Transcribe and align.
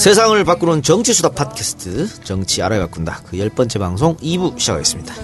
세상을 0.00 0.42
바꾸는 0.44 0.82
정치수다 0.82 1.28
팟캐스트 1.32 2.24
정치 2.24 2.62
알아야 2.62 2.80
바꾼다 2.86 3.22
그 3.24 3.36
열 3.38 3.50
번째 3.50 3.78
방송 3.78 4.16
2부 4.16 4.58
시작하겠습니다. 4.58 5.14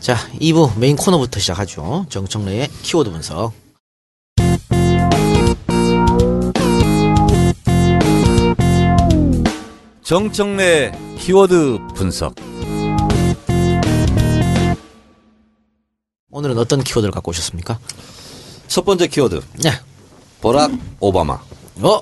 자 0.00 0.16
2부 0.40 0.78
메인 0.78 0.96
코너부터 0.96 1.38
시작하죠. 1.38 2.06
정청래의 2.08 2.68
키워드 2.82 3.10
분석. 3.10 3.52
정청래 10.02 10.92
키워드 11.18 11.78
분석. 11.94 12.34
오늘은 16.30 16.58
어떤 16.58 16.82
키워드를 16.82 17.12
갖고 17.12 17.30
오셨습니까? 17.30 17.78
첫 18.66 18.84
번째 18.84 19.06
키워드. 19.08 19.40
네. 19.62 19.70
버락 20.40 20.72
오바마. 21.00 21.34
어? 21.82 22.00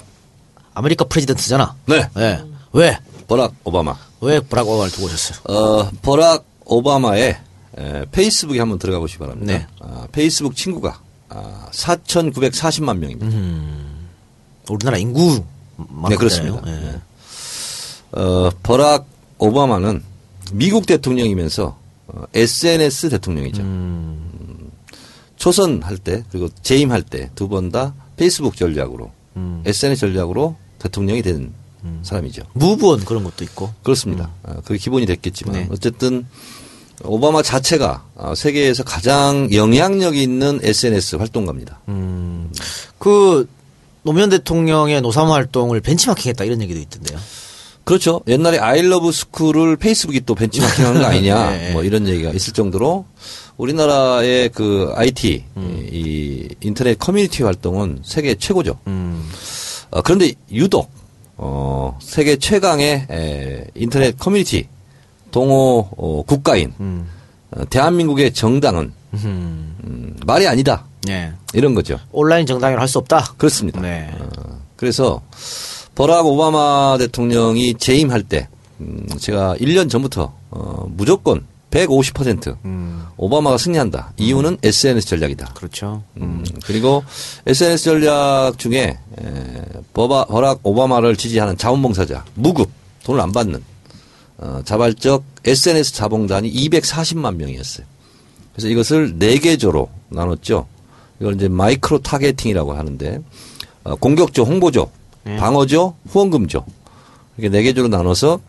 America 0.78 1.04
president잖아. 1.06 1.74
네. 1.86 2.08
네. 2.14 2.40
왜? 2.72 2.98
버락 3.26 3.52
오바마. 3.64 3.96
왜 4.20 4.38
버락 4.40 4.68
오바마를 4.68 4.92
들고 4.92 5.06
오셨어요? 5.06 5.38
어, 5.52 5.90
버락 6.02 6.44
오바마의 6.66 7.36
에, 7.78 8.04
페이스북에 8.12 8.60
한번 8.60 8.78
들어가 8.78 9.00
보시기 9.00 9.18
바랍니다. 9.18 9.52
네. 9.52 9.66
아, 9.80 10.06
페이스북 10.12 10.54
친구가 10.54 11.00
아, 11.30 11.68
4,940만 11.72 12.98
명입니다. 12.98 13.26
우리나라 14.70 14.98
인구 14.98 15.42
네, 16.08 16.16
그렇습니다. 16.16 16.60
네. 16.64 16.70
네. 16.80 17.00
어, 18.12 18.50
버락 18.62 19.06
오바마는 19.38 20.02
미국 20.52 20.86
대통령이면서 20.86 21.76
어, 22.08 22.22
SNS 22.34 23.10
대통령이죠. 23.10 23.62
음, 23.62 24.70
초선 25.36 25.82
할 25.82 25.98
때 25.98 26.22
그리고 26.30 26.48
재임할 26.62 27.02
때 27.02 27.30
두 27.34 27.48
번 27.48 27.70
다 27.72 27.94
페이스북 28.16 28.56
전략으로 28.56 29.10
SNS 29.66 30.00
전략으로 30.00 30.56
대통령이 30.78 31.22
된 31.22 31.52
사람이죠. 32.02 32.42
무브원 32.54 33.04
그런 33.04 33.24
것도 33.24 33.44
있고. 33.44 33.72
그렇습니다. 33.82 34.30
아, 34.42 34.54
그게 34.64 34.78
기본이 34.78 35.06
됐겠지만 35.06 35.54
네. 35.54 35.68
어쨌든 35.70 36.26
오바마 37.04 37.42
자체가 37.42 38.04
아, 38.16 38.34
세계에서 38.34 38.84
가장 38.84 39.48
영향력 39.52 40.16
있는 40.16 40.58
SNS 40.62 41.16
활동가입니다. 41.16 41.80
그 42.98 43.48
노무현 44.02 44.30
대통령의 44.30 45.00
노사모 45.00 45.32
활동을 45.32 45.80
벤치마킹했다 45.80 46.44
이런 46.44 46.62
얘기도 46.62 46.80
있던데요. 46.80 47.18
그렇죠. 47.84 48.20
옛날에 48.26 48.58
아이러브 48.58 49.10
스쿨을 49.12 49.76
페이스북이 49.76 50.20
또 50.26 50.34
벤치마킹 50.34 50.84
하는 50.84 51.00
거 51.00 51.06
아니냐. 51.06 51.50
네. 51.56 51.72
뭐 51.72 51.82
이런 51.84 52.06
얘기가 52.06 52.30
있을 52.30 52.52
정도로 52.52 53.06
우리나라의 53.56 54.50
그 54.50 54.92
IT, 54.94 55.44
음. 55.56 55.88
이 55.90 56.48
인터넷 56.60 56.98
커뮤니티 56.98 57.42
활동은 57.42 58.00
세계 58.04 58.34
최고죠. 58.34 58.78
음. 58.88 59.26
어, 59.90 60.02
그런데 60.02 60.32
유독, 60.50 60.90
어, 61.36 61.96
세계 62.00 62.36
최강의 62.36 63.06
에, 63.10 63.64
인터넷 63.74 64.16
커뮤니티 64.18 64.66
동호 65.30 65.88
어, 65.96 66.22
국가인 66.26 66.72
음. 66.80 67.08
어, 67.50 67.64
대한민국의 67.70 68.32
정당은 68.34 68.92
음, 69.14 70.16
말이 70.26 70.46
아니다. 70.46 70.84
네. 71.06 71.32
이런 71.54 71.74
거죠. 71.74 71.98
온라인 72.12 72.44
정당이라 72.46 72.80
할 72.80 72.88
수 72.88 72.98
없다. 72.98 73.34
그렇습니다. 73.38 73.80
네. 73.80 74.10
어, 74.18 74.60
그래서 74.76 75.22
버락 75.94 76.26
오바마 76.26 76.96
대통령이 76.98 77.74
재임할 77.74 78.22
때 78.24 78.48
음, 78.80 79.06
제가 79.18 79.56
1년 79.56 79.88
전부터 79.90 80.32
어, 80.50 80.86
무조건 80.90 81.44
150% 81.70 82.56
음. 82.64 83.04
오바마가 83.16 83.58
승리한다. 83.58 84.12
이유는 84.16 84.58
SNS 84.62 85.06
전략이다. 85.06 85.52
그렇죠. 85.54 86.02
음, 86.16 86.44
그리고 86.64 87.04
SNS 87.46 87.84
전략 87.84 88.58
중에 88.58 88.98
에, 89.20 89.64
버바, 89.92 90.26
버락 90.26 90.60
오바마를 90.62 91.16
지지하는 91.16 91.56
자원봉사자 91.56 92.24
무급 92.34 92.70
돈을 93.04 93.20
안 93.20 93.32
받는 93.32 93.62
어, 94.38 94.60
자발적 94.64 95.24
SNS 95.44 95.94
자봉단이 95.94 96.50
240만 96.52 97.36
명이었어요. 97.36 97.86
그래서 98.52 98.68
이것을 98.68 99.18
네 99.18 99.38
개조로 99.38 99.88
나눴죠. 100.08 100.66
이걸 101.20 101.34
이제 101.34 101.48
micro 101.48 101.98
targeting이라고 101.98 102.72
하는데 102.72 103.20
어, 103.84 103.94
공격조, 103.96 104.44
홍보조, 104.44 104.90
방어조, 105.24 105.94
후원금조 106.08 106.64
이렇게 107.36 107.50
네 107.54 107.62
개조로 107.62 107.88
나눠서 107.88 108.40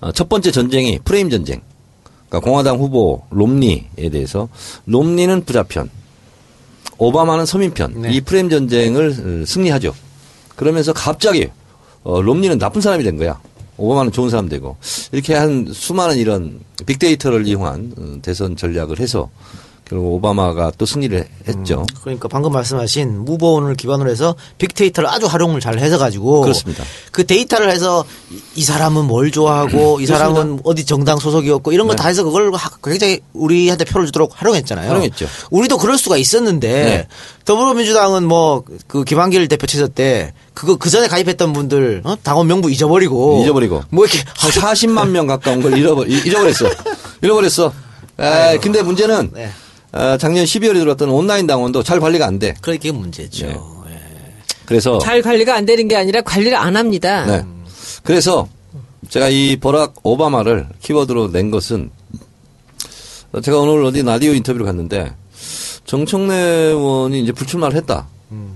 어, 0.00 0.12
첫 0.12 0.28
번째 0.28 0.50
전쟁이 0.50 0.98
프레임 1.04 1.30
전쟁. 1.30 1.60
그러니까 2.28 2.40
공화당 2.40 2.76
후보 2.76 3.22
롬니에 3.30 4.10
대해서 4.10 4.48
롬니는 4.86 5.44
부자편, 5.44 5.90
오바마는 6.98 7.46
서민편 7.46 8.02
네. 8.02 8.12
이 8.12 8.20
프레임 8.20 8.48
전쟁을 8.48 9.42
어, 9.42 9.46
승리하죠. 9.46 9.94
그러면서 10.56 10.92
갑자기 10.92 11.48
어, 12.02 12.20
롬니는 12.20 12.58
나쁜 12.58 12.80
사람이 12.80 13.04
된 13.04 13.16
거야. 13.16 13.40
오바마는 13.78 14.10
좋은 14.12 14.30
사람 14.30 14.48
되고 14.48 14.76
이렇게 15.12 15.34
한 15.34 15.68
수많은 15.70 16.16
이런 16.16 16.60
빅데이터를 16.86 17.46
이용한 17.46 17.92
어, 17.98 18.18
대선 18.22 18.56
전략을 18.56 19.00
해서 19.00 19.28
결국 19.88 20.14
오바마가 20.14 20.72
또 20.78 20.84
승리를 20.84 21.28
했죠. 21.46 21.86
그러니까 22.02 22.26
방금 22.26 22.50
말씀하신 22.52 23.24
무보원을 23.24 23.76
기반으로 23.76 24.10
해서 24.10 24.34
빅데이터를 24.58 25.08
아주 25.08 25.26
활용을 25.26 25.60
잘 25.60 25.78
해서 25.78 25.96
가지고 25.96 26.40
그렇습니다. 26.40 26.82
그 27.12 27.24
데이터를 27.24 27.70
해서 27.70 28.04
이- 28.32 28.40
이 28.56 28.62
사람은 28.64 29.04
뭘 29.04 29.30
좋아하고 29.30 30.00
이 30.00 30.06
사람은 30.06 30.60
어디 30.64 30.84
정당 30.84 31.18
소속이었고 31.20 31.70
이런 31.70 31.86
거 31.86 31.94
네. 31.94 32.02
다 32.02 32.08
해서 32.08 32.24
그걸 32.24 32.52
하- 32.52 32.70
굉장히 32.82 33.20
우리한테 33.32 33.84
표를 33.84 34.06
주도록 34.06 34.32
활용했잖아요. 34.34 34.88
활용했죠. 34.88 35.28
우리도 35.52 35.78
그럴 35.78 35.96
수가 35.98 36.16
있었는데 36.16 36.68
네. 36.84 37.08
더불어민주당은 37.44 38.24
뭐 38.26 38.64
그 38.88 39.04
김한길 39.04 39.46
대표 39.46 39.66
체제 39.68 39.86
때 39.86 40.32
그거 40.52 40.74
그 40.74 40.90
전에 40.90 41.06
가입했던 41.06 41.52
분들 41.52 42.00
어? 42.04 42.16
당원 42.24 42.48
명부 42.48 42.70
잊어버리고 42.72 43.40
잊어버리고. 43.44 43.82
뭐 43.90 44.04
이렇게 44.04 44.24
한 44.36 44.50
40만 44.50 45.10
명 45.10 45.28
가까운 45.28 45.62
걸 45.62 45.78
잃어버, 45.78 46.04
잃- 46.06 46.26
잃어버렸어. 46.26 46.70
잃어버렸어. 47.22 47.72
에, 48.18 48.58
근데 48.58 48.82
문제는 48.82 49.30
네. 49.34 49.50
어, 49.96 50.16
작년 50.18 50.44
12월에 50.44 50.74
들어왔던 50.74 51.08
온라인 51.08 51.46
당원도 51.46 51.82
잘 51.82 52.00
관리가 52.00 52.26
안 52.26 52.38
돼. 52.38 52.54
그게 52.60 52.92
문제죠. 52.92 53.46
네. 53.46 53.52
예. 53.90 53.98
그래서 54.66 54.98
잘 54.98 55.22
관리가 55.22 55.54
안 55.54 55.64
되는 55.64 55.88
게 55.88 55.96
아니라 55.96 56.20
관리를 56.22 56.56
안 56.56 56.76
합니다. 56.76 57.24
네. 57.26 57.44
그래서 58.02 58.48
제가 59.08 59.28
이 59.28 59.56
버락 59.56 59.94
오바마를 60.02 60.66
키워드로 60.82 61.32
낸 61.32 61.50
것은 61.50 61.90
어, 63.32 63.40
제가 63.40 63.58
오늘 63.58 63.84
어디 63.84 64.02
라디오 64.02 64.32
인터뷰를 64.32 64.66
갔는데 64.66 65.12
정청래 65.84 66.34
의원이 66.34 67.22
이제 67.22 67.32
불출마를 67.32 67.76
했다. 67.76 68.08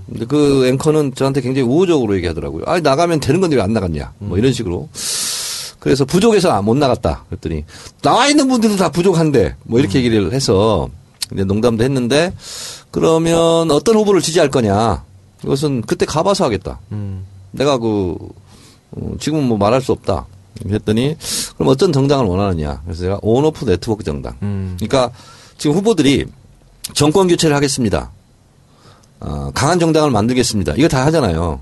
근데 0.07 0.25
그 0.25 0.67
앵커는 0.67 1.15
저한테 1.15 1.39
굉장히 1.39 1.65
우호적으로 1.67 2.15
얘기하더라고요. 2.17 2.65
아, 2.67 2.79
나가면 2.81 3.21
되는 3.21 3.39
건데 3.39 3.55
왜 3.55 3.61
안 3.61 3.71
나갔냐. 3.71 4.13
뭐 4.19 4.37
이런 4.37 4.51
식으로. 4.51 4.89
그래서 5.79 6.03
부족해서 6.03 6.61
못 6.61 6.75
나갔다. 6.75 7.23
그랬더니 7.29 7.63
나와 8.01 8.27
있는 8.27 8.49
분들도 8.49 8.75
다 8.75 8.89
부족한데 8.89 9.55
뭐 9.63 9.79
이렇게 9.79 9.99
얘기를 9.99 10.33
해서 10.33 10.89
이제 11.33 11.43
농담도 11.43 11.83
했는데 11.83 12.33
그러면 12.91 13.71
어떤 13.71 13.95
후보를 13.95 14.21
지지할 14.21 14.49
거냐. 14.49 15.03
이것은 15.43 15.81
그때 15.81 16.05
가봐서 16.05 16.45
하겠다. 16.45 16.79
내가 17.51 17.77
그 17.77 18.15
어, 18.91 19.13
지금은 19.19 19.45
뭐 19.45 19.57
말할 19.57 19.81
수 19.81 19.91
없다. 19.91 20.25
그랬더니 20.63 21.15
그럼 21.55 21.69
어떤 21.69 21.91
정당을 21.91 22.25
원하느냐. 22.25 22.81
그래서 22.83 23.01
제가 23.01 23.19
온오프 23.21 23.65
네트워크 23.65 24.03
정당. 24.03 24.35
그러니까 24.77 25.11
지금 25.57 25.75
후보들이 25.77 26.25
정권 26.93 27.27
교체를 27.27 27.55
하겠습니다. 27.55 28.11
어, 29.19 29.51
강한 29.53 29.79
정당을 29.79 30.11
만들겠습니다. 30.11 30.73
이거 30.77 30.87
다 30.87 31.05
하잖아요. 31.07 31.61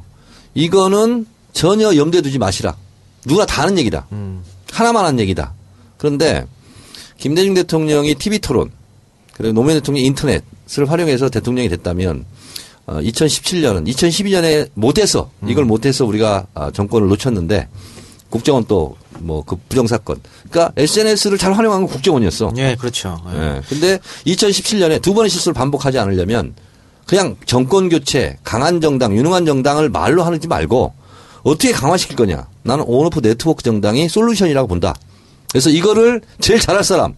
이거는 0.56 1.26
전혀 1.54 1.96
염두에 1.96 2.22
두지 2.22 2.38
마시라. 2.40 2.76
누구나 3.26 3.46
다 3.46 3.64
하는 3.64 3.78
얘기다. 3.78 4.08
하나만 4.72 5.06
하는 5.06 5.20
얘기다. 5.20 5.54
그런데 5.98 6.46
김대중 7.18 7.54
대통령이 7.54 8.16
TV 8.16 8.40
토론 8.40 8.72
그리고 9.40 9.54
노무현 9.54 9.80
대통령이 9.80 10.06
인터넷을 10.06 10.88
활용해서 10.88 11.30
대통령이 11.30 11.70
됐다면 11.70 12.26
어, 12.86 13.00
2017년은 13.00 13.88
2012년에 13.88 14.70
못해서 14.76 15.32
이걸 15.48 15.66
못해서 15.66 16.06
우리가 16.06 16.46
아, 16.54 16.70
정권을 16.72 17.08
놓쳤는데 17.08 17.68
국정원 18.30 18.66
또 18.66 18.96
뭐 19.22 19.44
그 19.46 19.58
부정 19.68 19.88
사건 19.88 20.20
그러니까 20.50 20.74
SNS를 20.78 21.38
잘 21.38 21.54
활용한 21.54 21.82
건 21.82 21.90
국정원이었어. 21.90 22.54
예, 22.58 22.76
그렇죠. 22.76 23.22
예. 23.34 23.40
예. 23.40 23.62
근데 23.68 24.00
2017년에 24.26 25.02
두 25.02 25.14
번의 25.14 25.30
실수를 25.30 25.54
반복하지 25.54 26.00
않으려면 26.00 26.54
그냥 27.06 27.36
정권 27.46 27.90
교체, 27.90 28.38
강한 28.44 28.82
정당, 28.82 29.16
유능한 29.16 29.46
정당을 29.46 29.90
말로 29.90 30.24
하지 30.24 30.48
말고 30.48 30.94
어떻게 31.44 31.72
강화시킬 31.72 32.16
거냐. 32.16 32.48
나는 32.64 32.84
온오프 32.86 33.22
네트워크 33.22 33.64
정당이 33.64 34.10
솔루션이라고 34.10 34.68
본다. 34.68 34.94
그래서 35.50 35.70
이거를 35.72 36.22
제일 36.40 36.60
잘할 36.60 36.84
사람. 36.84 37.16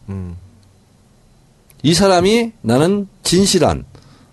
이 1.84 1.94
사람이 1.94 2.52
나는 2.62 3.08
진실한 3.24 3.86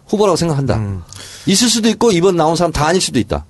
후보라고 0.06 0.36
생각한다. 0.36 1.04
있을 1.46 1.68
수도 1.68 1.88
있고 1.88 2.12
이번 2.12 2.36
나온 2.36 2.56
사람 2.56 2.72
다 2.72 2.86
아닐 2.86 3.00
수도 3.00 3.18
있다. 3.18 3.44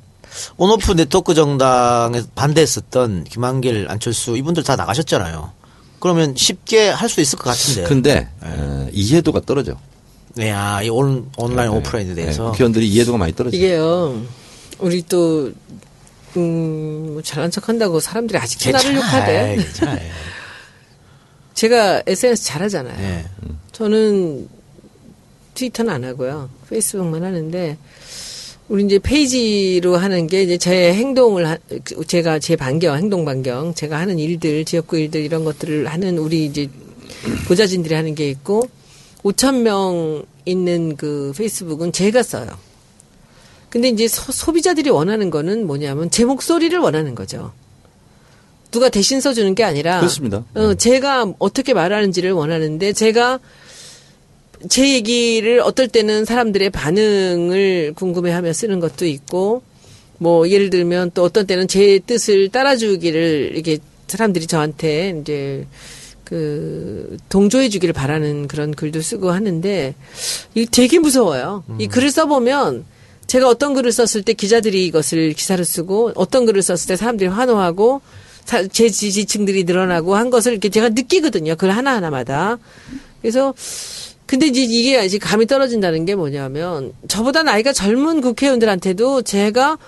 온오프 0.57 0.93
네트워크 0.95 1.35
정당에 1.35 2.23
반대했었던 2.35 3.25
김한길, 3.25 3.87
안철수 3.89 4.37
이분들 4.37 4.63
다 4.63 4.77
나가셨잖아요. 4.77 5.53
그러면 6.01 6.35
쉽게 6.37 6.91
할 6.91 7.09
수 7.09 7.21
있을 7.21 7.39
것 7.39 7.51
같은데. 7.51 7.83
근데 7.85 8.29
에, 8.45 8.91
이해도가 8.93 9.41
떨어져. 9.41 9.77
네, 10.35 10.53
아, 10.53 10.81
이 10.83 10.89
온, 10.89 11.29
온라인 11.37 11.73
네, 11.73 11.77
오프라인에 11.79 12.11
네, 12.15 12.23
대해서. 12.23 12.51
국회의원들이 12.53 12.89
이해도가 12.89 13.19
많이 13.19 13.35
떨어져. 13.35 13.57
이게요, 13.57 14.23
우리 14.79 15.03
또 15.09 15.51
음, 16.37 17.11
뭐 17.15 17.23
잘난 17.23 17.51
척 17.51 17.69
한다고 17.69 17.99
사람들이 17.99 18.39
아직도 18.39 18.71
나를 18.71 18.95
욕하대. 18.97 19.57
제가 21.63 22.05
SNS 22.07 22.45
잘하잖아요. 22.45 22.97
네. 22.97 23.25
저는 23.73 24.49
트위터는 25.55 25.93
안 25.93 26.05
하고요. 26.05 26.49
페이스북만 26.71 27.25
하는데, 27.25 27.77
우리 28.69 28.85
이제 28.85 29.01
페이지로 29.01 29.97
하는 29.97 30.29
게 30.29 30.45
이제 30.45 30.57
제 30.57 30.95
행동을, 30.95 31.49
하- 31.49 31.59
그 31.83 32.07
제가 32.07 32.39
제 32.39 32.55
반경, 32.55 32.97
행동 32.97 33.25
반경, 33.25 33.75
제가 33.75 33.99
하는 33.99 34.21
일들, 34.21 34.65
지역구 34.67 34.99
일들 35.01 35.21
이런 35.23 35.43
것들을 35.43 35.89
하는 35.89 36.19
우리 36.19 36.45
이제 36.45 36.69
보좌진들이 37.49 37.93
하는 37.93 38.15
게 38.15 38.29
있고, 38.31 38.69
5,000명 39.25 40.27
있는 40.45 40.95
그 40.97 41.33
페이스북은 41.37 41.91
제가 41.91 42.23
써요. 42.23 42.51
근데 43.69 43.89
이제 43.89 44.07
소, 44.07 44.53
비자들이 44.53 44.91
원하는 44.91 45.29
거는 45.31 45.67
뭐냐면 45.67 46.09
제 46.09 46.25
목소리를 46.25 46.79
원하는 46.79 47.17
거죠. 47.17 47.53
누가 48.71 48.89
대신 48.89 49.21
써주는 49.21 49.55
게 49.55 49.65
아니라. 49.65 49.99
그렇습니다. 50.01 50.45
어, 50.55 50.75
제가 50.75 51.33
어떻게 51.39 51.73
말하는지를 51.75 52.33
원하는데 52.33 52.93
제가 52.93 53.39
제 54.69 54.93
얘기를 54.93 55.61
어떨 55.61 55.89
때는 55.89 56.25
사람들의 56.25 56.71
반응을 56.71 57.93
궁금해하며 57.95 58.53
쓰는 58.53 58.81
것도 58.81 59.07
있고 59.07 59.63
뭐 60.19 60.49
예를 60.49 60.69
들면 60.71 61.13
또 61.15 61.23
어떤 61.23 61.47
때는 61.47 61.69
제 61.69 62.01
뜻을 62.01 62.49
따라주기를 62.49 63.53
이게 63.55 63.79
사람들이 64.09 64.47
저한테 64.49 65.19
이제 65.21 65.65
그 66.25 67.17
동조해 67.29 67.69
주기를 67.69 67.93
바라는 67.93 68.49
그런 68.49 68.75
글도 68.75 69.01
쓰고 69.01 69.31
하는데 69.31 69.95
이 70.55 70.67
되게 70.67 70.99
무서워요. 70.99 71.65
이 71.79 71.87
글을 71.87 72.11
써 72.11 72.27
보면 72.27 72.85
제가 73.29 73.49
어떤 73.49 73.75
글을 73.75 73.93
썼을 73.93 74.25
때 74.25 74.33
기자들이 74.33 74.87
이것을 74.87 75.33
기사로 75.35 75.63
쓰고 75.63 76.13
어떤 76.17 76.47
글을 76.47 76.63
썼을 76.63 76.89
때 76.89 76.97
사람들이 76.97 77.29
환호하고 77.31 78.01
사- 78.01 78.09
제 78.73 78.89
지지층들이 78.89 79.65
늘어나고 79.65 80.17
한 80.17 80.31
것을 80.31 80.53
이렇게 80.53 80.69
제가 80.71 80.91
느끼거든요. 80.91 81.57
글 81.57 81.71
하나하나마다. 81.71 82.59
그래서 83.21 83.55
근데 84.27 84.47
이제 84.47 84.63
이게 84.63 85.05
이제 85.05 85.19
감이 85.19 85.47
떨어진다는 85.47 86.05
게 86.05 86.15
뭐냐면 86.15 86.93
저보다 87.09 87.43
나이가 87.43 87.73
젊은 87.73 88.21
국회의원들한테도 88.21 89.23
제가 89.23 89.79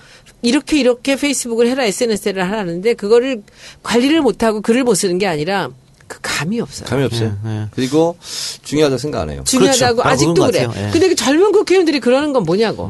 이렇게 0.41 0.79
이렇게 0.79 1.15
페이스북을 1.15 1.67
해라 1.67 1.85
SNS를 1.85 2.49
하라는데 2.49 2.95
그거를 2.95 3.43
관리를 3.83 4.21
못하고 4.21 4.61
글을 4.61 4.83
못 4.83 4.95
쓰는 4.95 5.17
게 5.17 5.27
아니라 5.27 5.69
그 6.07 6.17
감이 6.21 6.59
없어요. 6.59 6.89
감이 6.89 7.03
없어요. 7.03 7.37
네, 7.43 7.49
네. 7.49 7.65
그리고 7.71 8.17
중요하다 8.63 8.97
생각 8.97 9.21
안 9.21 9.29
해요. 9.29 9.43
중요하다고 9.45 10.01
그렇죠. 10.01 10.09
아직도 10.09 10.45
그래. 10.47 10.67
예. 10.75 10.89
근데 10.91 11.07
그 11.07 11.15
젊은 11.15 11.51
국회의원들이 11.51 11.99
그러는 11.99 12.33
건 12.33 12.43
뭐냐고. 12.43 12.89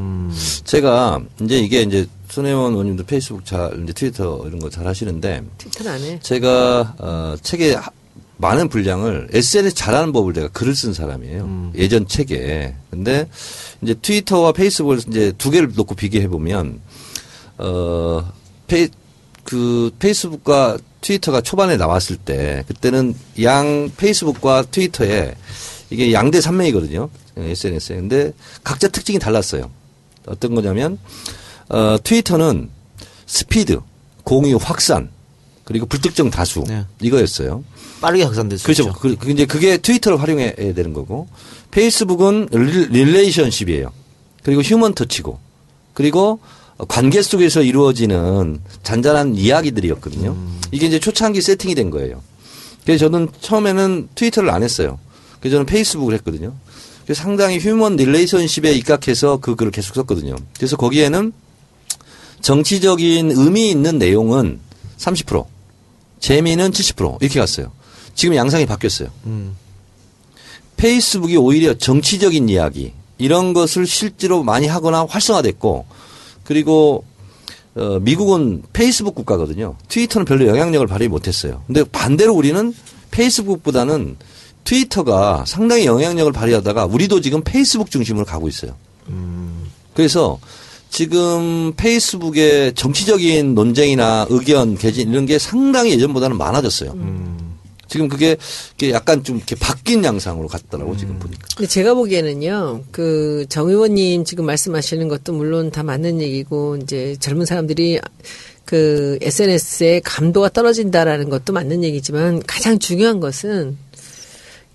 제가 0.63 1.21
이제 1.41 1.59
이게 1.59 1.81
이제 1.81 2.07
손혜원 2.31 2.71
의원님도 2.73 3.05
페이스북 3.05 3.45
잘 3.45 3.77
이제 3.83 3.93
트위터 3.93 4.41
이런 4.47 4.59
거 4.59 4.69
잘 4.69 4.87
하시는데 4.87 5.43
트위터는 5.57 5.91
안 5.91 6.01
해. 6.01 6.19
제가 6.21 6.95
어, 6.97 7.35
책에 7.41 7.73
하- 7.75 7.89
많은 8.37 8.69
분량을 8.69 9.27
SNS 9.31 9.75
잘하는 9.75 10.11
법을 10.13 10.33
제가 10.33 10.47
글을 10.49 10.73
쓴 10.75 10.93
사람이에요. 10.93 11.73
예전 11.75 12.07
책에. 12.07 12.73
근데 12.89 13.27
이제 13.81 13.93
트위터와 13.93 14.51
페이스북을 14.53 14.99
이제 15.09 15.31
두 15.37 15.51
개를 15.51 15.73
놓고 15.75 15.93
비교해 15.95 16.27
보면 16.27 16.79
어 17.59 18.31
페이 18.67 18.87
그 19.43 19.91
페이스북과 19.99 20.77
트위터가 21.01 21.41
초반에 21.41 21.77
나왔을 21.77 22.15
때 22.17 22.63
그때는 22.67 23.13
양 23.43 23.91
페이스북과 23.97 24.63
트위터에 24.71 25.35
이게 25.89 26.13
양대 26.13 26.41
산맥이거든요. 26.41 27.09
SNS에. 27.37 27.95
근데 27.97 28.31
각자 28.63 28.87
특징이 28.87 29.19
달랐어요. 29.19 29.69
어떤 30.25 30.55
거냐면 30.55 30.97
어 31.71 31.97
트위터는 32.03 32.69
스피드, 33.25 33.79
공유 34.23 34.57
확산, 34.62 35.09
그리고 35.63 35.85
불특정 35.85 36.29
다수 36.29 36.63
네. 36.68 36.85
이거였어요. 37.01 37.63
빠르게 38.01 38.23
확산될 38.23 38.57
수 38.59 38.65
그렇죠. 38.65 38.91
그, 38.94 39.15
그 39.15 39.31
이제 39.31 39.45
그게 39.45 39.77
트위터를 39.77 40.19
활용해야 40.21 40.73
되는 40.73 40.91
거고 40.94 41.27
페이스북은 41.71 42.50
re- 42.51 42.89
relationship이에요. 42.91 43.91
그리고 44.44 44.62
human 44.61 44.95
touch고 44.95 45.39
그리고 45.94 46.39
관계 46.88 47.21
속에서 47.21 47.62
이루어지는 47.62 48.59
잔잔한 48.83 49.35
이야기들이었거든요. 49.35 50.35
이게 50.71 50.88
이제 50.88 51.00
초창기 51.00 51.41
세팅이 51.41 51.75
된 51.75 51.89
거예요. 51.91 52.21
그래서 52.83 53.06
저는 53.06 53.29
처음에는 53.39 54.09
트위터를 54.15 54.50
안 54.50 54.63
했어요. 54.63 54.97
그래서 55.39 55.56
저는 55.56 55.65
페이스북을 55.67 56.15
했거든요. 56.15 56.53
그래서 57.06 57.21
상당히 57.21 57.59
human 57.59 57.95
relationship에 57.97 58.73
입각해서 58.74 59.38
그 59.38 59.56
글을 59.56 59.71
계속 59.71 59.94
썼거든요. 59.95 60.35
그래서 60.57 60.75
거기에는 60.75 61.31
정치적인 62.41 63.31
의미 63.31 63.69
있는 63.69 63.97
내용은 63.97 64.59
30%, 64.97 65.45
재미는 66.19 66.71
70% 66.71 67.21
이렇게 67.21 67.39
갔어요. 67.39 67.71
지금 68.13 68.35
양상이 68.35 68.65
바뀌었어요. 68.65 69.09
음. 69.25 69.55
페이스북이 70.77 71.38
오히려 71.38 71.75
정치적인 71.75 72.49
이야기 72.49 72.93
이런 73.17 73.53
것을 73.53 73.85
실제로 73.85 74.43
많이 74.43 74.67
하거나 74.67 75.05
활성화됐고 75.07 75.85
그리고 76.43 77.03
어, 77.75 77.99
미국은 78.01 78.63
페이스북 78.73 79.15
국가거든요. 79.15 79.75
트위터는 79.88 80.25
별로 80.25 80.47
영향력을 80.47 80.85
발휘 80.88 81.07
못했어요. 81.07 81.63
근데 81.67 81.83
반대로 81.83 82.33
우리는 82.33 82.73
페이스북보다는 83.11 84.17
트위터가 84.63 85.45
상당히 85.47 85.85
영향력을 85.85 86.31
발휘하다가 86.31 86.85
우리도 86.85 87.21
지금 87.21 87.41
페이스북 87.43 87.89
중심으로 87.91 88.25
가고 88.25 88.47
있어요. 88.47 88.75
그래서 89.93 90.39
지금 90.91 91.73
페이스북의 91.77 92.73
정치적인 92.75 93.55
논쟁이나 93.55 94.27
의견 94.29 94.77
개진 94.77 95.10
이런 95.10 95.25
게 95.25 95.39
상당히 95.39 95.91
예전보다는 95.91 96.38
많아졌어요. 96.38 96.95
지금 97.88 98.07
그게 98.07 98.38
약간 98.91 99.24
좀 99.24 99.38
이렇게 99.38 99.55
바뀐 99.55 100.03
양상으로 100.03 100.48
갔더라고 100.48 100.95
지금 100.95 101.17
보니까. 101.17 101.48
근데 101.55 101.67
제가 101.67 101.93
보기에는요, 101.93 102.83
그, 102.91 103.45
정 103.50 103.67
의원님 103.69 104.24
지금 104.25 104.45
말씀하시는 104.45 105.07
것도 105.07 105.33
물론 105.33 105.71
다 105.71 105.83
맞는 105.83 106.21
얘기고, 106.21 106.77
이제 106.77 107.15
젊은 107.19 107.45
사람들이 107.45 108.00
그 108.63 109.17
SNS에 109.21 110.01
감도가 110.03 110.50
떨어진다라는 110.50 111.29
것도 111.29 111.51
맞는 111.51 111.83
얘기지만 111.83 112.41
가장 112.48 112.79
중요한 112.79 113.19
것은 113.19 113.77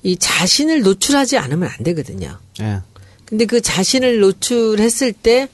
이 0.03 0.17
자신을 0.17 0.83
노출하지 0.83 1.39
않으면 1.39 1.71
안 1.71 1.85
되거든요. 1.85 2.39
예. 2.61 2.81
근데 3.25 3.45
그 3.47 3.61
자신을 3.61 4.21
노출했을 4.21 5.13
때 5.13 5.49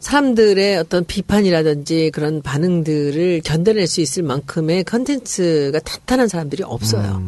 사람들의 0.00 0.76
어떤 0.78 1.04
비판이라든지 1.04 2.10
그런 2.12 2.42
반응들을 2.42 3.42
견뎌낼 3.44 3.86
수 3.86 4.00
있을 4.00 4.22
만큼의 4.22 4.84
컨텐츠가 4.84 5.80
탄탄한 5.80 6.28
사람들이 6.28 6.62
없어요. 6.62 7.22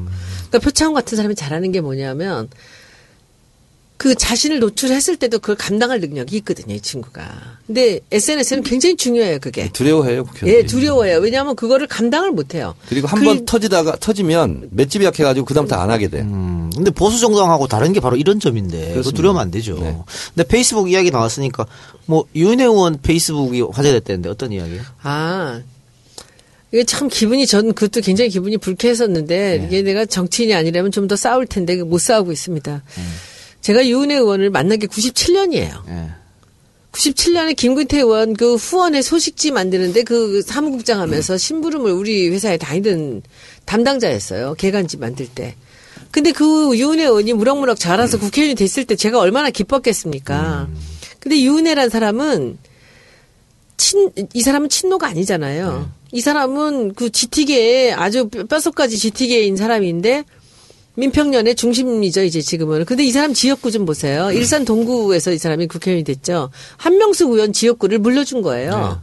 그러니까 0.49 0.59
표창원 0.61 0.95
같은 0.95 1.17
사람이 1.17 1.35
잘하는 1.35 1.73
게 1.73 1.81
뭐냐면 1.81 2.49
그 4.00 4.14
자신을 4.14 4.61
노출했을 4.61 5.16
때도 5.19 5.40
그걸 5.40 5.57
감당할 5.57 6.00
능력이 6.00 6.35
있거든요, 6.38 6.75
이 6.75 6.80
친구가. 6.80 7.23
근데 7.66 8.00
SNS는 8.11 8.62
굉장히 8.62 8.97
중요해요, 8.97 9.38
그게. 9.40 9.69
두려워해요 9.75 10.25
국회의원들이. 10.25 10.57
예, 10.57 10.66
두려워요. 10.66 11.19
왜냐하면 11.19 11.54
그거를 11.54 11.87
감당을 11.87 12.30
못 12.30 12.54
해요. 12.54 12.75
그리고 12.88 13.07
한 13.09 13.23
번 13.23 13.45
터지다가 13.45 13.97
터지면 14.00 14.69
맷집이 14.71 15.04
약해가지고 15.04 15.45
그다음부터 15.45 15.76
안 15.76 15.90
하게 15.90 16.09
돼. 16.09 16.21
음, 16.21 16.71
근데 16.75 16.90
보수 16.90 17.21
정당하고 17.21 17.66
다른 17.66 17.92
게 17.92 18.00
바로 18.00 18.16
이런 18.16 18.40
점인데 18.40 18.95
그거. 18.95 19.11
두려우면 19.11 19.42
안 19.42 19.50
되죠. 19.50 19.78
네. 19.78 19.95
근데 20.35 20.49
페이스북 20.49 20.90
이야기 20.90 21.11
나왔으니까 21.11 21.66
뭐 22.07 22.25
윤혜 22.35 22.64
의원 22.64 22.99
페이스북이 23.02 23.61
화제됐다는데 23.61 24.30
어떤 24.30 24.50
이야기예요? 24.52 24.80
아, 25.02 25.61
이게 26.73 26.85
참 26.85 27.09
기분이 27.09 27.47
전 27.47 27.75
그것도 27.75 28.00
굉장히 28.00 28.30
기분이 28.30 28.57
불쾌했었는데 28.57 29.59
네. 29.59 29.66
이게 29.66 29.83
내가 29.83 30.07
정치인이 30.07 30.54
아니라면 30.54 30.90
좀 30.90 31.07
더 31.07 31.16
싸울 31.16 31.45
텐데 31.45 31.83
못 31.83 31.99
싸우고 31.99 32.33
있습니다. 32.33 32.73
네. 32.97 33.02
제가 33.61 33.87
유은혜 33.87 34.17
의원을 34.17 34.50
만난 34.50 34.79
게 34.79 34.87
97년이에요. 34.87 35.88
예. 35.88 36.11
97년에 36.93 37.55
김근태 37.57 37.99
의원 37.99 38.35
그 38.35 38.57
후원의 38.57 39.02
소식지 39.02 39.52
만드는데 39.52 40.02
그 40.02 40.43
사무국장 40.43 41.00
하면서 41.00 41.37
심부름을 41.37 41.93
우리 41.93 42.29
회사에 42.29 42.57
다니던 42.57 43.23
담당자였어요. 43.64 44.55
개간지 44.55 44.97
만들 44.97 45.29
때. 45.29 45.55
근데 46.11 46.33
그 46.33 46.76
유은혜 46.76 47.05
의원이 47.05 47.33
무럭무럭 47.35 47.79
자라서 47.79 48.19
국회의원이 48.19 48.57
됐을 48.57 48.85
때 48.85 48.97
제가 48.97 49.21
얼마나 49.21 49.50
기뻤겠습니까. 49.50 50.69
근데 51.21 51.40
유은혜란 51.43 51.90
사람은 51.90 52.59
친, 53.76 54.11
이 54.35 54.43
사람은 54.43 54.69
친노가 54.69 55.07
아니잖아요. 55.07 55.90
이 56.12 56.21
사람은 56.21 56.95
그 56.95 57.11
GT계에 57.11 57.93
아주 57.93 58.29
뼛속까지 58.29 58.97
GT계인 58.99 59.57
사람인데 59.57 60.25
민평년의 60.95 61.55
중심이죠, 61.55 62.23
이제 62.23 62.41
지금은. 62.41 62.85
근데 62.85 63.05
이 63.05 63.11
사람 63.11 63.33
지역구 63.33 63.71
좀 63.71 63.85
보세요. 63.87 64.33
일산 64.33 64.65
동구에서 64.65 65.33
이 65.33 65.39
사람이 65.39 65.67
국회의원이 65.69 66.05
됐죠. 66.05 66.51
한명숙 66.77 67.33
의원 67.33 67.53
지역구를 67.53 67.99
물려준 67.99 68.43
거예요. 68.43 69.03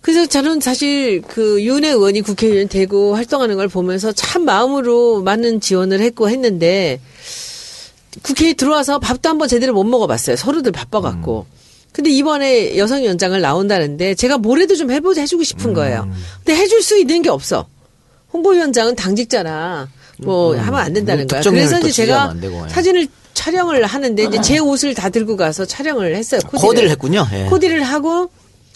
그래서 0.00 0.26
저는 0.26 0.60
사실 0.60 1.20
그 1.22 1.62
윤혜 1.62 1.90
의원이 1.90 2.22
국회의원 2.22 2.68
되고 2.68 3.14
활동하는 3.14 3.56
걸 3.56 3.68
보면서 3.68 4.12
참 4.12 4.44
마음으로 4.44 5.22
많은 5.22 5.60
지원을 5.60 6.00
했고 6.00 6.30
했는데 6.30 7.00
국회에 8.22 8.54
들어와서 8.54 8.98
밥도 9.00 9.28
한번 9.28 9.48
제대로 9.48 9.74
못 9.74 9.84
먹어봤어요. 9.84 10.36
서로들 10.36 10.72
바빠갖고. 10.72 11.46
근데 11.92 12.10
이번에 12.10 12.78
여성위원장을 12.78 13.38
나온다는데 13.40 14.14
제가 14.14 14.38
뭐래도 14.38 14.76
좀 14.76 14.90
해보자 14.90 15.20
해주고 15.22 15.42
싶은 15.42 15.74
거예요. 15.74 16.08
근데 16.44 16.58
해줄 16.58 16.80
수 16.82 16.96
있는 16.96 17.22
게 17.22 17.28
없어. 17.28 17.66
홍보위원장은 18.32 18.94
당직자나 18.94 19.88
뭐 20.18 20.56
하면 20.56 20.80
안 20.80 20.92
된다는 20.92 21.26
뭐 21.26 21.40
거야. 21.40 21.50
그래서 21.50 21.78
또 21.80 21.88
이제 21.88 22.04
제가 22.04 22.34
예. 22.42 22.68
사진을 22.68 23.06
촬영을 23.34 23.84
하는데 23.84 24.22
이제 24.24 24.40
제 24.40 24.58
옷을 24.58 24.94
다 24.94 25.08
들고 25.10 25.36
가서 25.36 25.64
촬영을 25.64 26.14
했어요. 26.16 26.40
코디를, 26.46 26.68
코디를 26.68 26.90
했군요. 26.90 27.26
예. 27.32 27.44
코디를 27.44 27.82
하고 27.84 28.30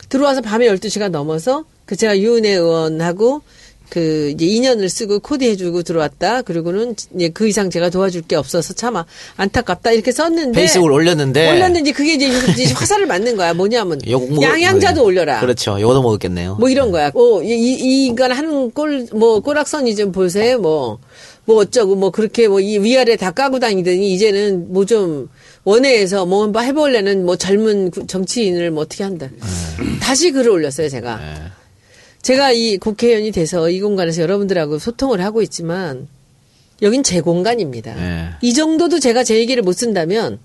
들어와서 0.09 0.41
밤에 0.41 0.69
12시가 0.69 1.09
넘어서 1.09 1.65
그 1.85 1.97
제가 1.97 2.19
유은혜 2.19 2.51
의원하고 2.51 3.43
그 3.89 4.31
이제 4.35 4.47
인연을 4.47 4.89
쓰고 4.89 5.19
코디해주고 5.19 5.83
들어왔다. 5.83 6.41
그리고는 6.43 6.95
이제 7.15 7.29
그 7.29 7.47
이상 7.47 7.69
제가 7.69 7.91
도와줄 7.91 8.23
게 8.23 8.37
없어서 8.37 8.73
참 8.73 8.95
안타깝다 9.37 9.91
이렇게 9.93 10.13
썼는데 10.13 10.59
페이스북을 10.59 10.93
올렸는데 10.93 11.51
올렸는지 11.51 11.93
그게 11.93 12.15
이제, 12.15 12.29
이제 12.53 12.73
화살을 12.73 13.05
맞는 13.07 13.37
거야. 13.37 13.53
뭐냐면 13.53 14.01
욕 14.09 14.33
먹- 14.33 14.43
양양자도 14.43 15.01
뭐, 15.01 15.09
올려라. 15.09 15.41
그렇죠. 15.41 15.79
요거도 15.79 16.01
먹었겠네요. 16.01 16.57
뭐 16.59 16.71
이런 16.71 16.91
거야. 16.91 17.11
어, 17.15 17.43
이, 17.43 17.49
이, 17.51 17.73
이 17.75 18.07
인간 18.07 18.33
하는 18.33 18.71
꼴, 18.71 19.07
뭐, 19.13 19.41
꼬락선이 19.41 19.95
좀 19.95 20.11
보세요. 20.11 20.59
뭐, 20.59 20.99
뭐 21.45 21.57
어쩌고, 21.57 21.97
뭐 21.97 22.11
그렇게 22.11 22.47
뭐 22.49 22.61
이 22.61 22.79
위아래 22.79 23.17
다 23.17 23.31
까고 23.33 23.59
다니더니 23.59 24.13
이제는 24.13 24.73
뭐 24.73 24.85
좀 24.85 25.29
원외에서 25.65 26.27
뭐 26.27 26.43
한번 26.45 26.65
해볼래는 26.65 27.25
뭐 27.25 27.37
젊은 27.37 27.91
구- 27.91 28.07
정치인을 28.07 28.71
뭐 28.71 28.83
어떻게 28.83 29.05
한다. 29.05 29.29
다시 30.01 30.33
글을 30.33 30.51
올렸어요, 30.51 30.89
제가. 30.89 31.17
네. 31.19 31.35
제가 32.23 32.53
이 32.53 32.77
국회의원이 32.79 33.31
돼서 33.33 33.69
이 33.71 33.81
공간에서 33.81 34.23
여러분들하고 34.23 34.79
소통을 34.79 35.21
하고 35.21 35.43
있지만 35.43 36.09
여긴 36.81 37.03
제 37.03 37.21
공간입니다. 37.21 37.95
네. 37.95 38.29
이 38.43 38.55
정도도 38.55 38.99
제가 39.01 39.23
제 39.25 39.37
얘기를 39.39 39.63
못 39.63 39.73
쓴다면 39.73 40.39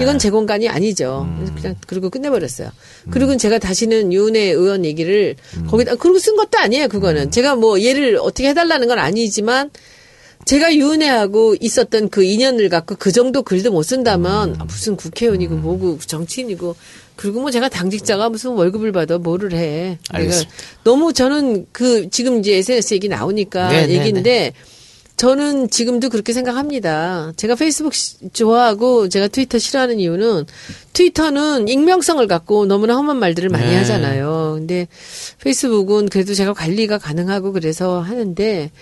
이건 0.00 0.14
네. 0.14 0.18
제 0.18 0.30
공간이 0.30 0.68
아니죠. 0.70 1.26
음. 1.28 1.54
그냥 1.54 1.76
그리고 1.86 2.08
끝내버렸어요. 2.08 2.70
그리고 3.10 3.36
제가 3.36 3.58
다시는 3.58 4.10
유은혜 4.10 4.40
의원 4.52 4.86
얘기를 4.86 5.36
거기다 5.68 5.96
그리고 5.96 6.18
쓴 6.18 6.34
것도 6.36 6.56
아니에요. 6.58 6.88
그거는 6.88 7.24
음. 7.24 7.30
제가 7.30 7.56
뭐 7.56 7.82
얘를 7.82 8.16
어떻게 8.18 8.48
해달라는 8.48 8.88
건 8.88 8.98
아니지만 8.98 9.70
제가 10.44 10.74
유은혜하고 10.74 11.56
있었던 11.60 12.08
그 12.08 12.24
인연을 12.24 12.68
갖고 12.68 12.96
그 12.98 13.12
정도 13.12 13.42
글도 13.42 13.70
못 13.70 13.82
쓴다면 13.84 14.54
음. 14.56 14.60
아, 14.60 14.64
무슨 14.64 14.96
국회의원이고 14.96 15.56
뭐고 15.56 15.98
정치인이고 16.04 16.74
그리고 17.16 17.40
뭐 17.40 17.50
제가 17.50 17.68
당직자가 17.68 18.28
무슨 18.28 18.50
월급을 18.52 18.90
받아 18.92 19.18
뭐를 19.18 19.52
해. 19.52 19.98
내가 20.10 20.18
알겠습니다. 20.18 20.52
너무 20.84 21.12
저는 21.12 21.66
그 21.72 22.08
지금 22.10 22.40
이제 22.40 22.54
SNS 22.56 22.94
얘기 22.94 23.08
나오니까 23.08 23.68
네, 23.68 23.86
네, 23.86 23.94
얘기인데 23.98 24.52
저는 25.16 25.70
지금도 25.70 26.08
그렇게 26.08 26.32
생각합니다. 26.32 27.32
제가 27.36 27.54
페이스북 27.54 27.94
시- 27.94 28.16
좋아하고 28.32 29.08
제가 29.08 29.28
트위터 29.28 29.58
싫어하는 29.58 30.00
이유는 30.00 30.46
트위터는 30.94 31.68
익명성을 31.68 32.26
갖고 32.26 32.66
너무나 32.66 32.96
험한 32.96 33.18
말들을 33.18 33.48
많이 33.50 33.66
네. 33.70 33.76
하잖아요. 33.76 34.54
근데 34.58 34.88
페이스북은 35.44 36.08
그래도 36.08 36.34
제가 36.34 36.54
관리가 36.54 36.98
가능하고 36.98 37.52
그래서 37.52 38.00
하는데 38.00 38.72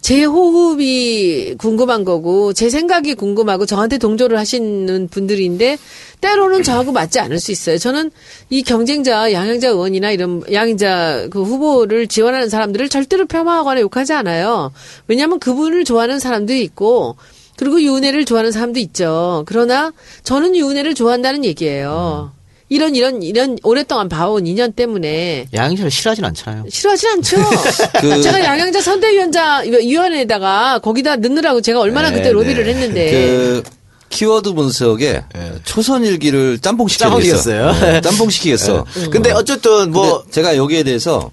제 0.00 0.24
호흡이 0.24 1.54
궁금한 1.58 2.04
거고 2.04 2.52
제 2.52 2.70
생각이 2.70 3.14
궁금하고 3.14 3.66
저한테 3.66 3.98
동조를 3.98 4.38
하시는 4.38 5.08
분들인데 5.08 5.76
때로는 6.20 6.62
저하고 6.62 6.92
맞지 6.92 7.20
않을 7.20 7.38
수 7.40 7.52
있어요. 7.52 7.78
저는 7.78 8.10
이 8.48 8.62
경쟁자 8.62 9.32
양양자 9.32 9.68
의원이나 9.68 10.10
이런 10.10 10.42
양양자 10.50 11.28
그 11.30 11.42
후보를 11.42 12.06
지원하는 12.06 12.48
사람들을 12.48 12.88
절대로 12.88 13.26
폄하하거나 13.26 13.80
욕하지 13.80 14.12
않아요. 14.14 14.72
왜냐하면 15.08 15.38
그분을 15.40 15.84
좋아하는 15.84 16.18
사람도 16.18 16.54
있고 16.54 17.16
그리고 17.56 17.82
유은혜를 17.82 18.24
좋아하는 18.24 18.52
사람도 18.52 18.78
있죠. 18.80 19.42
그러나 19.46 19.92
저는 20.22 20.56
유은혜를 20.56 20.94
좋아한다는 20.94 21.44
얘기예요. 21.44 22.37
이런 22.70 22.94
이런 22.94 23.22
이런 23.22 23.56
오랫동안 23.62 24.08
봐온 24.08 24.46
인연 24.46 24.72
때문에 24.72 25.46
양희철 25.54 25.90
싫어하진 25.90 26.24
않잖아요. 26.26 26.64
싫어하진 26.68 27.08
않죠. 27.10 27.36
그- 28.00 28.22
제가 28.22 28.44
양양자 28.44 28.80
선대위원장 28.82 29.64
위원회에다가 29.64 30.78
거기다 30.80 31.16
넣느라고 31.16 31.60
제가 31.62 31.80
얼마나 31.80 32.10
네, 32.10 32.16
그때 32.16 32.30
로비를 32.32 32.64
네. 32.64 32.70
했는데 32.74 33.10
그 33.10 33.62
키워드 34.10 34.52
분석에 34.52 35.24
초선일기를 35.64 36.58
짬뽕 36.62 36.88
시키겠어. 36.88 37.10
짬뽕이었어요. 37.10 38.00
짬뽕 38.02 38.30
시키겠어. 38.30 38.84
근데 39.10 39.30
어쨌든 39.32 39.90
뭐 39.90 40.18
근데 40.22 40.30
제가 40.32 40.56
여기에 40.56 40.82
대해서 40.82 41.30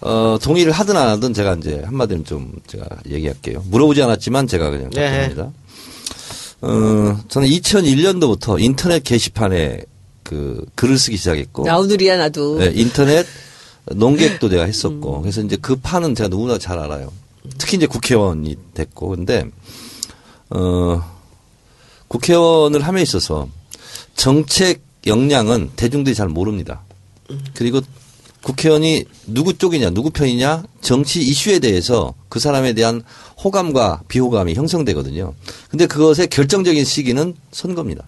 어, 0.00 0.36
동의를 0.42 0.72
하든 0.72 0.96
안 0.96 1.08
하든 1.10 1.32
제가 1.34 1.54
이제 1.60 1.80
한마디로 1.84 2.24
좀 2.24 2.52
제가 2.66 2.84
얘기할게요. 3.10 3.62
물어보지 3.68 4.02
않았지만 4.02 4.46
제가 4.46 4.70
그냥 4.70 4.90
네. 4.90 5.28
답변합니다. 5.28 5.52
어, 6.62 7.18
저는 7.28 7.48
2001년도부터 7.48 8.60
인터넷 8.60 9.02
게시판에 9.04 9.80
그 10.32 10.64
글을 10.74 10.98
쓰기 10.98 11.18
시작했고 11.18 11.64
나오누리야 11.64 12.16
나도. 12.16 12.58
네, 12.58 12.72
인터넷 12.74 13.26
농객도 13.84 14.48
내가 14.48 14.64
했었고 14.64 15.20
그래서 15.20 15.42
이제 15.42 15.56
그 15.60 15.76
판은 15.76 16.14
제가 16.14 16.28
누구나 16.28 16.58
잘 16.58 16.78
알아요. 16.78 17.12
특히 17.58 17.76
이제 17.76 17.86
국회의원이 17.86 18.56
됐고 18.74 19.08
근데 19.10 19.44
어 20.50 21.02
국회의원을 22.08 22.80
함에 22.80 23.02
있어서 23.02 23.48
정책 24.14 24.82
역량은 25.06 25.72
대중들이 25.76 26.14
잘 26.14 26.28
모릅니다. 26.28 26.82
그리고 27.54 27.80
국회의원이 28.42 29.04
누구 29.26 29.56
쪽이냐, 29.56 29.90
누구 29.90 30.10
편이냐, 30.10 30.64
정치 30.80 31.20
이슈에 31.20 31.58
대해서 31.58 32.14
그 32.28 32.40
사람에 32.40 32.72
대한 32.72 33.02
호감과 33.42 34.02
비호감이 34.08 34.54
형성되거든요. 34.54 35.34
근데 35.68 35.86
그것의 35.86 36.28
결정적인 36.28 36.84
시기는 36.84 37.34
선거입니다. 37.52 38.04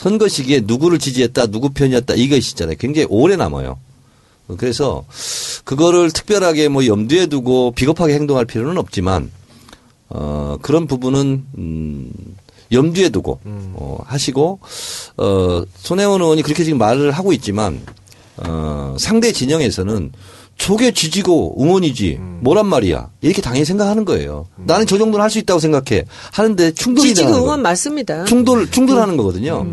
선거 0.00 0.28
시기에 0.28 0.60
누구를 0.64 0.98
지지했다, 0.98 1.48
누구 1.48 1.68
편이었다, 1.74 2.14
이것이 2.14 2.52
있잖아요. 2.52 2.76
굉장히 2.78 3.06
오래 3.10 3.36
남아요. 3.36 3.78
그래서 4.56 5.04
그거를 5.64 6.10
특별하게 6.10 6.68
뭐 6.68 6.86
염두에 6.86 7.26
두고 7.26 7.72
비겁하게 7.72 8.14
행동할 8.14 8.46
필요는 8.46 8.78
없지만 8.78 9.30
어 10.08 10.56
그런 10.62 10.86
부분은 10.86 11.44
음 11.58 12.10
염두에 12.72 13.10
두고 13.10 13.40
어 13.44 13.98
하시고 14.06 14.58
어 15.18 15.62
손혜원 15.76 16.22
의원이 16.22 16.42
그렇게 16.42 16.64
지금 16.64 16.78
말을 16.78 17.12
하고 17.12 17.34
있지만 17.34 17.80
어 18.38 18.96
상대 18.98 19.30
진영에서는 19.32 20.12
저게 20.60 20.92
지지고 20.92 21.56
응원이지 21.58 22.18
뭐란 22.40 22.66
말이야 22.66 23.08
이렇게 23.22 23.40
당연히 23.40 23.64
생각하는 23.64 24.04
거예요. 24.04 24.46
나는 24.58 24.86
저 24.86 24.98
정도는 24.98 25.22
할 25.22 25.30
수 25.30 25.38
있다고 25.38 25.58
생각해 25.58 26.04
하는데 26.32 26.72
충돌이 26.72 27.08
지지고 27.08 27.30
응원 27.30 27.44
거예요. 27.46 27.56
맞습니다. 27.62 28.24
충돌 28.24 28.70
충돌하는 28.70 29.16
거거든요. 29.16 29.66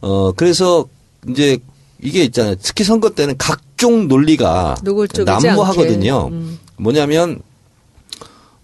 어 0.00 0.32
그래서 0.32 0.86
이제 1.28 1.58
이게 2.02 2.24
있잖아요. 2.24 2.56
특히 2.60 2.82
선거 2.84 3.10
때는 3.10 3.36
각종 3.38 4.08
논리가 4.08 4.76
난무하거든요. 5.24 6.20
않게. 6.24 6.34
음. 6.34 6.58
뭐냐면 6.78 7.40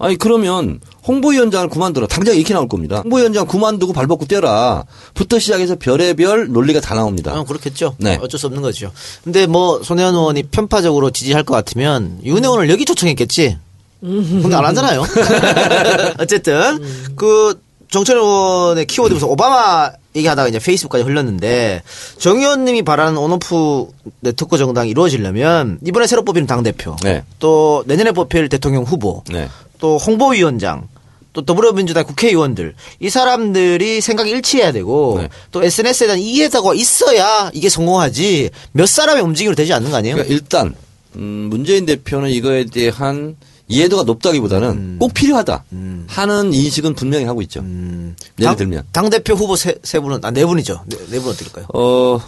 아니 0.01 0.17
그러면 0.17 0.81
홍보위원장을 1.07 1.69
그만둬라. 1.69 2.07
당장 2.07 2.35
이렇게 2.35 2.55
나올 2.55 2.69
겁니다. 2.69 3.03
홍보위원장 3.03 3.47
그만두고 3.47 3.93
발벗고 3.93 4.25
뛰어라. 4.25 4.85
부터 5.13 5.39
시작해서 5.39 5.77
별의별 5.77 6.49
논리가 6.49 6.81
다 6.81 6.95
나옵니다. 6.95 7.33
아, 7.33 7.45
그렇겠죠. 7.45 7.95
네. 7.99 8.19
어쩔 8.21 8.41
수 8.41 8.47
없는 8.47 8.63
거죠. 8.63 8.91
근데 9.23 9.47
뭐 9.47 9.83
손혜원 9.83 10.15
의원이 10.15 10.45
편파적으로 10.45 11.11
지지할 11.11 11.43
것 11.45 11.55
같으면 11.55 12.19
윤 12.25 12.43
의원을 12.43 12.71
여기 12.71 12.87
초청했겠지. 12.87 13.59
근데 14.01 14.57
안 14.57 14.65
하잖아요. 14.65 15.05
어쨌든 16.19 16.81
그 17.15 17.61
정철 17.91 18.17
의원의 18.17 18.87
키워드에서 18.87 19.27
오바마 19.27 19.91
얘기하다가 20.17 20.49
이제 20.49 20.59
페이스북까지 20.59 21.05
흘렀는데 21.05 21.83
정 22.19 22.39
의원님이 22.39 22.83
바라는 22.83 23.19
온오프 23.19 23.89
네트워크 24.21 24.57
정당이 24.57 24.91
이루어지려면 24.91 25.79
이번에 25.85 26.07
새로 26.07 26.25
뽑히는 26.25 26.47
당 26.47 26.63
대표, 26.63 26.97
네. 27.03 27.23
또 27.39 27.85
내년에 27.87 28.13
뽑힐 28.13 28.49
대통령 28.49 28.85
후보, 28.85 29.23
네. 29.31 29.49
또 29.81 29.97
홍보위원장, 29.99 30.89
또 31.33 31.43
더불어민주당 31.45 32.05
국회의원들 32.05 32.75
이 33.01 33.09
사람들이 33.11 34.01
생각이 34.01 34.31
일치해야 34.31 34.73
되고 34.73 35.19
네. 35.21 35.29
또 35.53 35.63
SNS에 35.63 36.07
대한 36.09 36.19
이해도가 36.21 36.75
있어야 36.75 37.51
이게 37.55 37.69
성공하지 37.69 38.51
몇 38.73 38.87
사람의 38.87 39.23
움직임으로 39.23 39.55
되지 39.55 39.73
않는 39.73 39.91
거 39.93 39.97
아니에요? 39.97 40.17
그러니까 40.17 40.35
일단 40.35 40.75
음, 41.17 41.47
문재인 41.51 41.87
대표는 41.87 42.31
이거에 42.31 42.65
대한 42.65 43.37
이해도가 43.69 44.03
높다기보다는 44.03 44.99
꼭 44.99 45.15
필요하다 45.15 45.65
하는 46.09 46.53
인식은 46.53 46.95
분명히 46.95 47.25
하고 47.27 47.41
있죠. 47.43 47.61
예를 47.61 48.15
당, 48.43 48.57
들면 48.57 48.83
당 48.91 49.09
대표 49.11 49.35
후보 49.35 49.55
세, 49.55 49.77
세 49.85 50.01
분은 50.01 50.25
아 50.25 50.33
네 50.33 50.45
분이죠. 50.45 50.83
네, 50.87 50.97
네 51.11 51.21
분은 51.21 51.35
어떨까요? 51.35 51.67
어 51.73 52.21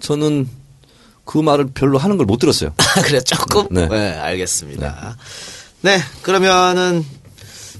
저는 0.00 0.48
그 1.24 1.38
말을 1.38 1.68
별로 1.72 1.98
하는 1.98 2.16
걸 2.16 2.26
못 2.26 2.38
들었어요. 2.40 2.72
그래 3.06 3.20
조금. 3.20 3.68
네. 3.70 3.86
네. 3.86 4.10
알겠습니다. 4.18 4.86
네. 5.00 5.14
그러면은 6.22 7.04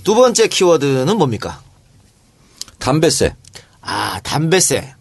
두 0.05 0.15
번째 0.15 0.49
키워드는 0.49 1.17
뭡니까? 1.17 1.61
담배세. 2.79 3.35
아 3.81 4.21
담배세. 4.23 4.95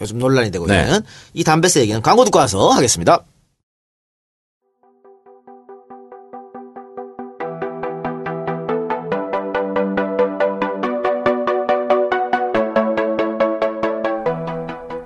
요즘 0.00 0.18
논란이 0.18 0.50
되고 0.50 0.66
네. 0.66 0.82
있는 0.82 1.00
이 1.32 1.44
담배세 1.44 1.80
얘기는 1.80 2.00
광고 2.02 2.24
듣고 2.24 2.38
와서 2.38 2.70
하겠습니다. 2.70 3.24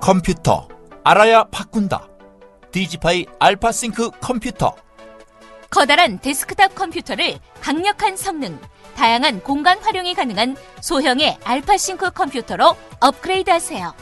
컴퓨터, 0.00 0.66
알아야 1.04 1.44
바꾼다. 1.50 2.08
디지파이 2.72 3.26
알파싱크 3.38 4.10
컴퓨터. 4.22 4.74
커다란 5.70 6.18
데스크탑 6.20 6.74
컴퓨터를 6.74 7.38
강력한 7.60 8.16
성능, 8.16 8.58
다양한 8.96 9.40
공간 9.40 9.78
활용이 9.78 10.14
가능한 10.14 10.56
소형의 10.80 11.38
알파싱크 11.44 12.10
컴퓨터로 12.10 12.74
업그레이드 13.00 13.50
하세요. 13.50 13.92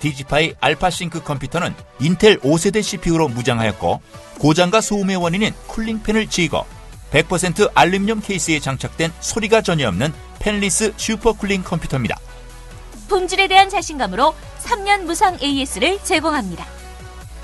디지파이 0.00 0.54
알파싱크 0.58 1.22
컴퓨터는 1.22 1.74
인텔 2.00 2.40
5세대 2.40 2.82
CPU로 2.82 3.28
무장하였고 3.28 4.00
고장과 4.40 4.80
소음의 4.80 5.16
원인인 5.16 5.54
cooling 5.68 6.00
fan을 6.00 6.28
제거, 6.28 6.66
100% 7.12 7.70
알루미늄 7.74 8.20
케이스에 8.20 8.58
장착된 8.58 9.12
소리가 9.20 9.60
전혀 9.60 9.86
없는 9.88 10.12
fanless 10.40 10.94
super 10.96 11.24
cooling 11.24 11.62
컴퓨터입니다. 11.62 12.18
품질에 13.08 13.46
대한 13.46 13.68
자신감으로 13.68 14.34
3년 14.60 15.02
무상 15.02 15.38
AS를 15.40 16.02
제공합니다. 16.02 16.66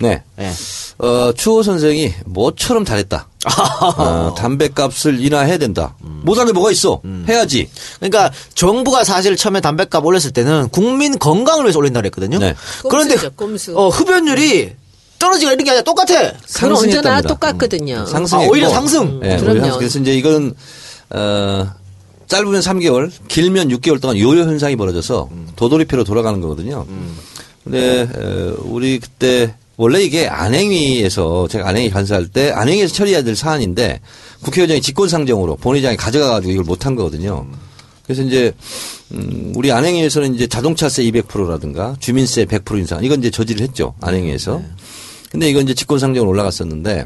네. 0.00 0.22
예. 0.38 0.50
어, 0.98 1.32
추호 1.36 1.62
선생이 1.62 2.12
뭐처럼 2.26 2.84
잘했다. 2.84 3.28
어, 3.96 4.34
담배값을 4.36 5.20
인하해야 5.24 5.58
된다. 5.58 5.94
못한 6.00 6.46
게 6.46 6.52
뭐가 6.52 6.70
있어? 6.72 7.00
해야지. 7.28 7.70
그러니까 8.00 8.32
정부가 8.54 9.04
사실 9.04 9.36
처음에 9.36 9.60
담배값 9.60 10.04
올렸을 10.04 10.32
때는 10.32 10.68
국민 10.70 11.18
건강을 11.18 11.64
위해서 11.64 11.78
올린다 11.78 12.00
그랬거든요. 12.00 12.38
네. 12.38 12.54
그런데 12.88 13.16
꼼수. 13.36 13.78
어, 13.78 13.88
흡연율이 13.88 14.72
떨어지가 15.18 15.52
이런 15.52 15.64
게 15.64 15.70
아니라 15.70 15.84
똑같아. 15.84 16.14
그건 16.14 16.32
언제나 16.32 16.74
상승했답니다. 16.76 17.28
똑같거든요. 17.28 18.06
상승. 18.06 18.38
아, 18.38 18.42
오히려 18.42 18.68
상승. 18.68 19.20
예, 19.24 19.36
그럼요. 19.36 19.50
오히려 19.50 19.60
상승. 19.62 19.78
그래서 19.78 19.98
이제 20.00 20.14
이건 20.14 20.54
어, 21.10 21.70
짧으면 22.28 22.60
3개월, 22.60 23.10
길면 23.28 23.68
6개월 23.70 24.00
동안 24.00 24.18
요요 24.18 24.42
현상이 24.42 24.76
벌어져서 24.76 25.28
도돌이표로 25.56 26.04
돌아가는 26.04 26.40
거거든요. 26.40 26.86
근데 27.64 28.02
어, 28.14 28.54
우리 28.64 28.98
그때 29.00 29.54
원래 29.78 30.02
이게 30.02 30.26
안행위에서 30.26 31.46
제가 31.46 31.68
안행위 31.68 31.90
간사할 31.90 32.26
때 32.26 32.50
안행위에서 32.50 32.92
처리해야 32.92 33.22
될 33.22 33.36
사안인데 33.36 34.00
국회의장이 34.42 34.82
직권상정으로 34.82 35.54
본회의장이 35.54 35.96
가져가가지고 35.96 36.52
이걸 36.52 36.64
못한 36.64 36.96
거거든요. 36.96 37.46
그래서 38.02 38.22
이제 38.22 38.52
음, 39.12 39.52
우리 39.54 39.70
안행위에서는 39.70 40.34
이제 40.34 40.48
자동차세 40.48 41.04
200%라든가 41.04 41.94
주민세 42.00 42.46
100% 42.46 42.76
인상 42.78 43.04
이건 43.04 43.20
이제 43.20 43.30
저지를 43.30 43.62
했죠 43.62 43.94
안행위에서. 44.00 44.60
근데 45.30 45.48
이건 45.48 45.62
이제 45.62 45.74
직권상정으로 45.74 46.28
올라갔었는데 46.28 47.04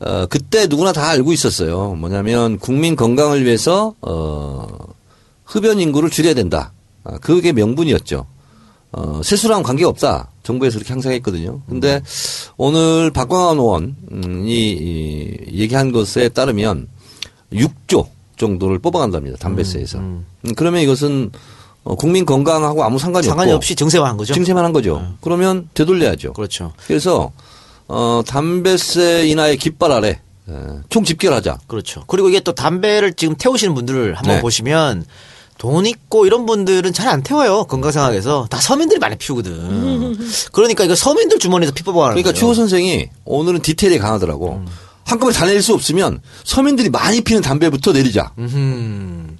어, 0.00 0.26
그때 0.28 0.66
누구나 0.66 0.92
다 0.92 1.08
알고 1.08 1.32
있었어요. 1.32 1.94
뭐냐면 1.94 2.58
국민 2.58 2.96
건강을 2.96 3.44
위해서 3.44 3.94
어, 4.00 4.66
흡연 5.44 5.78
인구를 5.78 6.10
줄여야 6.10 6.34
된다. 6.34 6.72
아, 7.04 7.16
그게 7.18 7.52
명분이었죠. 7.52 8.26
어, 8.90 9.20
세수랑 9.22 9.62
관계가 9.62 9.88
없다. 9.88 10.30
정부에서 10.46 10.78
그렇게 10.78 10.92
항상 10.92 11.12
했거든요. 11.12 11.60
근데 11.68 12.00
오늘 12.56 13.10
박광환 13.10 13.58
의원이 13.58 14.52
이 14.52 15.36
얘기한 15.52 15.90
것에 15.90 16.28
따르면 16.28 16.86
6조 17.52 18.06
정도를 18.36 18.78
뽑아간답니다. 18.78 19.38
담배세에서. 19.38 19.98
음, 19.98 20.24
그러면 20.54 20.82
이것은 20.82 21.32
어, 21.82 21.94
국민 21.96 22.24
건강하고 22.24 22.84
아무 22.84 22.98
상관이, 22.98 23.26
상관이 23.26 23.50
없고 23.50 23.56
없이 23.56 23.74
증세화한 23.74 24.16
거죠. 24.16 24.34
증세만 24.34 24.64
한 24.64 24.72
거죠. 24.72 25.14
그러면 25.20 25.68
되돌려야죠. 25.74 26.32
그렇죠. 26.32 26.72
그래서 26.86 27.32
어, 27.88 28.22
담배세 28.26 29.26
인하의 29.28 29.56
깃발 29.56 29.92
아래 29.92 30.08
에, 30.48 30.52
총 30.88 31.02
집결하자. 31.02 31.58
그렇죠. 31.66 32.04
그리고 32.06 32.28
이게 32.28 32.40
또 32.40 32.54
담배를 32.54 33.14
지금 33.14 33.34
태우시는 33.36 33.74
분들을 33.74 34.14
한번 34.14 34.36
네. 34.36 34.40
보시면 34.40 35.04
돈 35.58 35.86
있고 35.86 36.26
이런 36.26 36.44
분들은 36.46 36.92
잘 36.92 37.06
안 37.08 37.22
태워요. 37.22 37.64
건강 37.64 37.92
생각에서 37.92 38.46
다 38.50 38.60
서민들이 38.60 38.98
많이 38.98 39.16
피우거든. 39.16 40.18
그러니까 40.52 40.84
이거 40.84 40.94
서민들 40.94 41.38
주머니에서 41.38 41.72
피 41.72 41.82
뽑아가는 41.84 42.14
그러니까 42.14 42.32
거예요. 42.32 42.38
추호 42.40 42.54
선생이 42.54 43.08
오늘은 43.24 43.60
디테일이 43.62 43.98
강하더라고. 43.98 44.62
한꺼번에 45.04 45.36
다 45.38 45.46
내릴 45.46 45.62
수 45.62 45.72
없으면 45.72 46.20
서민들이 46.44 46.90
많이 46.90 47.20
피는 47.20 47.40
담배부터 47.42 47.92
내리자. 47.92 48.32
음. 48.38 49.36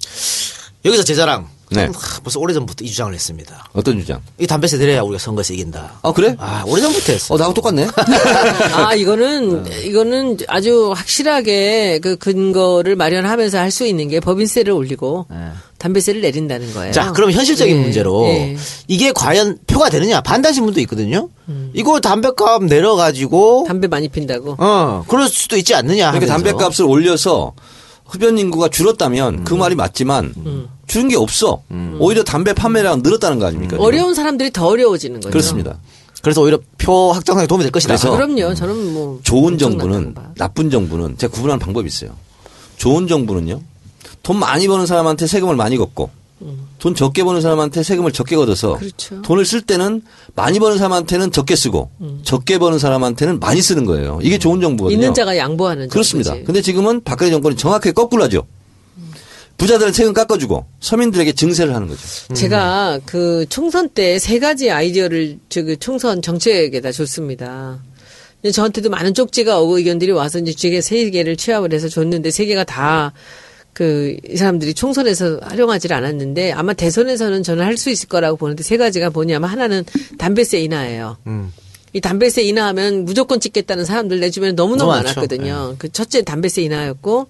여기서 0.85 1.03
제 1.03 1.13
자랑. 1.13 1.49
네. 1.69 1.89
벌써 2.23 2.39
오래전부터 2.39 2.85
이 2.85 2.87
주장을 2.89 3.13
했습니다. 3.13 3.65
어떤 3.73 3.99
주장? 3.99 4.21
이 4.39 4.47
담배세 4.47 4.77
내려야 4.77 5.01
우리가 5.01 5.19
선거에서 5.19 5.53
이긴다. 5.53 5.99
아 6.01 6.11
그래? 6.13 6.33
아, 6.39 6.63
오래전부터 6.65 7.11
했어. 7.11 7.33
어 7.33 7.37
나하고 7.37 7.53
똑같네. 7.53 7.89
아, 8.73 8.93
이거는, 8.95 9.65
이거는 9.83 10.37
아주 10.47 10.93
확실하게 10.95 11.99
그 12.01 12.15
근거를 12.15 12.95
마련하면서 12.95 13.57
할 13.57 13.69
수 13.69 13.85
있는 13.85 14.07
게 14.07 14.21
법인세를 14.21 14.71
올리고 14.71 15.27
담배세를 15.77 16.21
내린다는 16.21 16.73
거예요. 16.73 16.91
자, 16.91 17.11
그럼 17.11 17.31
현실적인 17.31 17.77
예, 17.77 17.81
문제로 17.81 18.25
예. 18.25 18.57
이게 18.87 19.11
과연 19.11 19.59
표가 19.67 19.89
되느냐 19.89 20.21
반대하시는 20.21 20.65
분도 20.65 20.79
있거든요. 20.81 21.29
이거 21.73 21.99
담배값 21.99 22.63
내려가지고 22.65 23.65
담배 23.67 23.87
많이 23.87 24.09
핀다고. 24.09 24.55
어 24.57 25.03
그럴 25.07 25.27
수도 25.29 25.55
있지 25.57 25.75
않느냐. 25.75 26.11
그러니까 26.11 26.33
하면서. 26.33 26.51
담배값을 26.51 26.85
올려서 26.85 27.53
흡연 28.05 28.37
인구가 28.37 28.69
줄었다면 28.69 29.43
그 29.43 29.53
말이 29.53 29.75
맞지만 29.75 30.33
줄은 30.87 31.09
게 31.09 31.15
없어. 31.17 31.61
오히려 31.99 32.23
담배 32.23 32.53
판매량은 32.53 33.01
늘었다는 33.03 33.37
거 33.39 33.45
아닙니까? 33.45 33.71
지금? 33.71 33.85
어려운 33.85 34.13
사람들이 34.15 34.51
더 34.51 34.67
어려워지는 34.67 35.19
거죠. 35.19 35.29
그렇습니다. 35.29 35.77
그래서 36.23 36.41
오히려 36.41 36.59
표 36.79 37.11
확정상에 37.11 37.45
도움이 37.47 37.63
될 37.63 37.71
것이다. 37.71 37.89
그래서 37.95 38.11
그럼요. 38.11 38.55
저는 38.55 38.93
뭐 38.93 39.19
좋은 39.23 39.57
정부는 39.59 40.15
바. 40.15 40.31
나쁜 40.35 40.69
정부는 40.71 41.17
제가 41.17 41.31
구분하는 41.31 41.59
방법이 41.59 41.87
있어요. 41.87 42.11
좋은 42.77 43.07
정부는요. 43.07 43.61
돈 44.27 44.39
많이 44.39 44.67
버는 44.67 44.85
사람한테 44.85 45.25
세금을 45.25 45.55
많이 45.55 45.77
걷고 45.77 46.09
돈 46.79 46.93
적게 46.95 47.23
버는 47.23 47.39
사람한테 47.39 47.81
세금을 47.81 48.11
적게 48.11 48.35
걷어서 48.35 48.77
그렇죠. 48.77 49.21
돈을 49.21 49.45
쓸 49.45 49.61
때는 49.61 50.01
많이 50.35 50.59
버는 50.59 50.77
사람한테는 50.77 51.31
적게 51.31 51.55
쓰고 51.55 51.89
적게 52.23 52.57
버는 52.57 52.77
사람한테는 52.77 53.39
많이 53.39 53.61
쓰는 53.61 53.85
거예요. 53.85 54.19
이게 54.21 54.37
좋은 54.37 54.59
정부거든요. 54.59 54.93
있는 54.93 55.13
자가 55.13 55.37
양보하는 55.37 55.87
그렇습니다. 55.87 56.31
정부지. 56.31 56.45
근데 56.45 56.61
지금은 56.61 57.05
박근혜 57.05 57.31
정권이 57.31 57.55
정확하게 57.55 57.93
거꾸로 57.93 58.23
하죠. 58.23 58.45
부자들은 59.57 59.93
세금 59.93 60.11
깎아주고 60.11 60.65
서민들에게 60.81 61.31
증세를 61.31 61.73
하는 61.73 61.87
거죠. 61.87 62.01
제가 62.33 62.99
그 63.05 63.45
총선 63.47 63.87
때 63.87 64.19
세 64.19 64.39
가지 64.39 64.69
아이디어를 64.69 65.39
저그 65.47 65.77
총선 65.77 66.21
정책에다 66.21 66.91
줬습니다. 66.91 67.79
저한테도 68.51 68.89
많은 68.89 69.13
쪽지가 69.13 69.61
오고 69.61 69.77
의견들이 69.77 70.11
와서 70.11 70.37
이제 70.39 70.51
제게 70.53 70.81
세 70.81 71.09
개를 71.11 71.37
취합을 71.37 71.71
해서 71.71 71.87
줬는데 71.87 72.29
세 72.29 72.45
개가 72.45 72.65
다 72.65 73.13
그 73.77 74.17
이 74.27 74.37
사람들이 74.37 74.73
총선에서 74.73 75.39
활용하지 75.43 75.93
않았는데 75.93 76.51
아마 76.51 76.73
대선에서는 76.73 77.43
저는 77.43 77.63
할 77.63 77.77
수 77.77 77.91
있을 77.91 78.07
거라고 78.09 78.35
보는데 78.35 78.63
세 78.63 78.75
가지가 78.75 79.11
뭐냐면 79.11 79.51
하나는 79.51 79.85
담배세 80.17 80.59
인하예요. 80.61 81.17
이 81.93 82.01
담배세 82.01 82.41
인하하면 82.41 83.05
무조건 83.05 83.39
찍겠다는 83.39 83.85
사람들 83.85 84.19
내 84.19 84.31
주변에 84.31 84.53
너무너무. 84.53 84.89
많았거든요. 84.89 85.75
그 85.77 85.89
첫째 85.91 86.23
담배세 86.23 86.63
인하였고 86.63 87.27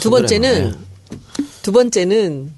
두. 0.00 0.08
번째는 0.08 0.70
네. 0.70 1.46
두 1.60 1.72
번째는 1.72 2.50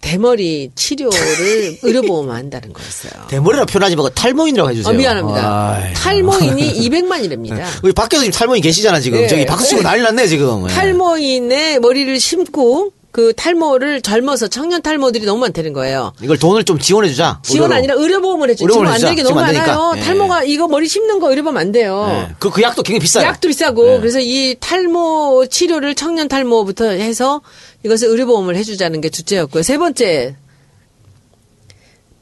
대머리 0.00 0.70
치료를 0.74 1.78
의료보험 1.82 2.30
한다는 2.30 2.72
거였어요. 2.72 3.26
대머리라 3.28 3.64
표현하지 3.64 3.96
말고 3.96 4.10
탈모인이라고 4.10 4.70
해주세요. 4.70 4.92
어, 4.94 4.96
미안합니다. 4.96 5.70
아이. 5.82 5.92
탈모인이 5.94 6.72
200만이랍니다. 6.88 7.64
우리 7.82 7.92
밖에서 7.92 8.22
지금 8.22 8.36
탈모인 8.38 8.62
계시잖아 8.62 9.00
지금. 9.00 9.20
예. 9.20 9.26
저기 9.28 9.44
박수 9.46 9.68
치고 9.68 9.82
난리 9.82 10.02
났네 10.02 10.26
지금. 10.28 10.64
예. 10.68 10.72
탈모인의 10.72 11.80
머리를 11.80 12.18
심고 12.20 12.92
그그 13.18 13.32
탈모를 13.34 14.00
젊어서 14.00 14.46
청년 14.46 14.80
탈모들이 14.80 15.26
너무 15.26 15.40
많다는 15.40 15.72
거예요. 15.72 16.12
이걸 16.22 16.38
돈을 16.38 16.62
좀 16.62 16.78
지원해주자. 16.78 17.40
지원 17.42 17.64
의료로. 17.72 17.74
아니라 17.74 17.94
의료보험을 17.94 18.50
해줘. 18.50 18.64
지금 18.68 18.86
안 18.86 18.92
해주자. 18.94 19.08
되는 19.08 19.16
게 19.16 19.22
지금 19.24 19.34
너무. 19.34 19.52
많아요. 19.52 19.94
예. 19.96 20.00
탈모가 20.02 20.44
이거 20.44 20.68
머리 20.68 20.86
심는 20.86 21.18
거 21.18 21.28
의료보험 21.30 21.56
안 21.56 21.72
돼요. 21.72 22.06
예. 22.30 22.34
그, 22.38 22.48
그 22.50 22.62
약도 22.62 22.84
굉장히 22.84 23.00
비싸요. 23.00 23.26
약도 23.26 23.48
비싸고 23.48 23.84
네. 23.84 23.98
그래서 23.98 24.20
이 24.20 24.54
탈모 24.60 25.46
치료를 25.50 25.96
청년 25.96 26.28
탈모부터 26.28 26.90
해서 26.90 27.40
이것을 27.84 28.06
의료보험을 28.06 28.54
해주자는 28.54 29.00
게 29.00 29.08
둘째였고요. 29.08 29.64
세 29.64 29.78
번째 29.78 30.36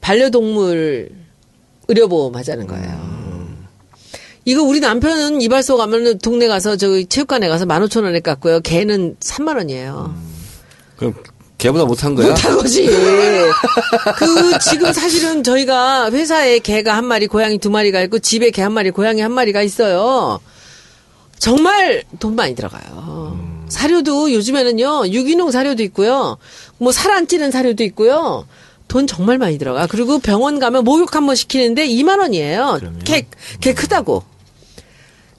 반려동물 0.01 1.11
의료보험 1.89 2.35
하자는 2.35 2.65
거예요. 2.65 3.17
이거 4.45 4.63
우리 4.63 4.79
남편은 4.79 5.41
이발소 5.41 5.77
가면은 5.77 6.17
동네 6.17 6.47
가서 6.47 6.75
저기 6.75 7.05
체육관에 7.05 7.49
가서 7.49 7.67
만 7.67 7.83
오천 7.83 8.03
원에 8.03 8.19
깎고요. 8.19 8.61
개는 8.61 9.17
3만 9.19 9.57
원이에요. 9.57 10.36
그럼 10.97 11.13
걔보다 11.57 11.85
못한 11.85 12.13
거야? 12.15 12.29
못한 12.29 12.57
거지. 12.57 12.85
그 14.17 14.59
지금 14.59 14.91
사실은 14.93 15.43
저희가 15.43 16.11
회사에 16.11 16.59
개가 16.59 16.95
한 16.95 17.05
마리, 17.05 17.27
고양이 17.27 17.57
두 17.57 17.69
마리가 17.69 18.01
있고 18.01 18.19
집에 18.19 18.51
개 18.51 18.61
한 18.61 18.73
마리, 18.73 18.91
고양이 18.91 19.21
한 19.21 19.31
마리가 19.31 19.61
있어요. 19.61 20.39
정말 21.39 22.03
돈 22.19 22.35
많이 22.35 22.55
들어가요. 22.55 23.37
사료도 23.69 24.31
요즘에는요 24.33 25.07
유기농 25.09 25.51
사료도 25.51 25.83
있고요, 25.83 26.37
뭐 26.79 26.91
살 26.91 27.11
안 27.11 27.27
찌는 27.27 27.51
사료도 27.51 27.83
있고요. 27.85 28.47
돈 28.87 29.05
정말 29.07 29.37
많이 29.37 29.57
들어가. 29.57 29.85
그리고 29.87 30.19
병원 30.19 30.59
가면 30.59 30.83
목욕 30.85 31.13
한 31.15 31.25
번 31.25 31.35
시키는데 31.35 31.87
2만 31.87 32.19
원이에요. 32.19 32.79
개, 33.03 33.27
개 33.59 33.73
크다고. 33.73 34.23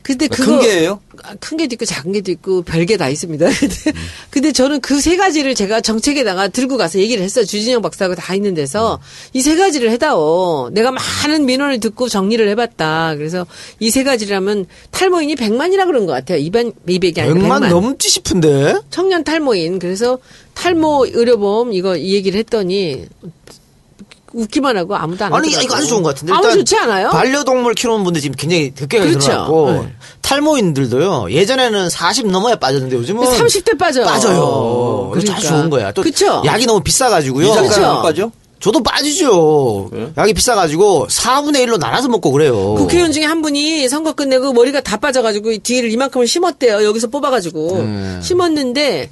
근데 0.08 0.26
그거 0.26 0.52
큰 0.52 0.60
개예요? 0.62 1.00
아, 1.22 1.34
큰 1.38 1.58
게도 1.58 1.74
있고 1.74 1.84
작은 1.84 2.12
게도 2.12 2.30
있고 2.30 2.62
별게 2.62 2.96
다 2.96 3.08
있습니다. 3.10 3.46
근데, 3.60 3.92
근데 4.30 4.52
저는 4.52 4.80
그 4.80 4.98
세 5.00 5.16
가지를 5.18 5.54
제가 5.54 5.80
정책에다가 5.82 6.48
들고 6.48 6.76
가서 6.78 6.98
얘기를 6.98 7.22
했어요. 7.22 7.44
주진영 7.44 7.82
박사하고 7.82 8.14
다 8.14 8.34
있는 8.34 8.54
데서 8.54 9.00
이세 9.34 9.56
가지를 9.56 9.90
해다오. 9.90 10.70
내가 10.72 10.90
많은 10.92 11.44
민원을 11.46 11.78
듣고 11.80 12.08
정리를 12.08 12.48
해봤다. 12.48 13.16
그래서 13.16 13.46
이 13.80 13.90
세 13.90 14.02
가지라면 14.02 14.64
탈모인이 14.92 15.34
100만이라 15.34 15.84
그런 15.86 16.06
것 16.06 16.12
같아요. 16.12 16.38
200, 16.38 16.86
200이 16.86 17.18
아니라 17.18 17.34
100만 17.34 17.60
100만. 17.64 17.68
넘지 17.68 18.08
싶은데? 18.08 18.76
청년 18.90 19.24
탈모인. 19.24 19.78
그래서 19.78 20.18
탈모 20.54 21.06
의료보험 21.10 21.72
이거 21.74 21.96
이 21.96 22.14
얘기를 22.14 22.38
했더니 22.38 23.04
웃기만 24.32 24.76
하고 24.76 24.96
아무도 24.96 25.24
안 25.24 25.34
아니. 25.34 25.50
이거 25.50 25.76
아주 25.76 25.86
좋은 25.86 26.02
것 26.02 26.14
같은데. 26.14 26.32
아무 26.32 26.52
좋지 26.52 26.76
않아요? 26.76 27.10
반려동물 27.10 27.74
키우는 27.74 28.04
분들 28.04 28.20
지금 28.20 28.36
굉장히 28.36 28.70
급격하게 28.74 29.10
그렇죠. 29.10 29.28
늘어났고, 29.28 29.72
네. 29.72 29.92
탈모인들도요, 30.22 31.30
예전에는 31.30 31.90
40 31.90 32.26
넘어야 32.28 32.56
빠졌는데 32.56 32.96
요즘은. 32.96 33.24
30대 33.24 33.78
빠져요. 33.78 34.04
빠져요. 34.06 35.12
이거 35.16 35.32
아주 35.32 35.46
좋은 35.48 35.70
거야. 35.70 35.92
또 35.92 36.02
그쵸? 36.02 36.42
약이 36.44 36.66
너무 36.66 36.80
비싸가지고요. 36.82 37.52
안 37.52 38.02
빠져? 38.02 38.30
저도 38.60 38.82
빠지죠. 38.82 39.88
그래요? 39.90 40.10
약이 40.16 40.34
비싸가지고 40.34 41.06
4분의 41.08 41.64
1로 41.66 41.78
나눠서 41.78 42.08
먹고 42.08 42.32
그래요. 42.32 42.74
국회의원 42.74 43.12
중에 43.12 43.24
한 43.24 43.40
분이 43.40 43.88
선거 43.88 44.12
끝내고 44.14 44.52
머리가 44.52 44.80
다 44.80 44.96
빠져가지고 44.96 45.58
뒤를 45.58 45.92
이만큼을 45.92 46.26
심었대요. 46.26 46.84
여기서 46.84 47.06
뽑아가지고 47.06 47.74
음. 47.76 48.20
심었는데 48.22 49.10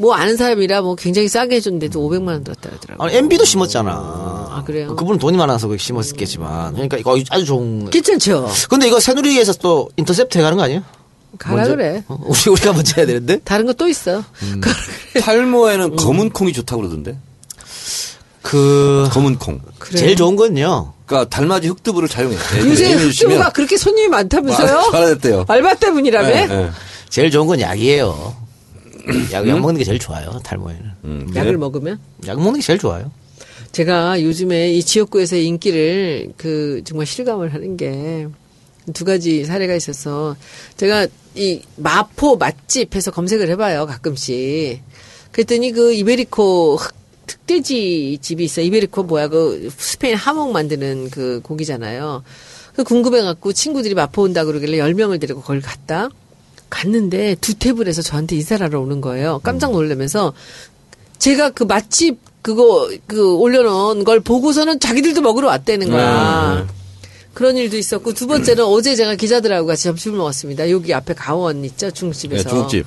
뭐 0.00 0.14
아는 0.14 0.36
사람이라 0.36 0.80
뭐 0.82 0.94
굉장히 0.96 1.28
싸게 1.28 1.56
해줬는데도 1.56 2.00
500만 2.00 2.28
원 2.28 2.44
들었다 2.44 2.70
그러더라고요. 2.70 3.06
아니, 3.06 3.16
MB도 3.18 3.44
심었잖아. 3.44 3.90
아, 3.92 4.62
그래요? 4.66 4.96
그분은 4.96 5.18
돈이 5.18 5.36
많아서 5.36 5.68
그렇게 5.68 5.82
심었겠지만. 5.82 6.72
그러니까 6.72 6.96
이거 6.96 7.18
아주 7.30 7.44
좋은. 7.44 7.90
괜찮죠? 7.90 8.48
근데 8.68 8.86
이거 8.88 8.98
새누리에서 8.98 9.54
또 9.54 9.90
인터셉트 9.96 10.38
해가는 10.38 10.56
거 10.56 10.64
아니에요? 10.64 10.82
가라 11.38 11.56
먼저? 11.56 11.76
그래. 11.76 12.02
어, 12.08 12.18
우리, 12.24 12.38
우리가 12.50 12.72
먼저 12.72 12.94
해야 12.96 13.06
되는데? 13.06 13.38
다른 13.44 13.66
거 13.66 13.72
또 13.74 13.88
있어. 13.88 14.24
음. 14.42 14.60
가라 14.60 14.74
그래. 15.12 15.20
탈모에는 15.22 15.96
검은 15.96 16.30
콩이 16.30 16.52
좋다고 16.54 16.82
그러던데. 16.82 17.18
그, 18.42 19.08
검은 19.12 19.38
콩. 19.38 19.60
그래요? 19.78 19.98
제일 20.00 20.16
좋은 20.16 20.34
건요. 20.34 20.94
그러니까 21.06 21.28
달맞이 21.28 21.68
흑두부를 21.68 22.08
차용해. 22.08 22.36
요새 22.64 22.94
흑두부가 22.94 23.50
그렇게 23.50 23.76
손님이 23.76 24.08
많다면서요? 24.08 24.90
잘했대요. 24.92 25.44
알바 25.46 25.74
때문이라며? 25.74 26.28
네, 26.28 26.46
네. 26.46 26.70
제일 27.10 27.30
좋은 27.30 27.46
건 27.46 27.60
약이에요. 27.60 28.34
약, 29.32 29.46
약 29.48 29.60
먹는 29.60 29.78
게 29.78 29.84
제일 29.84 29.98
좋아요, 29.98 30.30
탈모에는. 30.44 30.84
음, 31.04 31.32
약을? 31.34 31.56
먹으면? 31.58 31.98
약 32.26 32.36
먹는 32.38 32.60
게 32.60 32.66
제일 32.66 32.78
좋아요. 32.78 33.10
제가 33.72 34.22
요즘에 34.22 34.72
이 34.72 34.82
지역구에서의 34.82 35.46
인기를 35.46 36.32
그 36.36 36.82
정말 36.84 37.06
실감을 37.06 37.52
하는 37.54 37.76
게 37.76 38.26
두 38.94 39.04
가지 39.04 39.44
사례가 39.44 39.74
있어서 39.74 40.34
제가 40.76 41.06
이 41.36 41.60
마포 41.76 42.36
맛집해서 42.38 43.10
검색을 43.12 43.48
해봐요 43.50 43.86
가끔씩 43.86 44.80
그랬더니 45.30 45.70
그 45.72 45.92
이베리코 45.92 46.76
흑- 46.76 46.94
흑돼지 47.28 48.18
집이 48.20 48.44
있어 48.44 48.62
이베리코 48.62 49.04
뭐야 49.04 49.28
그 49.28 49.70
스페인 49.76 50.16
하몽 50.16 50.52
만드는 50.52 51.10
그 51.10 51.40
고기잖아요 51.44 52.24
그 52.74 52.82
궁금해갖고 52.82 53.52
친구들이 53.52 53.94
마포 53.94 54.22
온다 54.22 54.44
그러길래 54.44 54.78
열 54.78 54.94
명을 54.94 55.20
데리고 55.20 55.40
거길 55.42 55.60
갔다 55.60 56.08
갔는데 56.70 57.36
두 57.40 57.54
테이블에서 57.58 58.00
저한테 58.02 58.40
하러 58.64 58.80
오는 58.80 59.00
거예요 59.00 59.40
깜짝 59.42 59.72
놀라면서 59.72 60.32
제가 61.18 61.50
그 61.50 61.64
맛집 61.64 62.18
그거 62.42 62.90
그 63.06 63.34
올려놓은 63.36 64.04
걸 64.04 64.20
보고서는 64.20 64.80
자기들도 64.80 65.20
먹으러 65.20 65.48
왔다는 65.48 65.90
거야. 65.90 66.64
네, 66.66 66.74
그런 67.34 67.56
일도 67.58 67.76
있었고 67.76 68.14
두 68.14 68.26
번째는 68.26 68.64
어제 68.64 68.96
제가 68.96 69.14
기자들하고 69.16 69.66
같이 69.66 69.84
점심을 69.84 70.16
먹었습니다. 70.16 70.70
여기 70.70 70.94
앞에 70.94 71.12
가원 71.12 71.62
있죠 71.66 71.88
네, 71.88 71.92
중국집에서 71.92 72.48
중국집. 72.48 72.86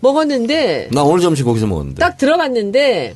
먹었는데 0.00 0.88
나 0.92 1.02
오늘 1.02 1.20
점심 1.20 1.44
거기서 1.44 1.66
먹었는데. 1.66 2.00
딱 2.00 2.16
들어갔는데 2.16 3.14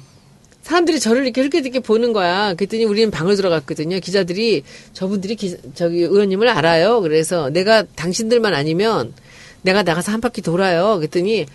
사람들이 0.62 1.01
저를 1.01 1.25
이렇게 1.25 1.40
흘끗흘끗 1.40 1.83
보는 1.83 2.12
거야. 2.12 2.53
그랬더니 2.55 2.85
우리는 2.85 3.11
방을 3.11 3.37
들어갔거든요. 3.37 3.99
기자들이 4.01 4.62
저분들이 4.92 5.37
기- 5.37 5.57
저기 5.75 6.01
의원님을 6.03 6.49
알아요. 6.49 7.01
그래서 7.01 7.49
내가 7.49 7.85
당신들만 7.94 8.53
아니면 8.53 9.14
내가 9.62 9.83
나가서 9.83 10.12
한 10.12 10.20
바퀴 10.20 10.42
돌아요. 10.42 10.96
그랬더니 10.96 11.46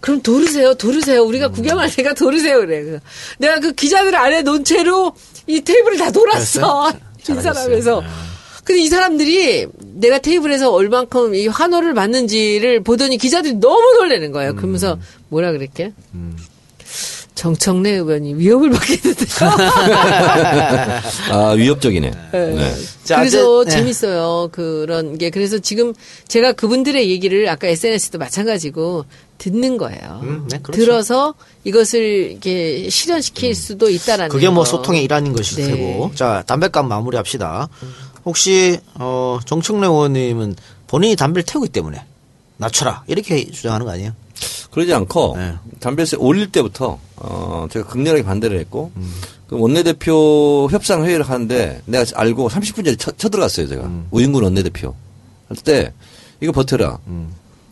그럼 0.00 0.22
도르세요, 0.22 0.74
도르세요. 0.74 1.22
우리가 1.24 1.48
음. 1.48 1.52
구경할 1.52 1.90
테니까 1.90 2.14
도르세요. 2.14 2.60
그래. 2.60 2.82
그래서 2.82 3.00
내가 3.38 3.60
그 3.60 3.72
기자들 3.72 4.14
안에 4.14 4.42
놓은 4.42 4.64
채로 4.64 5.12
이 5.46 5.60
테이블을 5.60 5.98
다 5.98 6.10
돌았어. 6.10 6.92
인사하면서. 7.28 8.02
근데 8.64 8.82
이 8.82 8.88
사람들이 8.88 9.66
내가 9.94 10.18
테이블에서 10.18 10.72
얼만큼 10.72 11.34
이 11.34 11.46
환호를 11.48 11.94
받는지를 11.94 12.82
보더니 12.82 13.18
기자들이 13.18 13.54
너무 13.54 13.94
놀라는 13.98 14.32
거예요. 14.32 14.54
그러면서 14.54 14.94
음. 14.94 15.00
뭐라 15.28 15.52
그랬게? 15.52 15.92
정청래 17.34 17.90
의원이 17.92 18.34
위협을 18.34 18.70
받겠는데요. 18.70 19.28
아, 21.32 21.50
위협적이네. 21.56 22.10
네. 22.32 22.74
자, 23.04 23.16
그래서 23.18 23.64
네. 23.64 23.70
재밌어요. 23.70 24.48
그런 24.52 25.16
게. 25.16 25.30
그래서 25.30 25.58
지금 25.58 25.94
제가 26.28 26.52
그분들의 26.52 27.08
얘기를 27.10 27.48
아까 27.48 27.66
SNS도 27.68 28.18
마찬가지고 28.18 29.04
듣는 29.38 29.78
거예요. 29.78 30.20
음, 30.22 30.46
네, 30.50 30.58
그렇죠. 30.62 30.80
들어서 30.82 31.34
이것을 31.64 32.00
이렇게 32.32 32.90
실현시킬 32.90 33.54
수도 33.54 33.88
있다라는 33.88 34.28
그게 34.28 34.48
뭐 34.50 34.64
거. 34.64 34.70
소통의 34.70 35.02
일환인 35.04 35.32
것일 35.32 35.56
네. 35.64 35.68
테고. 35.74 36.10
자, 36.14 36.42
담배값 36.46 36.84
마무리합시다. 36.86 37.68
혹시, 38.26 38.78
어, 38.94 39.38
정청래 39.46 39.86
의원님은 39.86 40.56
본인이 40.88 41.16
담배를 41.16 41.44
태우기 41.44 41.70
때문에 41.70 42.04
낮춰라. 42.58 43.04
이렇게 43.06 43.50
주장하는 43.50 43.86
거 43.86 43.92
아니에요? 43.92 44.12
그러지 44.70 44.92
않고 44.94 45.34
네. 45.36 45.54
담배세 45.80 46.16
올릴 46.18 46.50
때부터 46.52 46.98
어 47.16 47.66
제가 47.70 47.86
극렬하게 47.88 48.22
반대를 48.22 48.58
했고 48.60 48.92
그 49.48 49.58
원내대표 49.58 50.68
협상 50.70 51.04
회의를 51.04 51.28
하는데 51.28 51.82
내가 51.86 52.04
알고 52.14 52.48
30분 52.48 52.84
전에 52.84 52.96
쳐, 52.96 53.10
쳐들어갔어요 53.12 53.66
제가. 53.68 53.90
우인군 54.10 54.44
원내대표. 54.44 54.94
할 55.48 55.56
때 55.64 55.92
이거 56.40 56.52
버텨라. 56.52 56.98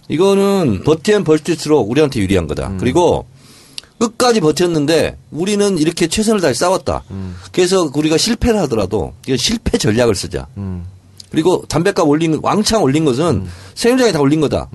이거는 0.08 0.82
버티면 0.84 1.24
버틸수록 1.24 1.88
우리한테 1.90 2.20
유리한 2.20 2.46
거다. 2.46 2.72
그리고 2.80 3.26
끝까지 3.98 4.40
버텼는데 4.40 5.16
우리는 5.30 5.78
이렇게 5.78 6.06
최선을 6.08 6.40
다해 6.40 6.54
싸웠다. 6.54 7.04
그래서 7.52 7.90
우리가 7.94 8.16
실패를 8.16 8.58
하더라도 8.62 9.12
이건 9.26 9.36
실패 9.36 9.76
전략을 9.78 10.14
쓰자. 10.14 10.46
그리고 11.30 11.64
담배값 11.68 12.06
올린 12.08 12.32
거- 12.32 12.40
왕창 12.42 12.82
올린 12.82 13.04
것은 13.04 13.46
세금장에 13.74 14.12
다 14.12 14.20
올린 14.20 14.40
거다. 14.40 14.68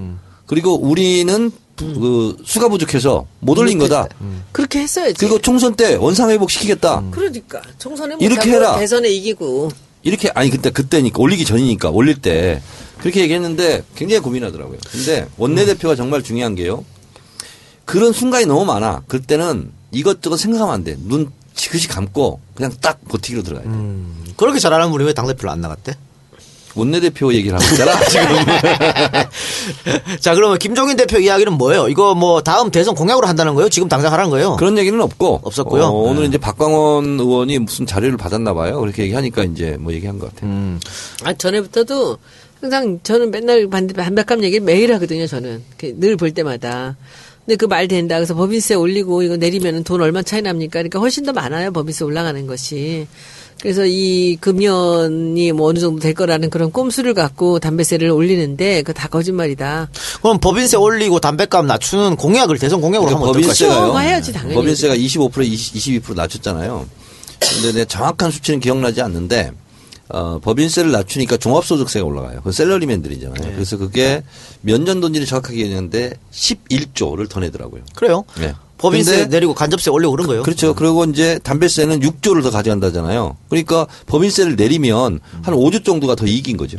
그리고 0.46 0.76
우리는 0.78 1.52
부- 1.76 1.94
그 2.00 2.38
수가 2.46 2.68
부족해서 2.70 3.26
못 3.40 3.58
올린 3.58 3.80
거다. 3.80 4.08
그렇게 4.52 4.80
했어야지. 4.80 5.16
그리고 5.20 5.40
총선 5.40 5.76
때 5.76 5.96
원상 5.96 6.30
회복 6.30 6.52
시키겠다. 6.52 7.04
그러니까 7.12 7.62
총선에 7.80 8.16
이렇게 8.20 8.50
못하고 8.50 8.50
해라. 8.52 8.78
대선에 8.80 9.10
이기고 9.10 9.70
이렇게 10.04 10.30
아니 10.36 10.50
근데 10.50 10.70
그때니까 10.70 11.20
올리기 11.20 11.46
전이니까 11.46 11.90
올릴 11.90 12.22
때 12.22 12.62
그렇게 13.00 13.22
얘기했는데 13.22 13.84
굉장히 13.96 14.22
고민하더라고요. 14.22 14.78
근데 14.92 15.28
원내 15.38 15.66
대표가 15.66 15.96
정말 15.96 16.22
중요한 16.22 16.56
게요. 16.56 16.86
그런 17.86 18.14
순간이 18.14 18.46
너무 18.46 18.66
많아. 18.66 19.04
그때는 19.08 19.72
이것저것 19.92 20.38
생각하면 20.38 20.74
안 20.74 20.84
돼. 20.84 20.96
눈 21.00 21.32
지그시 21.56 21.88
감고 21.88 22.40
그냥 22.56 22.72
딱 22.82 23.00
버티기로 23.08 23.44
들어가야 23.44 23.66
돼. 23.66 23.70
그렇게 24.38 24.60
잘하는 24.60 24.92
분이 24.92 25.04
왜 25.06 25.14
당대표로 25.14 25.52
안 25.52 25.62
나갔대? 25.62 25.94
원내대표 26.76 27.34
얘기를 27.34 27.58
하고 27.60 27.72
있잖아, 27.72 28.00
지금. 28.10 28.28
자, 30.20 30.34
그러면 30.36 30.58
김종인 30.58 30.96
대표 30.98 31.18
이야기는 31.20 31.54
뭐예요? 31.54 31.88
이거 31.88 32.16
뭐 32.16 32.42
다음 32.42 32.72
대선 32.72 32.96
공약으로 32.96 33.28
한다는 33.28 33.54
거예요? 33.56 33.70
지금 33.70 33.88
당장 33.88 34.12
하라는 34.14 34.30
거예요? 34.32 34.56
그런 34.58 34.78
얘기는 34.78 35.00
없고. 35.00 35.42
없었고요. 35.44 35.84
어, 35.84 35.92
오늘 36.10 36.24
네. 36.24 36.28
이제 36.30 36.38
박광원 36.38 37.20
의원이 37.20 37.60
무슨 37.60 37.86
자료를 37.86 38.18
받았나 38.18 38.54
봐요. 38.54 38.80
그렇게 38.80 39.04
얘기하니까 39.04 39.44
이제 39.44 39.78
뭐 39.80 39.94
얘기한 39.94 40.20
것 40.20 40.34
같아요. 40.34 40.50
음. 40.50 40.80
아, 41.24 41.34
전에부터도 41.34 42.18
항상 42.62 43.00
저는 43.04 43.32
맨날 43.32 43.68
반- 43.68 43.88
반박감 43.88 44.44
얘기를 44.44 44.64
매일 44.66 44.94
하거든요, 44.96 45.28
저는. 45.28 45.64
늘 46.00 46.16
볼 46.18 46.32
때마다. 46.32 46.96
근데 47.46 47.58
그 47.58 47.66
말 47.68 47.90
된다. 47.90 48.16
그래서 48.16 48.34
법인세 48.36 48.74
올리고 48.74 49.22
이거 49.22 49.36
내리면 49.36 49.84
돈 49.84 50.02
얼마 50.02 50.22
차이 50.22 50.42
납니까? 50.42 50.80
그러니까 50.80 51.00
훨씬 51.00 51.26
더 51.26 51.34
많아요, 51.34 51.72
법인세 51.74 52.06
올라가는 52.06 52.48
것이. 52.48 53.06
그래서 53.64 53.86
이 53.86 54.36
금연이 54.42 55.54
뭐 55.54 55.70
어느 55.70 55.80
정도 55.80 56.02
될 56.02 56.14
거라는 56.14 56.50
그런 56.50 56.70
꼼수를 56.70 57.14
갖고 57.14 57.60
담배세를 57.60 58.10
올리는데 58.10 58.82
그거 58.82 58.92
다 58.92 59.08
거짓말이다. 59.08 59.88
그럼 60.22 60.38
법인세 60.42 60.76
올리고 60.76 61.22
담배값 61.22 61.66
낮추는 61.66 62.18
공약을 62.18 62.60
대선 62.60 62.82
공약으로 62.82 63.08
그러니까 63.08 63.26
하면? 63.26 63.42
법인세가요. 63.42 63.86
그거 63.88 64.00
해야지, 64.00 64.34
당연히. 64.34 64.56
법인세가 64.56 64.98
25% 64.98 65.46
20, 65.46 66.04
22% 66.04 66.14
낮췄잖아요. 66.14 66.86
근데 67.40 67.72
내 67.72 67.86
정확한 67.86 68.32
수치는 68.32 68.60
기억나지 68.60 69.02
않는데 69.02 69.54
어, 70.14 70.38
법인세를 70.40 70.92
낮추니까 70.92 71.38
종합소득세가 71.38 72.06
올라가요. 72.06 72.42
그 72.44 72.52
셀러리맨들이잖아요. 72.52 73.34
네. 73.42 73.52
그래서 73.54 73.78
그게 73.78 74.24
몇 74.62 74.80
년도인지를 74.80 75.26
정확하게 75.26 75.58
얘기했는데 75.62 76.14
11조를 76.32 77.28
더 77.28 77.40
내더라고요. 77.40 77.82
그래요. 77.96 78.24
네. 78.38 78.54
법인세 78.78 79.26
내리고 79.26 79.56
간접세 79.56 79.90
올리고 79.90 80.12
그런 80.12 80.28
거예요. 80.28 80.44
그렇죠. 80.44 80.76
그리고 80.76 81.04
이제 81.06 81.40
담배세는 81.40 82.02
6조를 82.02 82.44
더 82.44 82.52
가져간다잖아요. 82.52 83.38
그러니까 83.50 83.88
법인세를 84.06 84.56
내리면 84.56 85.20
한 85.42 85.56
5조 85.56 85.84
정도가 85.84 86.14
더 86.16 86.28
이익인 86.28 86.58
거죠. 86.58 86.78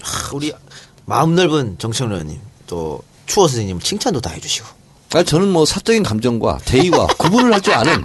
하, 0.00 0.30
우리 0.34 0.52
마음 1.04 1.36
넓은 1.36 1.76
정청 1.78 2.10
의원님 2.10 2.38
또 2.66 3.00
추호 3.26 3.46
선생님 3.46 3.78
칭찬도 3.78 4.20
다 4.20 4.30
해주시고. 4.30 4.66
아니, 5.14 5.24
저는 5.24 5.48
뭐 5.48 5.64
사적인 5.64 6.02
감정과 6.02 6.58
대의와 6.64 7.06
구분을 7.18 7.52
할 7.52 7.60
줄 7.62 7.72
아는 7.74 8.02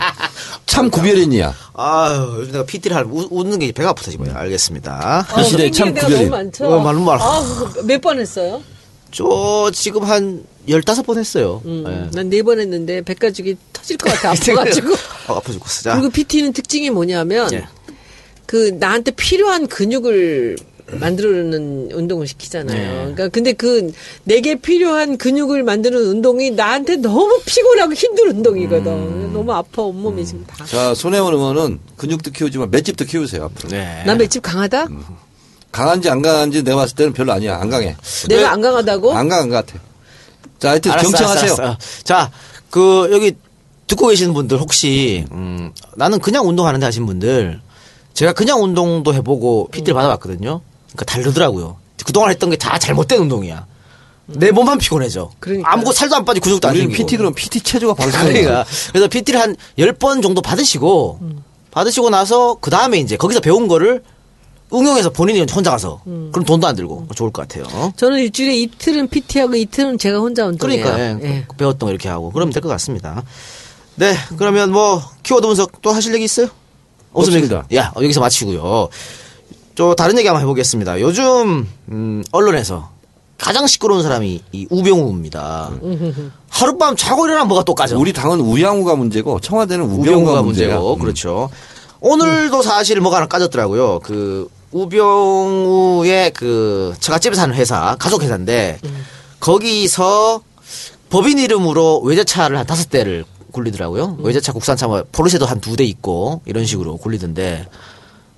참 0.66 0.89
구별인이야. 0.89 1.54
아유, 1.76 2.36
요즘 2.39 2.52
내가 2.54 2.66
PT를 2.66 2.96
하면 2.98 3.12
우- 3.12 3.28
웃는 3.30 3.60
게 3.60 3.72
배가 3.72 3.89
아프다 3.89 4.10
지금. 4.12 4.34
알겠습니다. 4.36 5.28
이 5.39 5.44
시대에 5.44 5.72
참 5.72 5.94
많죠. 6.30 6.66
어, 6.66 6.80
말은 6.82 7.02
말. 7.04 7.20
몇번 7.86 8.20
했어요? 8.20 8.62
저 9.12 9.70
지금 9.74 10.04
한 10.04 10.44
15번 10.68 11.18
했어요. 11.20 11.62
음, 11.66 11.84
예. 11.88 12.16
난네 12.16 12.42
번 12.44 12.60
했는데 12.60 13.02
배가죽이 13.02 13.58
터질 13.74 13.98
것 13.98 14.12
같아 14.13 14.32
아파가지고. 14.34 14.94
어, 15.28 15.34
아파 15.36 15.52
죽겠어. 15.52 15.82
자. 15.84 15.96
그리고 15.96 16.10
PT는 16.10 16.54
특징이 16.54 16.89
뭐냐면 16.89 17.52
예. 17.54 17.68
그 18.46 18.76
나한테 18.80 19.12
필요한 19.12 19.68
근육을 19.68 20.56
만들어내는 20.91 21.91
운동을 21.93 22.28
시키잖아요. 22.28 22.78
네. 22.78 22.96
그러니까 22.96 23.30
근데 23.30 23.54
그 23.54 23.91
내게 24.24 24.56
필요한 24.56 25.17
근육을 25.17 25.63
만드는 25.63 25.98
운동이 25.98 26.52
나한테 26.52 26.98
너무 26.98 27.39
피곤하고 27.46 27.93
힘든 27.93 28.30
운동이거든. 28.30 28.91
음. 28.91 29.32
너무 29.34 29.54
아파 29.54 29.82
온몸이 29.84 30.26
지금 30.26 30.46
다. 30.46 30.65
자, 30.65 30.93
손혜원 30.93 31.34
의원은 31.34 31.80
근육도 31.98 32.32
키우지만 32.32 32.69
맷집도 32.72 33.06
키우세요, 33.06 33.46
앞으로. 33.46 33.69
네. 33.69 34.04
난 34.06 34.17
맷집 34.17 34.43
강하다? 34.43 34.88
강한지 35.72 36.10
안 36.10 36.22
강한지 36.22 36.63
내가 36.63 36.78
봤을 36.78 36.96
때는 36.96 37.13
별로 37.13 37.32
아니야. 37.34 37.58
안 37.60 37.69
강해. 37.69 37.96
내가 38.30 38.52
안 38.52 38.62
강하다고? 38.62 39.13
안 39.13 39.28
강한 39.28 39.50
것 39.50 39.56
같아. 39.65 39.80
자, 40.60 40.69
하여튼 40.72 40.91
알았어, 40.91 41.10
경청하세요. 41.10 41.43
알았어, 41.46 41.62
알았어. 41.63 41.78
자, 42.04 42.32
그 42.69 43.10
여기 43.12 43.34
듣고 43.88 44.08
계시는 44.08 44.34
분들 44.34 44.60
혹시 44.60 45.26
음, 45.32 45.72
나는 45.96 46.19
그냥 46.19 46.48
운동하는데 46.48 46.86
하신 46.86 47.06
분들 47.06 47.60
제가 48.13 48.34
그냥 48.34 48.62
운동도 48.63 49.13
해보고 49.13 49.69
PT를 49.72 49.96
받아봤거든요. 49.96 50.62
그러니까 50.95 51.06
다르더라고요. 51.06 51.77
그동안 52.06 52.29
했던 52.32 52.49
게 52.49 52.56
다 52.58 52.77
잘못된 52.79 53.19
운동이야. 53.21 53.65
내 54.25 54.51
몸만 54.51 54.77
피곤해져. 54.77 55.32
그러니까. 55.39 55.71
아무것도 55.73 55.93
살도 55.93 56.15
안 56.15 56.25
빠지고 56.25 56.43
근육도 56.45 56.67
안 56.67 56.75
생기고. 56.75 56.97
PT 56.97 57.17
그럼 57.17 57.34
PT 57.34 57.62
체조가 57.62 57.93
바로 57.93 58.12
그러니까 58.12 58.65
그래서 58.89 59.08
PT를 59.08 59.39
한 59.39 59.56
10번 59.77 60.21
정도 60.23 60.41
받으시고 60.41 61.19
받으시고 61.71 62.10
나서 62.10 62.56
그 62.62 62.69
다음에 62.71 62.99
이제 62.99 63.17
거기서 63.17 63.41
배운 63.41 63.67
거를 63.67 64.03
응용해서 64.73 65.12
본인이 65.12 65.41
혼자 65.51 65.71
가서 65.71 66.01
그럼 66.06 66.45
돈도 66.45 66.65
안 66.65 66.75
들고 66.75 67.08
좋을 67.15 67.32
것 67.32 67.47
같아요. 67.47 67.93
저는 67.97 68.19
일주일에 68.19 68.56
이틀은 68.56 69.08
PT하고 69.10 69.56
이틀은 69.56 69.97
제가 69.97 70.19
혼자 70.19 70.45
운동해요. 70.45 70.84
그러니까 70.84 70.99
예, 70.99 71.17
예. 71.29 71.45
그 71.47 71.56
배웠던 71.58 71.88
거 71.88 71.89
이렇게 71.91 72.10
하고 72.10 72.32
그러면 72.32 72.51
될 72.53 72.62
것 72.62 72.69
같습니다. 72.69 73.23
네, 73.95 74.15
그러면 74.38 74.71
뭐 74.71 75.01
키워드 75.21 75.45
분석 75.45 75.82
또 75.82 75.91
하실 75.91 76.13
얘기 76.15 76.23
있어요? 76.25 76.47
없습니다. 77.12 77.65
야 77.75 77.91
어, 77.95 78.01
여기서 78.01 78.19
마치고요. 78.21 78.89
또 79.75 79.95
다른 79.95 80.17
얘기 80.17 80.27
한번 80.27 80.41
해보겠습니다. 80.43 80.99
요즘 81.01 81.67
음, 81.89 82.23
언론에서 82.31 82.91
가장 83.38 83.67
시끄러운 83.67 84.03
사람이 84.03 84.41
이 84.51 84.67
우병우입니다. 84.69 85.71
하룻밤 86.49 86.95
자고 86.95 87.25
일어나면 87.25 87.47
뭐가 87.47 87.63
또 87.63 87.73
까져. 87.75 87.97
우리 87.97 88.13
당은 88.13 88.39
우양우가 88.39 88.95
문제고 88.95 89.39
청와대는 89.39 89.86
우병우가, 89.86 90.05
우병우가. 90.05 90.41
문제고 90.43 90.93
음. 90.93 90.99
그렇죠. 90.99 91.49
오늘도 91.99 92.62
사실 92.62 92.99
뭐가 93.01 93.17
하나 93.17 93.27
까졌더라고요. 93.27 93.99
그 94.03 94.49
우병우의 94.71 96.31
그 96.33 96.93
처갓집에 96.99 97.36
사는 97.36 97.53
회사 97.55 97.95
가족 97.99 98.21
회사인데 98.23 98.79
거기서 99.39 100.41
법인 101.09 101.38
이름으로 101.39 102.01
외제차를 102.01 102.57
한 102.57 102.65
다섯 102.65 102.89
대를 102.89 103.25
굴리더라고요. 103.51 104.17
외제차 104.19 104.51
국산차 104.51 104.88
뭐 104.88 105.03
포르쉐도 105.12 105.45
한 105.45 105.59
두 105.59 105.75
대 105.75 105.83
있고 105.83 106.41
이런 106.45 106.65
식으로 106.65 106.97
굴리던데 106.97 107.67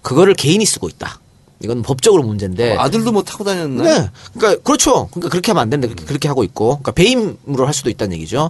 그거를 0.02 0.34
개인이 0.34 0.64
쓰고 0.66 0.90
있다. 0.90 1.20
이건 1.62 1.82
법적으로 1.82 2.24
문제인데. 2.24 2.76
아들도 2.78 3.12
뭐 3.12 3.24
타고 3.24 3.44
다녔나? 3.44 3.84
네. 3.84 4.10
그러니까 4.38 4.62
그렇죠. 4.64 5.08
그러니까 5.12 5.30
그렇게 5.30 5.52
하면 5.52 5.62
안 5.64 5.70
되는데 5.70 5.88
그렇게, 5.88 6.06
그렇게 6.06 6.28
하고 6.28 6.44
있고. 6.44 6.80
그러니까 6.82 6.92
배임으로 6.92 7.66
할 7.66 7.74
수도 7.74 7.90
있다는 7.90 8.16
얘기죠. 8.16 8.50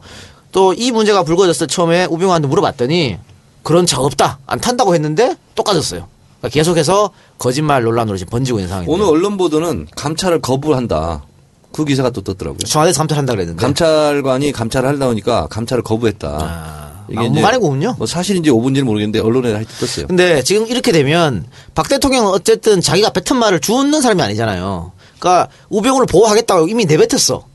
또 0.51 0.73
이 0.73 0.91
문제가 0.91 1.23
불거졌을 1.23 1.67
때 1.67 1.73
처음에 1.73 2.05
우병우한테 2.05 2.47
물어봤더니 2.47 3.17
그런 3.63 3.85
차 3.85 3.99
없다. 3.99 4.39
안 4.45 4.59
탄다고 4.59 4.93
했는데 4.95 5.35
또 5.55 5.63
까졌어요. 5.63 6.07
그러니까 6.39 6.53
계속해서 6.53 7.11
거짓말 7.37 7.83
논란으로 7.83 8.17
지금 8.17 8.31
번지고 8.31 8.59
있는 8.59 8.69
상황입니다. 8.69 8.93
오늘 8.93 9.05
언론 9.13 9.37
보도는 9.37 9.87
감찰을 9.95 10.41
거부한다. 10.41 11.23
그 11.71 11.83
기사가 11.83 12.09
또 12.11 12.21
떴더라고요. 12.21 12.59
청와대에서 12.59 12.97
감찰한다 12.99 13.33
그랬는데. 13.33 13.61
감찰관이 13.61 14.51
감찰을 14.53 14.87
하려다 14.87 15.07
보니까 15.07 15.47
감찰을 15.47 15.83
거부했다. 15.83 16.29
아, 16.41 16.84
막무가내군요. 17.09 17.95
뭐 17.97 18.07
사실인지 18.07 18.49
오분지는 18.49 18.85
모르겠는데 18.85 19.19
언론에 19.19 19.53
하여튼 19.53 19.73
떴어요. 19.79 20.07
근데 20.07 20.43
지금 20.43 20.67
이렇게 20.67 20.91
되면 20.91 21.45
박 21.73 21.87
대통령은 21.89 22.31
어쨌든 22.31 22.81
자기가 22.81 23.11
뱉은 23.11 23.39
말을 23.39 23.59
주는 23.59 24.01
사람이 24.01 24.21
아니잖아요. 24.21 24.91
그러니까 25.19 25.49
우병우를 25.69 26.07
보호하겠다고 26.07 26.67
이미 26.67 26.85
내뱉었어. 26.85 27.45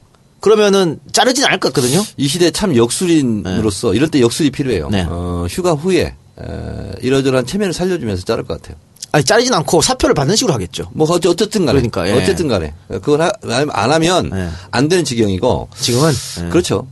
그러면은 0.40 0.98
자르진 1.12 1.44
않을 1.44 1.60
것 1.60 1.72
같거든요. 1.72 2.02
이 2.16 2.26
시대 2.26 2.50
참 2.50 2.74
역술인으로서 2.74 3.94
이럴 3.94 4.08
때 4.08 4.20
역술이 4.20 4.50
필요해요. 4.50 4.88
네. 4.90 5.06
어, 5.08 5.46
휴가 5.50 5.72
후에 5.72 6.00
에, 6.02 6.92
이러저러한 7.02 7.44
체면을 7.44 7.74
살려주면서 7.74 8.24
자를 8.24 8.44
것 8.44 8.60
같아요. 8.60 8.78
아니 9.12 9.24
자르진 9.24 9.52
않고 9.52 9.82
사표를 9.82 10.14
받는 10.14 10.36
식으로 10.36 10.54
하겠죠. 10.54 10.88
뭐 10.92 11.06
어쨌든 11.10 11.66
간에 11.66 11.80
그러니까, 11.80 12.08
예. 12.08 12.12
어쨌든 12.12 12.48
간에 12.48 12.72
그걸 12.88 13.22
하- 13.22 13.32
안 13.72 13.92
하면 13.92 14.30
예. 14.32 14.48
안 14.70 14.88
되는 14.88 15.04
지경이고 15.04 15.68
지금은 15.78 16.12
예. 16.44 16.48
그렇죠. 16.48 16.86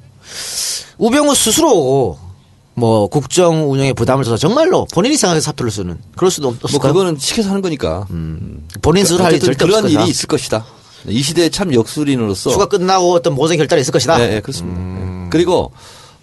우병우 0.99 1.35
스스로 1.35 2.19
뭐 2.79 3.09
국정 3.09 3.71
운영에 3.71 3.93
부담을 3.93 4.25
줘서 4.25 4.37
정말로 4.37 4.87
본인이 4.93 5.17
생각해서 5.17 5.45
사표를 5.47 5.71
쓰는 5.71 5.99
그럴 6.17 6.31
수도 6.31 6.49
없- 6.49 6.57
뭐? 6.71 6.81
그거는 6.81 7.17
시켜서 7.19 7.49
하는 7.51 7.61
거니까. 7.63 8.07
본인 8.83 9.05
스스로 9.05 9.25
할 9.25 9.39
절대 9.39 9.65
그런 9.65 9.85
없을. 9.85 9.91
일이 10.01 10.09
있을 10.11 10.27
것이다. 10.27 10.65
이 11.07 11.23
시대에 11.23 11.49
참 11.49 11.73
역술인으로서 11.75 12.51
휴가 12.51 12.67
끝나고 12.67 13.13
어떤 13.13 13.35
모성 13.35 13.57
결단이 13.57 13.81
있을 13.83 13.93
것이다. 13.93 14.19
네, 14.19 14.29
네, 14.29 14.41
그렇습니다. 14.41 14.81
네. 14.81 15.29
그리고 15.31 15.73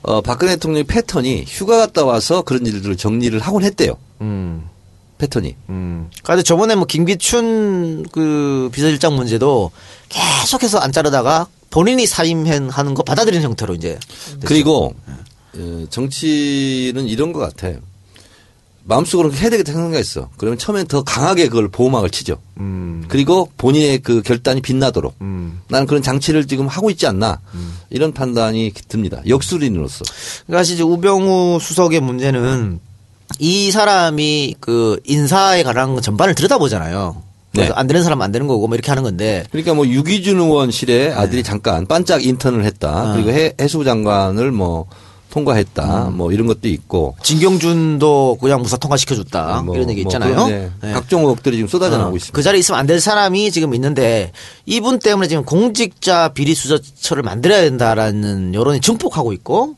어, 0.01 0.21
박근혜 0.21 0.53
대통령의 0.53 0.83
패턴이 0.83 1.45
휴가 1.47 1.77
갔다 1.77 2.05
와서 2.05 2.41
그런 2.43 2.65
일들을 2.65 2.95
정리를 2.97 3.39
하곤 3.39 3.63
했대요. 3.63 3.93
음. 4.21 4.67
패턴이. 5.17 5.55
음. 5.69 6.09
그런데 6.23 6.43
저번에 6.43 6.75
뭐 6.75 6.85
김기춘 6.85 8.05
그 8.11 8.69
비서실장 8.73 9.15
문제도 9.15 9.71
계속해서 10.09 10.77
안 10.79 10.91
자르다가 10.91 11.47
본인이 11.69 12.05
사임하는 12.05 12.93
거 12.93 13.01
받아들이는 13.03 13.43
형태로 13.43 13.73
이제 13.75 13.97
그리고 14.45 14.93
어, 15.07 15.13
정치는 15.89 17.07
이런 17.07 17.33
것 17.33 17.39
같아. 17.39 17.77
마음속으로 18.87 19.33
해야 19.33 19.49
되겠다 19.49 19.73
생각이 19.73 19.99
있어. 19.99 20.29
그러면 20.37 20.59
처음엔 20.59 20.85
더 20.87 21.03
강하게 21.03 21.47
그걸 21.47 21.69
보호막을 21.69 22.11
치죠. 22.11 22.37
그리고 23.07 23.49
본인의 23.57 23.99
그 23.99 24.21
결단이 24.21 24.61
빛나도록. 24.61 25.15
나는 25.69 25.87
그런 25.87 26.03
장치를 26.03 26.45
지금 26.45 26.67
하고 26.67 26.91
있지 26.91 27.07
않나. 27.07 27.39
이런 27.89 28.13
판단이 28.13 28.73
듭니다. 28.87 29.21
역술인으로서. 29.27 30.03
그러니까 30.45 30.59
사실 30.59 30.75
이제 30.75 30.83
우병우 30.83 31.59
수석의 31.59 31.99
문제는 32.01 32.79
이 33.39 33.71
사람이 33.71 34.57
그 34.59 34.99
인사에 35.03 35.63
관한 35.63 35.99
전반을 35.99 36.35
들여다보잖아요. 36.35 37.23
그래서 37.53 37.73
네. 37.73 37.79
안 37.79 37.87
되는 37.87 38.03
사람 38.03 38.21
안 38.21 38.31
되는 38.31 38.47
거고 38.47 38.67
뭐 38.67 38.75
이렇게 38.75 38.91
하는 38.91 39.01
건데 39.01 39.45
그러니까 39.49 39.73
뭐 39.73 39.87
유기준 39.87 40.39
의원실에 40.39 41.13
아들이 41.13 41.41
잠깐 41.41 41.87
반짝 41.87 42.23
인턴을 42.23 42.65
했다. 42.65 43.13
그리고 43.13 43.31
해, 43.31 43.53
해수부 43.59 43.83
장관을 43.83 44.51
뭐 44.51 44.87
통과했다. 45.35 46.11
뭐 46.13 46.31
이런 46.31 46.47
것도 46.47 46.69
있고. 46.69 47.15
진경준도 47.21 48.37
그냥 48.39 48.61
무사 48.61 48.77
통과시켜줬다. 48.77 49.63
뭐, 49.63 49.75
이런 49.75 49.89
얘기 49.89 50.03
뭐 50.03 50.09
있잖아요. 50.09 50.33
그런, 50.33 50.49
네. 50.49 50.71
네. 50.81 50.93
각종 50.93 51.23
의혹들이 51.23 51.57
지금 51.57 51.67
쏟아져 51.67 51.97
나오고 51.97 52.13
어, 52.13 52.15
있습니다. 52.15 52.35
그 52.35 52.41
자리에 52.41 52.59
있으면 52.59 52.79
안 52.79 52.85
될 52.85 53.01
사람이 53.01 53.51
지금 53.51 53.73
있는데 53.73 54.31
이분 54.67 54.99
때문에 54.99 55.27
지금 55.27 55.43
공직자 55.43 56.29
비리수저처를 56.29 57.23
만들어야 57.23 57.61
된다라는 57.63 58.53
여론이 58.53 58.79
증폭하고 58.79 59.33
있고 59.33 59.75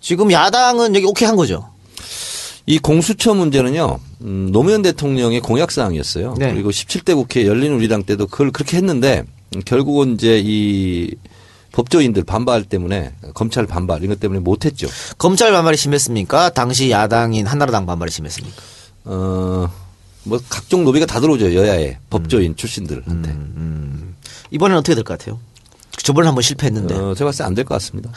지금 0.00 0.30
야당은 0.30 0.94
여기 0.94 1.06
오케이 1.06 1.26
한 1.26 1.34
거죠. 1.36 1.66
이 2.66 2.78
공수처 2.78 3.34
문제는요, 3.34 3.98
음, 4.20 4.50
노무현 4.52 4.82
대통령의 4.82 5.40
공약사항이었어요. 5.40 6.34
네. 6.38 6.52
그리고 6.52 6.70
17대 6.70 7.16
국회 7.16 7.46
열린 7.46 7.72
우리당 7.72 8.04
때도 8.04 8.28
그걸 8.28 8.52
그렇게 8.52 8.76
했는데, 8.76 9.24
음, 9.56 9.62
결국은 9.64 10.14
이제 10.14 10.40
이 10.44 11.10
법조인들 11.72 12.24
반발 12.24 12.64
때문에, 12.64 13.14
검찰 13.34 13.66
반발 13.66 13.98
이런 13.98 14.10
것 14.10 14.20
때문에 14.20 14.40
못했죠. 14.40 14.88
검찰 15.18 15.52
반발이 15.52 15.76
심했습니까? 15.76 16.50
당시 16.50 16.90
야당인 16.90 17.46
한나라당 17.46 17.86
반발이 17.86 18.10
심했습니까? 18.10 18.56
어, 19.04 19.70
뭐 20.24 20.40
각종 20.48 20.84
로비가 20.84 21.06
다 21.06 21.18
들어오죠. 21.20 21.54
여야의 21.54 21.98
법조인 22.10 22.54
출신들한테. 22.56 23.30
음, 23.30 24.14
이번에는 24.50 24.78
어떻게 24.80 24.94
될 24.94 25.02
것 25.02 25.18
같아요? 25.18 25.40
저번에 26.02 26.26
한번 26.26 26.42
실패했는데. 26.42 26.94
어, 26.94 27.14
제가 27.14 27.28
봤을 27.28 27.38
때 27.38 27.44
안 27.44 27.54
될 27.54 27.64
것 27.64 27.74
같습니다. 27.76 28.10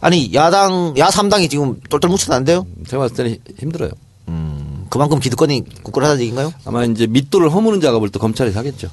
아니 0.00 0.32
야당 0.34 0.94
야3당이 0.94 1.50
지금 1.50 1.80
똘똘 1.88 2.10
안 2.30 2.44
돼요? 2.44 2.66
제가 2.86 3.02
봤을 3.04 3.16
때는 3.16 3.38
힘들어요. 3.58 3.90
음, 4.28 4.86
그만큼 4.90 5.18
기득권이 5.18 5.64
굳건하다는 5.82 6.20
얘기인가요? 6.22 6.52
아마 6.64 6.84
이제 6.84 7.06
밑도를 7.06 7.50
허무는 7.50 7.80
작업을 7.80 8.10
또 8.10 8.18
검찰이 8.18 8.52
하겠죠. 8.52 8.90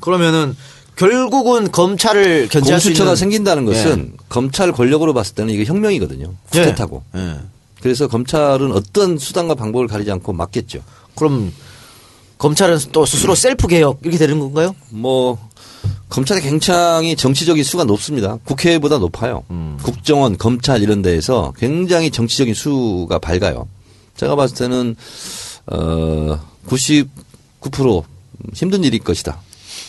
그러면은 0.00 0.54
결국은 0.96 1.70
검찰을 1.70 2.48
견제할 2.48 2.80
수 2.80 2.88
공수처가 2.88 3.10
있는 3.10 3.16
생긴다는 3.16 3.64
것은 3.66 4.14
검찰 4.28 4.72
권력으로 4.72 5.14
봤을 5.14 5.34
때는 5.34 5.52
이게 5.52 5.64
혁명이거든요. 5.64 6.32
예. 6.54 6.58
쿠데타고. 6.58 7.02
예. 7.16 7.34
그래서 7.80 8.08
검찰은 8.08 8.72
어떤 8.72 9.18
수단과 9.18 9.54
방법을 9.54 9.86
가리지 9.86 10.10
않고 10.10 10.32
막겠죠. 10.32 10.80
그럼 11.14 11.52
검찰은 12.38 12.78
또 12.92 13.06
스스로 13.06 13.34
셀프 13.34 13.66
개혁 13.68 14.00
이렇게 14.02 14.18
되는 14.18 14.38
건가요? 14.38 14.74
뭐 14.90 15.38
검찰의 16.08 16.42
굉장히 16.42 17.14
정치적인 17.14 17.62
수가 17.62 17.84
높습니다. 17.84 18.38
국회보다 18.44 18.98
높아요. 18.98 19.44
국정원, 19.82 20.36
검찰 20.38 20.82
이런 20.82 21.02
데에서 21.02 21.52
굉장히 21.56 22.10
정치적인 22.10 22.54
수가 22.54 23.18
밝아요. 23.18 23.68
제가 24.16 24.34
봤을 24.34 24.56
때는 24.56 24.96
어 25.66 26.38
99% 26.68 28.02
힘든 28.54 28.84
일일 28.84 29.00
것이다. 29.00 29.40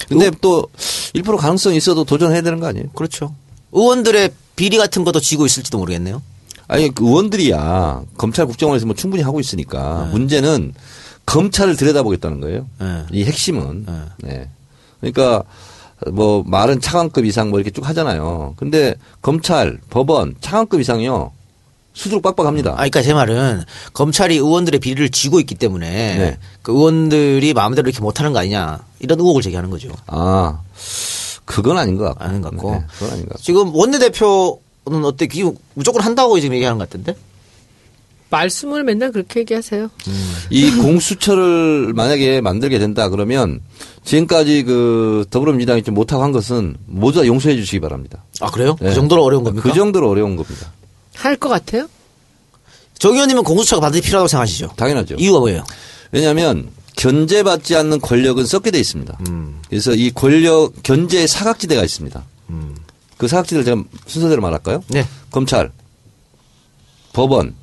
근데 0.07 0.29
또1% 0.29 1.37
가능성이 1.37 1.77
있어도 1.77 2.03
도전해야 2.03 2.41
되는 2.41 2.59
거 2.59 2.67
아니에요? 2.67 2.89
그렇죠. 2.93 3.33
의원들의 3.71 4.31
비리 4.55 4.77
같은 4.77 5.03
것도 5.03 5.19
지고 5.19 5.45
있을지도 5.45 5.77
모르겠네요. 5.77 6.21
아니 6.67 6.93
그 6.93 7.05
의원들이야 7.05 8.03
검찰 8.17 8.45
국정원에서 8.45 8.85
뭐 8.85 8.95
충분히 8.95 9.23
하고 9.23 9.39
있으니까 9.39 10.09
문제는 10.11 10.73
검찰을 11.25 11.75
들여다보겠다는 11.75 12.41
거예요. 12.41 12.67
네. 12.79 13.03
이 13.11 13.23
핵심은. 13.23 13.85
네. 14.19 14.49
그러니까 14.99 15.43
뭐 16.11 16.43
말은 16.45 16.79
차관급 16.81 17.25
이상 17.25 17.49
뭐 17.49 17.59
이렇게 17.59 17.71
쭉 17.71 17.87
하잖아요. 17.87 18.53
근데 18.57 18.95
검찰, 19.21 19.79
법원 19.89 20.35
차관급 20.41 20.79
이상이요 20.79 21.31
수두룩 21.97 22.21
빡빡합니다. 22.21 22.73
아, 22.73 22.75
그러니까 22.75 23.01
제 23.01 23.11
말은 23.11 23.63
검찰이 23.93 24.35
의원들의 24.35 24.79
비리를 24.79 25.09
지고 25.09 25.39
있기 25.39 25.55
때문에 25.55 25.89
네. 25.89 26.37
그 26.61 26.71
의원들이 26.71 27.55
마음대로 27.55 27.89
이렇게 27.89 28.03
못하는 28.03 28.33
거 28.33 28.39
아니냐 28.39 28.79
이런 28.99 29.19
의혹을 29.19 29.41
제기하는 29.41 29.71
거죠. 29.71 29.89
아, 30.05 30.59
그건 31.45 31.79
아닌 31.79 31.97
것 31.97 32.03
같고. 32.05 32.23
아닌 32.23 32.41
것 32.41 32.51
같고. 32.51 32.71
네, 32.71 32.83
그건 32.93 33.09
아닌 33.09 33.23
것 33.23 33.29
같고. 33.29 33.43
지금 33.43 33.75
원내 33.75 33.97
대표는 33.97 35.05
어때? 35.05 35.25
기 35.25 35.43
무조건 35.73 36.03
한다고 36.03 36.39
지금 36.39 36.53
얘기하는 36.53 36.77
것 36.77 36.87
같은데? 36.87 37.15
말씀을 38.29 38.83
맨날 38.83 39.11
그렇게 39.11 39.39
얘기하세요. 39.39 39.89
이 40.51 40.71
공수처를 40.75 41.93
만약에 41.95 42.41
만들게 42.41 42.77
된다 42.77 43.09
그러면 43.09 43.61
지금까지 44.03 44.63
그 44.63 45.25
더불어민주당이 45.31 45.81
좀 45.81 45.95
못하고 45.95 46.21
한 46.21 46.31
것은 46.31 46.75
모두 46.85 47.21
다 47.21 47.25
용서해 47.25 47.55
주시기 47.55 47.79
바랍니다. 47.79 48.23
아 48.39 48.51
그래요? 48.51 48.75
네. 48.81 48.89
그 48.89 48.93
정도로 48.93 49.23
어려운 49.23 49.43
겁니까? 49.43 49.67
그 49.67 49.73
정도로 49.73 50.09
어려운 50.09 50.35
겁니다. 50.35 50.73
할 51.17 51.37
것 51.37 51.49
같아요? 51.49 51.87
정 52.99 53.13
의원님은 53.13 53.43
공수처가 53.43 53.79
반드시 53.81 54.01
필요하다고 54.03 54.27
생각하시죠? 54.27 54.73
당연하죠. 54.75 55.15
이유가 55.15 55.39
뭐예요? 55.39 55.63
왜냐하면 56.11 56.69
견제받지 56.95 57.75
않는 57.75 58.01
권력은 58.01 58.45
썩게 58.45 58.71
돼 58.71 58.79
있습니다. 58.79 59.17
그래서 59.69 59.93
이 59.93 60.11
권력 60.11 60.71
견제의 60.83 61.27
사각지대가 61.27 61.83
있습니다. 61.83 62.23
그 63.17 63.27
사각지대를 63.27 63.65
제가 63.65 63.83
순서대로 64.07 64.41
말할까요? 64.41 64.83
네. 64.89 65.05
검찰, 65.31 65.71
법원, 67.13 67.55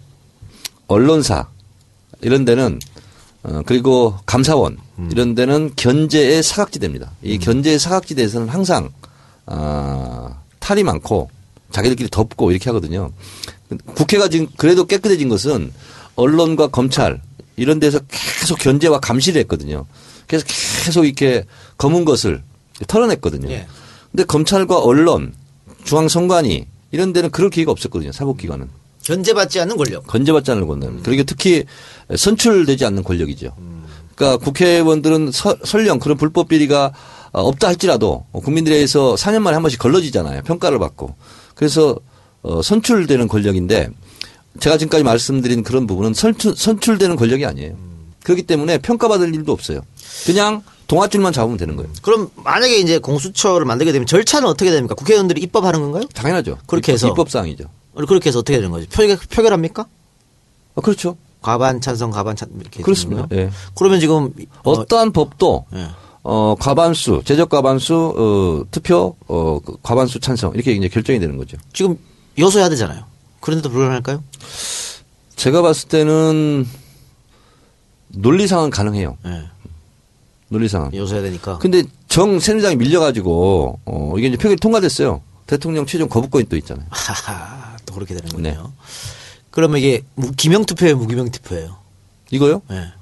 언론사 0.89 1.49
이런 2.21 2.45
데는 2.45 2.79
어, 3.43 3.61
그리고 3.67 4.17
감사원 4.27 4.79
이런 5.11 5.35
데는 5.35 5.73
견제의 5.77 6.43
사각지대입니다. 6.43 7.11
이 7.23 7.39
견제의 7.39 7.79
사각지대에서는 7.79 8.49
항상 8.49 8.91
아, 9.47 10.39
탈이 10.61 10.83
많고 10.85 11.31
자기들끼리 11.75 12.09
덮고 12.09 12.53
이렇게 12.53 12.71
하거든요. 12.71 13.11
국회가 13.95 14.29
지금 14.29 14.47
그래도 14.57 14.87
깨끗해진 14.87 15.29
것은 15.29 15.73
언론과 16.15 16.69
검찰 16.69 17.21
이런 17.57 17.81
데서 17.81 17.99
계속 18.09 18.59
견제와 18.61 19.01
감시를 19.01 19.41
했거든요. 19.43 19.85
그래서 20.29 20.45
계속 20.85 21.05
이렇게 21.05 21.45
검은 21.77 22.05
것을 22.05 22.43
털어냈거든요. 22.87 23.51
예. 23.51 23.67
근데 24.13 24.23
검찰과 24.25 24.79
언론, 24.79 25.35
중앙선관위 25.85 26.67
이런 26.93 27.13
데는 27.13 27.31
그럴 27.31 27.51
기회가 27.51 27.73
없었거든요. 27.73 28.13
사법기관은. 28.13 28.69
견제받지 29.03 29.61
않는 29.61 29.77
권력. 29.77 30.07
건재받지 30.07 30.53
않는 30.53 30.67
권력. 30.69 31.03
그리고 31.03 31.25
특히 31.25 31.65
선출되지 32.17 32.85
않는 32.87 33.03
권력이죠. 33.03 33.53
그러니까 34.15 34.45
국회의원들은 34.45 35.33
서- 35.33 35.57
설령 35.65 35.99
그런 35.99 36.17
불법 36.17 36.49
비리가 36.49 36.93
어, 37.33 37.43
없다 37.49 37.67
할지라도 37.67 38.27
국민들에 38.33 38.77
의해서 38.77 39.17
4년 39.17 39.41
만에 39.41 39.55
한 39.55 39.63
번씩 39.63 39.81
걸러지잖아요. 39.81 40.43
평가를 40.43 40.79
받고. 40.79 41.17
그래서 41.55 41.97
어, 42.43 42.63
선출되는 42.63 43.29
권력인데 43.29 43.89
제가 44.61 44.79
지금까지 44.79 45.03
말씀드린 45.05 45.63
그런 45.63 45.87
부분은 45.87 46.15
선출, 46.15 46.55
선출되는 46.57 47.17
권력이 47.17 47.45
아니에요. 47.45 47.77
그렇기 48.23 48.43
때문에 48.43 48.79
평가받을 48.79 49.35
일도 49.35 49.53
없어요. 49.53 49.81
그냥 50.27 50.63
동아줄만 50.87 51.33
잡으면 51.33 51.57
되는 51.57 51.77
거예요. 51.77 51.91
그럼 52.03 52.31
만약에 52.37 52.79
이제 52.79 52.99
공수처를 52.99 53.67
만들게 53.67 53.93
되면 53.93 54.07
절차는 54.07 54.49
어떻게 54.49 54.71
됩니까? 54.71 54.95
국회의원들이 54.95 55.41
입법하는 55.43 55.81
건가요? 55.81 56.05
당연하죠. 56.15 56.59
그렇게 56.67 56.93
해서. 56.93 57.09
입법사항이죠. 57.09 57.65
그렇게 57.95 58.29
해서 58.29 58.41
어떻게 58.41 58.59
되는 58.59 58.71
거죠? 58.71 58.87
표결, 58.89 59.17
표결합니까? 59.31 59.87
어, 60.75 60.81
그렇죠. 60.81 61.17
과반 61.41 61.81
찬성, 61.81 62.11
과반 62.11 62.37
찬 62.37 62.49
이렇게 62.59 62.83
그렇습니다. 62.83 63.27
예. 63.33 63.51
그러면 63.75 64.01
지금 64.01 64.31
어, 64.63 64.73
어떠한 64.73 65.13
법도 65.13 65.67
예. 65.75 65.89
어, 66.27 66.55
과반수, 66.59 67.23
제적 67.25 67.51
과반수, 67.51 67.95
어, 68.17 68.67
투표, 68.71 69.15
어, 69.29 69.61
그 69.65 69.77
과반수 69.83 70.21
찬성, 70.21 70.53
이렇게 70.55 70.73
이제 70.73 70.89
결정이 70.89 71.21
되는 71.21 71.37
거죠. 71.37 71.59
지금 71.75 71.97
여소해야 72.39 72.71
되잖아요. 72.71 73.05
그런데도 73.41 73.69
불가능할까요? 73.71 74.25
제가 75.37 75.61
봤을 75.61 75.89
때는 75.89 76.67
논리상은 78.09 78.71
가능해요. 78.71 79.19
예. 79.27 79.45
논리상은. 80.49 80.95
여소해야 80.95 81.23
되니까. 81.25 81.59
근데 81.59 81.83
정 82.09 82.41
새누리당이 82.41 82.77
밀려가지고, 82.77 83.81
어, 83.85 84.15
이게 84.17 84.29
이제 84.29 84.37
표결이 84.39 84.57
통과됐어요. 84.61 85.21
대통령 85.47 85.85
최종 85.85 86.09
거부권이 86.09 86.47
또 86.49 86.57
있잖아요. 86.57 86.87
하하, 86.89 87.77
또 87.85 87.93
그렇게 87.95 88.15
되는군요. 88.15 88.43
네. 88.43 88.57
그러면 89.51 89.79
이게 89.79 90.03
무- 90.15 90.33
기명 90.33 90.65
투표예요, 90.65 90.97
무기명 90.97 91.31
투표예요? 91.31 91.77
이거요? 92.31 92.63
예. 92.71 92.93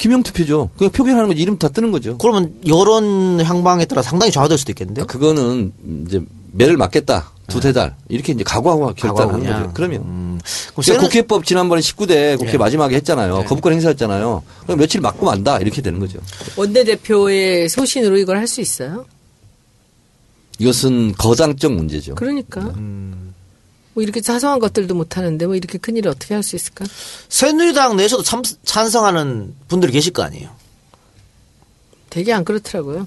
기명 0.00 0.22
투표죠. 0.22 0.70
그냥 0.78 0.90
표결하는 0.92 1.28
거지. 1.28 1.42
이름 1.42 1.58
다 1.58 1.68
뜨는 1.68 1.92
거죠. 1.92 2.16
그러면 2.16 2.54
여론 2.66 3.38
향방에 3.40 3.84
따라 3.84 4.00
상당히 4.00 4.32
좌우될 4.32 4.56
수도 4.56 4.72
있겠는데요? 4.72 5.06
그거는 5.06 5.72
이제 6.06 6.22
매를 6.52 6.78
맞겠다. 6.78 7.30
두세 7.48 7.72
달. 7.72 7.96
이렇게 8.08 8.32
이제 8.32 8.42
각오하고 8.44 8.94
결단하는 8.94 9.44
거죠. 9.44 9.70
그러면. 9.74 10.00
음. 10.02 10.40
그럼 10.72 10.82
그러니까 10.84 10.94
세는- 10.94 11.00
국회법 11.10 11.44
지난번에 11.44 11.82
19대 11.82 12.38
국회 12.38 12.52
예. 12.54 12.56
마지막에 12.56 12.94
했잖아요. 12.96 13.44
거부권 13.44 13.74
행사했잖아요. 13.74 14.42
그럼 14.62 14.78
며칠 14.78 15.00
맞고 15.02 15.26
만다. 15.26 15.58
이렇게 15.58 15.82
되는 15.82 15.98
거죠. 16.00 16.18
원내대표의 16.56 17.68
소신으로 17.68 18.16
이걸 18.18 18.38
할 18.38 18.46
수 18.46 18.60
있어요? 18.62 19.04
이것은 20.58 21.12
거장적 21.18 21.72
문제죠. 21.72 22.14
그러니까. 22.14 22.60
음. 22.76 23.34
뭐 24.00 24.02
이렇게 24.02 24.22
사소한 24.22 24.58
것들도 24.58 24.94
못하는데 24.94 25.46
뭐 25.46 25.54
이렇게 25.54 25.76
큰 25.76 25.94
일을 25.96 26.10
어떻게 26.10 26.32
할 26.34 26.42
수 26.42 26.56
있을까? 26.56 26.86
새누리당 27.28 27.96
내에서도 27.96 28.22
참, 28.22 28.42
찬성하는 28.64 29.54
분들이 29.68 29.92
계실 29.92 30.14
거 30.14 30.22
아니에요? 30.22 30.48
되게 32.08 32.32
안 32.32 32.44
그렇더라고요. 32.44 33.06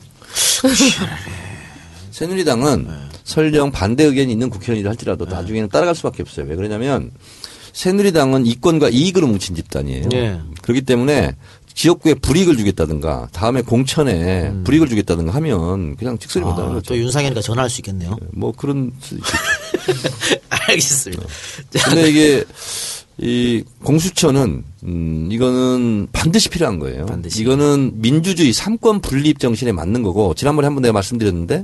새누리당은 2.12 2.86
네. 2.88 2.94
설령 3.24 3.72
반대 3.72 4.04
의견이 4.04 4.32
있는 4.32 4.52
국회의원이라 4.52 4.92
할지라도 4.92 5.26
나중에는 5.26 5.70
따라갈 5.70 5.96
수밖에 5.96 6.22
없어요. 6.22 6.46
왜 6.48 6.56
그러냐면 6.56 7.10
새누리당은 7.74 8.46
이권과 8.46 8.90
이익으로 8.90 9.26
뭉친 9.26 9.56
집단이에요. 9.56 10.10
예. 10.14 10.40
그렇기 10.62 10.84
때문에 10.84 11.36
지역구에 11.74 12.14
불이익을 12.16 12.56
주겠다든가 12.58 13.30
다음에 13.32 13.62
공천에 13.62 14.54
불이익을 14.64 14.88
주겠다든가 14.90 15.34
하면 15.36 15.96
그냥 15.96 16.18
직설이 16.18 16.46
못하는 16.46 16.72
아, 16.72 16.74
거죠. 16.76 16.94
또 16.94 16.98
윤상현이가 17.00 17.42
전화할 17.42 17.70
수 17.70 17.82
있겠네요. 17.82 18.16
뭐 18.32 18.52
그런. 18.56 18.92
알겠습니다. 20.50 21.24
자, 21.72 21.90
근데 21.90 22.10
이게 22.10 22.44
이 23.18 23.64
공수처는 23.84 24.64
음 24.86 25.30
이거는 25.32 26.08
반드시 26.12 26.50
필요한 26.50 26.80
거예요. 26.80 27.06
반드시. 27.06 27.42
이거는 27.42 27.94
민주주의 27.96 28.52
삼권 28.54 29.02
분립 29.02 29.40
정신에 29.40 29.72
맞는 29.72 30.04
거고 30.04 30.34
지난번에 30.34 30.66
한 30.68 30.76
번 30.76 30.82
내가 30.82 30.94
말씀드렸는데 30.94 31.64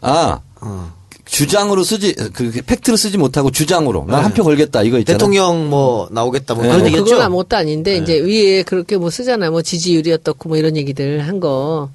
아, 0.00 0.40
어, 0.60 0.92
주장으로 1.24 1.82
쓰지, 1.82 2.14
그 2.34 2.50
팩트를 2.66 2.98
쓰지 2.98 3.16
못하고 3.16 3.50
주장으로. 3.50 4.04
나 4.06 4.18
네. 4.18 4.22
한표 4.24 4.44
걸겠다. 4.44 4.82
이거 4.82 4.98
있잖아요. 4.98 5.18
대통령 5.18 5.70
뭐 5.70 6.08
나오겠다 6.10 6.54
뭐 6.54 6.62
네. 6.62 6.68
그런 6.68 6.80
뭐 6.80 6.88
얘기였죠. 6.88 7.04
그건 7.10 7.22
아무것도 7.22 7.56
아닌데 7.56 7.92
네. 7.92 7.98
이제 8.02 8.18
위에 8.18 8.62
그렇게 8.62 8.98
뭐 8.98 9.08
쓰잖아요. 9.10 9.50
뭐 9.50 9.62
지지율이 9.62 10.12
어떻고 10.12 10.50
뭐 10.50 10.58
이런 10.58 10.76
얘기들 10.76 11.26
한 11.26 11.40
거. 11.40 11.88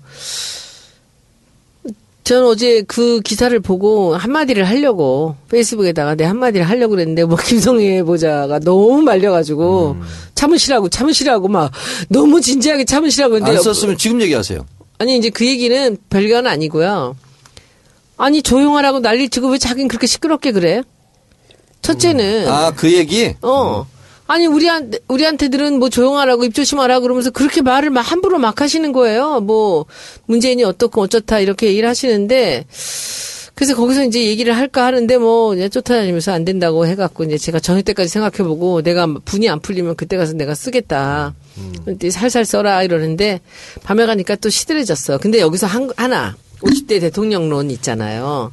저는 2.23 2.45
어제 2.45 2.83
그 2.83 3.21
기사를 3.21 3.57
보고 3.59 4.15
한마디를 4.15 4.63
하려고 4.65 5.35
페이스북에다가 5.49 6.15
내 6.15 6.25
한마디를 6.25 6.67
하려고 6.69 6.91
그랬는데 6.91 7.23
뭐 7.25 7.37
김성애 7.37 8.03
보자가 8.03 8.59
너무 8.59 9.01
말려가지고 9.01 9.91
음. 9.91 10.01
참으시라고 10.35 10.89
참으시라고 10.89 11.47
막 11.47 11.71
너무 12.07 12.39
진지하게 12.39 12.85
참으시라고 12.85 13.35
했는데 13.35 13.57
안 13.57 13.63
썼으면 13.63 13.97
지금 13.97 14.21
얘기하세요. 14.21 14.65
아니 14.99 15.17
이제 15.17 15.29
그 15.29 15.45
얘기는 15.47 15.97
별건 16.09 16.45
아니고요. 16.45 17.15
아니 18.17 18.41
조용하라고 18.41 18.99
난리 18.99 19.29
치고 19.29 19.49
왜 19.49 19.57
자긴 19.57 19.87
그렇게 19.87 20.05
시끄럽게 20.05 20.51
그래? 20.51 20.83
첫째는 21.81 22.47
아, 22.49 22.71
그 22.75 22.93
얘기? 22.93 23.33
어. 23.41 23.87
아니 24.29 24.45
우리한테 24.45 24.99
우리한테들은 25.07 25.79
뭐 25.79 25.89
조용하라고 25.89 26.43
입 26.43 26.53
조심하라 26.53 26.99
그러면서 26.99 27.31
그렇게 27.31 27.63
말을 27.63 27.89
막 27.89 28.01
함부로 28.01 28.37
막 28.37 28.61
하시는 28.61 28.91
거예요. 28.91 29.39
뭐 29.39 29.87
문재인이 30.27 30.63
어떻고 30.63 31.01
어쩌다 31.01 31.39
이렇게 31.39 31.65
얘기를 31.65 31.89
하시는데 31.89 32.63
그래서 33.55 33.75
거기서 33.75 34.03
이제 34.03 34.23
얘기를 34.23 34.55
할까 34.55 34.85
하는데 34.85 35.17
뭐 35.17 35.49
그냥 35.49 35.71
쫓아다니면서 35.71 36.31
안 36.31 36.45
된다고 36.45 36.85
해갖고 36.85 37.23
이제 37.23 37.39
제가 37.39 37.59
저녁 37.59 37.83
때까지 37.85 38.07
생각해보고 38.07 38.83
내가 38.83 39.07
분이 39.25 39.49
안 39.49 39.61
풀리면 39.61 39.95
그때 39.95 40.15
가서 40.15 40.33
내가 40.33 40.53
쓰겠다. 40.53 41.33
근데 41.83 42.11
살살 42.11 42.45
써라 42.45 42.83
이러는데 42.83 43.41
밤에 43.81 44.05
가니까 44.05 44.35
또 44.35 44.51
시들해졌어. 44.51 45.17
근데 45.17 45.39
여기서 45.39 45.65
한, 45.65 45.89
하나 45.97 46.37
50대 46.61 47.01
대통령론 47.01 47.71
있잖아요. 47.71 48.51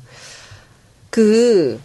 그 1.10 1.78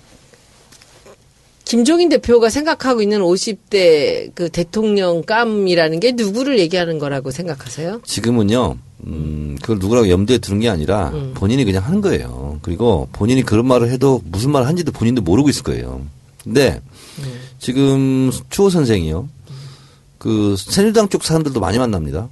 김종인 1.71 2.09
대표가 2.09 2.49
생각하고 2.49 3.01
있는 3.01 3.21
50대 3.21 4.31
그 4.35 4.49
대통령감이라는 4.49 6.01
게 6.01 6.11
누구를 6.11 6.59
얘기하는 6.59 6.99
거라고 6.99 7.31
생각하세요? 7.31 8.01
지금은요, 8.03 8.75
음, 9.07 9.57
그걸 9.61 9.79
누구라고 9.79 10.09
염두에 10.09 10.39
두는 10.39 10.59
게 10.59 10.67
아니라 10.67 11.13
본인이 11.33 11.63
그냥 11.63 11.85
하는 11.85 12.01
거예요. 12.01 12.59
그리고 12.61 13.07
본인이 13.13 13.41
그런 13.41 13.65
말을 13.67 13.89
해도 13.89 14.21
무슨 14.25 14.51
말을 14.51 14.67
한지도 14.67 14.91
본인도 14.91 15.21
모르고 15.21 15.47
있을 15.47 15.63
거예요. 15.63 16.01
근데 16.43 16.81
지금 17.57 18.33
추호 18.49 18.69
선생이요, 18.69 19.29
그 20.17 20.57
새누리당 20.57 21.07
쪽 21.07 21.23
사람들도 21.23 21.57
많이 21.61 21.79
만납니다. 21.79 22.27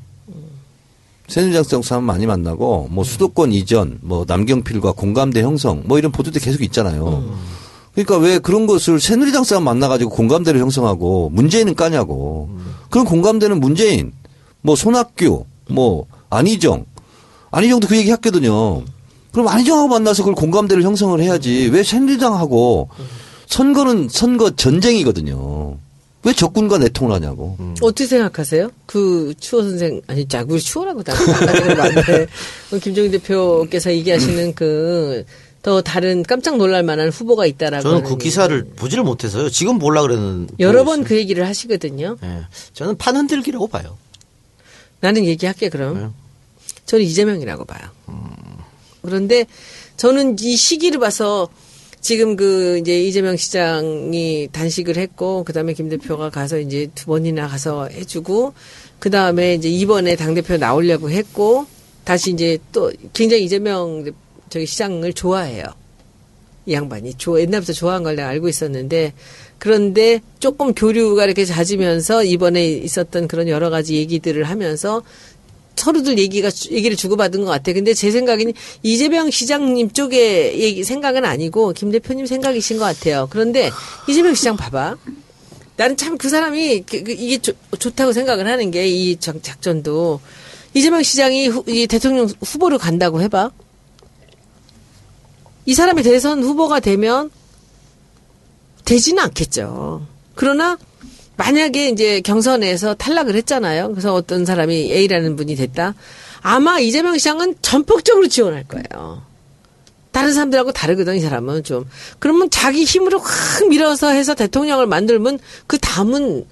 새누리당 1.30 1.64
쪽 1.64 1.86
사람 1.86 2.04
많이 2.04 2.26
만나고 2.26 2.90
뭐 2.92 3.06
수도권 3.06 3.54
이전, 3.54 4.00
뭐 4.02 4.26
남경필과 4.28 4.92
공감대 4.92 5.42
형성, 5.42 5.84
뭐 5.86 5.98
이런 5.98 6.12
보도도 6.12 6.42
계속 6.42 6.62
있잖아요. 6.62 7.24
그러니까 7.94 8.18
왜 8.18 8.40
그런 8.40 8.68
것을 8.68 9.00
새누리당 9.00 9.44
사람 9.44 9.64
만나가지고 9.64 10.12
공감대를 10.12 10.60
형성하고 10.60 11.30
문재인은 11.32 11.76
까냐고. 11.76 12.50
그런 12.90 13.06
공감대는 13.06 13.60
문재인, 13.60 14.12
뭐 14.62 14.76
손학규, 14.76 15.46
뭐 15.70 16.06
안희정, 16.30 16.86
안희정도 17.52 17.88
그 17.88 17.98
얘기 17.98 18.12
했거든요. 18.12 18.84
그럼 19.32 19.48
안희정하고 19.48 19.88
만나서 19.88 20.24
그걸 20.24 20.36
공감대를 20.36 20.84
형성을 20.84 21.20
해야지. 21.22 21.70
왜 21.72 21.84
새누리당하고 21.84 22.90
선거는 23.48 24.10
선거 24.10 24.52
전쟁이거든요. 24.56 25.78
왜 26.24 26.34
적군과 26.34 26.80
내통을 26.80 27.14
하냐고. 27.14 27.58
어떻게 27.82 28.06
생각하세요? 28.06 28.70
그 28.86 29.34
추호 29.40 29.62
선생 29.64 30.02
아니 30.08 30.28
자 30.28 30.44
우리 30.48 30.60
추호라고 30.60 31.04
돼. 31.04 31.14
김종인 32.82 33.12
대표께서 33.12 33.92
얘기하시는 33.92 34.54
그 34.54 35.24
더 35.62 35.82
다른 35.82 36.24
깜짝 36.24 36.58
놀랄 36.58 36.84
만한 36.84 37.10
후보가 37.10 37.46
있다라고. 37.46 37.84
저는 37.84 38.04
그 38.04 38.18
기사를 38.18 38.64
보지를 38.76 39.04
못해서요. 39.04 39.50
지금 39.50 39.78
볼라 39.78 40.02
그랬는. 40.02 40.48
여러 40.60 40.86
번 40.86 41.04
그 41.04 41.16
얘기를 41.18 41.46
하시거든요. 41.46 42.18
예. 42.24 42.42
저는 42.74 42.98
판 42.98 43.16
흔들기라고 43.18 43.68
봐요. 43.68 43.98
나는 45.02 45.26
얘기할게 45.26 45.70
그럼. 45.70 46.00
네. 46.00 46.08
저는 46.86 47.06
이재명이라고 47.06 47.66
봐요. 47.66 47.90
그런데 49.02 49.46
저는 49.98 50.38
이 50.40 50.56
시기를 50.56 51.00
봐서 51.00 51.48
지금 52.02 52.36
그 52.36 52.78
이제 52.80 53.02
이재명 53.04 53.36
시장이 53.36 54.48
단식을 54.52 54.98
했고 54.98 55.44
그다음에 55.44 55.74
김 55.74 55.90
대표가 55.90 56.30
가서 56.30 56.58
이제 56.60 56.90
두 56.96 57.08
번이나 57.08 57.48
가서 57.48 57.88
해주고 57.90 58.54
그다음에 59.00 59.56
이제 59.56 59.70
이번에 59.70 60.16
당 60.16 60.34
대표 60.34 60.58
나오려고 60.58 61.10
했고 61.12 61.66
다시 62.06 62.32
이제 62.32 62.58
또 62.72 62.92
굉장히 63.14 63.44
이재명 63.44 64.06
저기 64.50 64.66
시장을 64.66 65.14
좋아해요. 65.14 65.66
이 66.66 66.74
양반이 66.74 67.14
좋아 67.16 67.40
옛날부터 67.40 67.74
좋아한 67.74 68.04
걸 68.04 68.16
내가 68.16 68.28
알고 68.30 68.48
있었는데 68.48 69.14
그런데 69.58 70.22
조금 70.40 70.74
교류가 70.74 71.26
이렇게 71.26 71.46
잦으면서 71.46 72.24
이번에 72.24 72.68
있었던 72.68 73.28
그런 73.28 73.48
여러 73.48 73.70
가지 73.70 73.96
얘기들을 73.96 74.44
하면서 74.44 75.02
서로들 75.76 76.20
얘기가 76.20 76.50
얘기를 76.72 76.98
주고받은 76.98 77.46
것 77.46 77.52
같아. 77.52 77.72
근데 77.72 77.94
제 77.94 78.12
생각에는 78.12 78.52
이재명 78.84 79.32
시장님 79.32 79.92
쪽의 79.92 80.60
얘기 80.60 80.84
생각은 80.84 81.24
아니고 81.24 81.72
김 81.74 81.90
대표님 81.92 82.26
생각이신 82.26 82.78
것 82.78 82.84
같아요. 82.84 83.28
그런데 83.32 83.72
이재명 84.10 84.34
시장 84.36 84.58
봐봐. 84.58 84.98
나는 85.78 85.96
참 85.96 86.18
그 86.18 86.28
사람이 86.28 86.82
그- 86.82 87.04
그 87.04 87.12
이게 87.14 87.38
좋, 87.38 87.56
좋다고 87.80 88.12
생각을 88.12 88.46
하는 88.48 88.70
게 88.72 88.86
이 88.88 89.16
작전도 89.18 90.20
이재명 90.74 91.02
시장이 91.02 91.48
후- 91.48 91.64
이 91.68 91.88
대통령 91.88 92.28
후보로 92.42 92.78
간다고 92.78 93.22
해봐. 93.22 93.50
이 95.70 95.76
사람이 95.76 96.02
대선 96.02 96.42
후보가 96.42 96.80
되면 96.80 97.30
되지는 98.86 99.22
않겠죠. 99.22 100.04
그러나 100.34 100.80
만약에 101.38 101.90
이제 101.90 102.22
경선에서 102.22 102.96
탈락을 102.96 103.36
했잖아요. 103.36 103.90
그래서 103.92 104.16
어떤 104.16 104.46
사람이 104.46 104.92
A라는 104.92 105.36
분이 105.36 105.56
됐다. 105.56 105.94
아마 106.42 106.80
이재명 106.80 107.16
시장은 107.20 107.58
전폭적으로 107.62 108.28
지원할 108.28 108.64
거예요. 108.68 109.22
다른 110.12 110.34
사람들하고 110.34 110.72
다르거든, 110.72 111.16
이 111.18 111.20
사람은 111.20 111.64
좀. 111.64 111.86
그러면 112.18 112.50
자기 112.50 112.84
힘으로 112.84 113.20
확 113.20 113.68
밀어서 113.70 114.10
해서 114.10 114.34
대통령을 114.34 114.88
만들면 114.88 115.38
그 115.68 115.78
다음은 115.78 116.48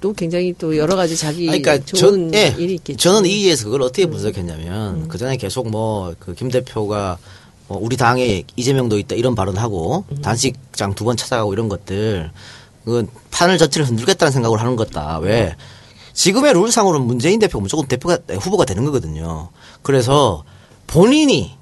또 0.00 0.12
굉장히 0.12 0.54
또 0.56 0.76
여러 0.76 0.94
가지 0.94 1.16
자기 1.16 1.46
그러니까 1.46 1.84
좋은 1.84 2.30
저, 2.30 2.38
예, 2.38 2.54
일이 2.56 2.74
있겠죠. 2.74 2.94
음. 2.94 3.14
저는 3.16 3.30
이에서 3.30 3.64
그걸 3.64 3.82
어떻게 3.82 4.06
분석했냐면 4.06 5.08
그 5.08 5.18
전에 5.18 5.36
계속 5.38 5.68
뭐 5.68 6.14
그 6.20 6.34
김 6.36 6.52
대표가 6.52 7.18
뭐 7.68 7.78
우리 7.80 7.96
당에 7.96 8.44
이재명도 8.56 8.98
있다 8.98 9.14
이런 9.16 9.34
발언하고 9.34 10.04
음. 10.10 10.22
단식장 10.22 10.94
두 10.94 11.04
번 11.04 11.16
찾아가고 11.16 11.52
이런 11.52 11.68
것들 11.68 12.30
그 12.84 13.06
판을 13.30 13.56
전체를 13.58 13.86
흔들겠다는 13.88 14.30
생각을 14.32 14.60
하는 14.60 14.76
거다. 14.76 15.18
왜 15.18 15.54
지금의 16.12 16.52
룰상으로는 16.52 17.06
문재인 17.06 17.40
대표가 17.40 17.62
무조건 17.62 17.86
대표가 17.86 18.18
후보가 18.28 18.64
되는 18.66 18.84
거거든요. 18.84 19.48
그래서 19.82 20.44
본인이 20.86 21.56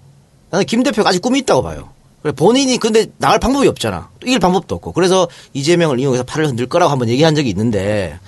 나는 0.50 0.66
김 0.66 0.82
대표가 0.82 1.08
아직 1.10 1.22
꿈이 1.22 1.38
있다고 1.40 1.62
봐요. 1.62 1.88
그래 2.22 2.32
본인이 2.32 2.76
근데 2.78 3.06
나갈 3.18 3.38
방법이 3.38 3.66
없잖아. 3.68 4.10
또 4.20 4.26
이길 4.26 4.38
방법도 4.38 4.74
없고. 4.76 4.92
그래서 4.92 5.28
이재명을 5.54 5.98
이용해서 5.98 6.24
팔을 6.24 6.46
흔들 6.46 6.66
거라고 6.66 6.90
한번 6.92 7.08
얘기한 7.08 7.34
적이 7.34 7.50
있는데 7.50 8.18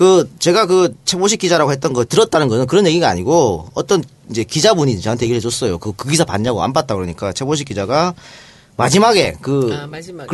그 0.00 0.30
제가 0.38 0.64
그 0.64 0.96
최보식 1.04 1.40
기자라고 1.40 1.72
했던 1.72 1.92
거 1.92 2.06
들었다는 2.06 2.48
거는 2.48 2.66
그런 2.66 2.86
얘기가 2.86 3.06
아니고 3.10 3.68
어떤 3.74 4.02
이제 4.30 4.44
기자분이 4.44 4.98
저한테 4.98 5.26
얘기를 5.26 5.36
해줬어요. 5.36 5.76
그, 5.76 5.92
그 5.92 6.08
기사 6.08 6.24
봤냐고 6.24 6.62
안 6.62 6.72
봤다 6.72 6.94
그러니까 6.94 7.34
최보식 7.34 7.68
기자가 7.68 8.14
마지막에 8.78 9.36
그 9.42 9.76
아, 9.78 9.86
마지막에. 9.86 10.26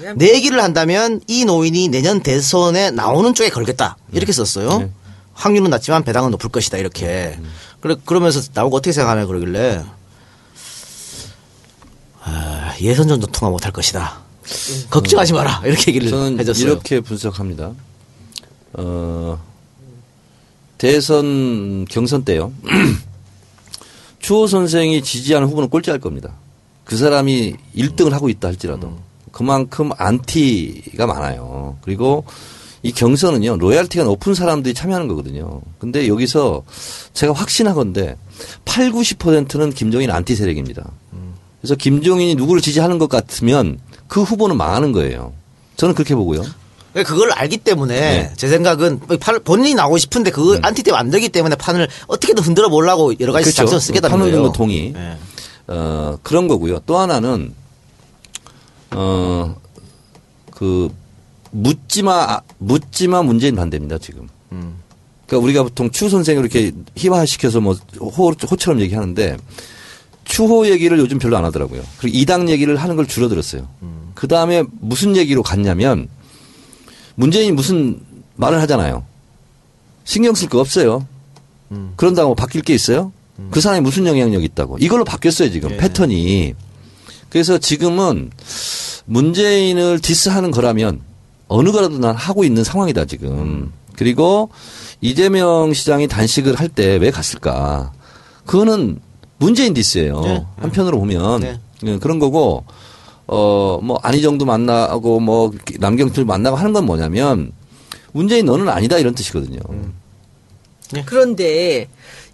그냥 0.00 0.16
내 0.16 0.32
얘기를 0.32 0.62
한다면 0.62 1.20
이 1.26 1.44
노인이 1.44 1.88
내년 1.88 2.20
대선에 2.20 2.92
나오는 2.92 3.34
쪽에 3.34 3.48
걸겠다 3.48 3.96
이렇게 4.12 4.30
썼어요. 4.30 4.78
네. 4.78 4.90
확률은 5.32 5.70
낮지만 5.70 6.04
배당은 6.04 6.30
높을 6.30 6.48
것이다 6.48 6.78
이렇게. 6.78 7.36
그래 7.80 7.96
그러면서 8.04 8.40
나보고 8.54 8.76
어떻게 8.76 8.92
생각하냐 8.92 9.26
그러길래 9.26 9.82
아, 12.22 12.74
예선 12.80 13.08
전도 13.08 13.26
통과 13.26 13.50
못할 13.50 13.72
것이다. 13.72 14.20
걱정하지 14.88 15.32
마라 15.32 15.62
이렇게 15.64 15.90
얘기를 15.90 16.10
저는 16.10 16.38
해줬어요. 16.38 16.64
이렇게 16.64 17.00
분석합니다. 17.00 17.72
어, 18.78 19.38
대선 20.78 21.84
경선 21.86 22.24
때요. 22.24 22.52
추호 24.20 24.46
선생이 24.46 25.02
지지하는 25.02 25.48
후보는 25.48 25.68
꼴찌할 25.68 26.00
겁니다. 26.00 26.34
그 26.84 26.96
사람이 26.96 27.56
1등을 27.76 28.10
하고 28.10 28.28
있다 28.28 28.48
할지라도 28.48 28.96
그만큼 29.32 29.90
안티가 29.96 31.06
많아요. 31.06 31.76
그리고 31.82 32.24
이 32.82 32.92
경선은요 32.92 33.56
loyalty가 33.56 34.04
높은 34.04 34.34
사람들이 34.34 34.74
참여하는 34.74 35.08
거거든요. 35.08 35.60
근데 35.78 36.06
여기서 36.06 36.62
제가 37.12 37.32
확신하건데 37.32 38.16
8, 38.64 38.90
90%는 38.92 39.70
김종인 39.72 40.10
안티 40.10 40.36
세력입니다. 40.36 40.88
그래서 41.60 41.74
김종인이 41.74 42.36
누구를 42.36 42.62
지지하는 42.62 42.98
것 42.98 43.08
같으면 43.08 43.80
그 44.06 44.22
후보는 44.22 44.56
망하는 44.56 44.92
거예요. 44.92 45.32
저는 45.76 45.94
그렇게 45.94 46.14
보고요. 46.14 46.44
그러니까 46.92 47.12
그걸 47.14 47.30
알기 47.32 47.58
때문에 47.58 47.94
네. 48.00 48.32
제 48.36 48.48
생각은 48.48 49.00
판- 49.20 49.42
본인이 49.44 49.74
나오고 49.74 49.98
싶은데 49.98 50.30
그 50.30 50.58
안티 50.62 50.82
때문에 50.82 50.98
안 50.98 51.10
되기 51.10 51.28
때문에 51.28 51.54
판을 51.56 51.88
어떻게든 52.06 52.42
흔들어 52.42 52.68
보려고 52.68 53.12
여러 53.20 53.32
가지 53.32 53.44
그렇죠. 53.44 53.56
작전 53.56 53.78
쓰겠다는 53.80 54.10
판을 54.16 54.32
거예요. 54.32 54.36
흔든 54.36 54.42
건 54.42 54.52
동의. 54.56 54.94
예. 54.96 55.16
어, 55.68 56.18
그런 56.22 56.48
거고요. 56.48 56.78
또 56.86 56.96
하나는, 56.98 57.54
어, 58.92 59.54
그, 60.50 60.88
묻지마, 61.50 62.40
묻지마 62.58 63.22
문재인 63.22 63.54
반대입니다, 63.56 63.98
지금. 63.98 64.28
그러니까 64.48 65.44
우리가 65.44 65.62
보통 65.64 65.90
추 65.90 66.08
선생을 66.08 66.42
이렇게 66.42 66.72
희화시켜서 66.96 67.60
뭐 67.60 67.76
호, 68.00 68.30
호처럼 68.30 68.80
얘기하는데 68.80 69.36
추호 70.24 70.68
얘기를 70.68 70.98
요즘 70.98 71.18
별로 71.18 71.36
안 71.36 71.44
하더라고요. 71.44 71.82
그리고 71.98 72.16
이당 72.16 72.48
얘기를 72.48 72.76
하는 72.76 72.96
걸 72.96 73.06
줄어들었어요. 73.06 73.68
그 74.14 74.26
다음에 74.26 74.64
무슨 74.80 75.16
얘기로 75.16 75.42
갔냐면 75.42 76.08
문재인이 77.18 77.50
무슨 77.52 78.00
말을 78.36 78.60
하잖아요. 78.62 79.04
신경 80.04 80.34
쓸 80.34 80.48
거 80.48 80.60
없어요. 80.60 81.04
그런다고 81.96 82.34
바뀔 82.36 82.62
게 82.62 82.74
있어요? 82.74 83.12
그 83.50 83.60
사람이 83.60 83.82
무슨 83.82 84.06
영향력이 84.06 84.44
있다고. 84.46 84.78
이걸로 84.78 85.04
바뀌었어요, 85.04 85.50
지금. 85.50 85.72
예. 85.72 85.76
패턴이. 85.76 86.54
그래서 87.28 87.58
지금은 87.58 88.30
문재인을 89.04 89.98
디스하는 90.00 90.50
거라면 90.52 91.00
어느 91.48 91.72
거라도 91.72 91.98
난 91.98 92.14
하고 92.14 92.44
있는 92.44 92.62
상황이다, 92.62 93.04
지금. 93.06 93.72
그리고 93.96 94.50
이재명 95.00 95.72
시장이 95.74 96.06
단식을 96.06 96.54
할 96.54 96.68
때 96.68 96.96
왜 96.98 97.10
갔을까? 97.10 97.92
그거는 98.46 99.00
문재인 99.38 99.74
디스예요. 99.74 100.20
네. 100.20 100.46
한편으로 100.58 100.98
보면. 101.00 101.40
네. 101.40 101.60
예, 101.84 101.98
그런 101.98 102.18
거고 102.20 102.64
어 103.28 103.78
뭐 103.82 103.98
안희정도 104.02 104.44
만나고 104.44 105.20
뭐 105.20 105.52
남경필 105.78 106.24
만나고 106.24 106.56
하는 106.56 106.72
건 106.72 106.84
뭐냐면 106.86 107.52
문재인 108.12 108.46
너는 108.46 108.68
아니다 108.68 108.98
이런 108.98 109.14
뜻이거든요. 109.14 109.60
그런데 111.06 111.86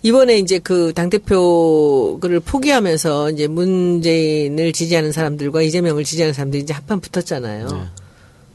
이번에 0.03 0.39
이제 0.39 0.59
그 0.59 0.93
당대표를 0.95 2.41
포기하면서 2.41 3.31
이제 3.33 3.47
문재인을 3.49 4.73
지지하는 4.73 5.13
사람들과 5.13 5.63
이재명을 5.63 6.05
지지하는 6.05 6.33
사람들이 6.33 6.63
이제 6.63 6.73
한판 6.73 7.01
붙었잖아요. 7.01 7.69
네. 7.69 7.81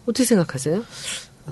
어떻게 0.05 0.23
생각하세요? 0.25 0.83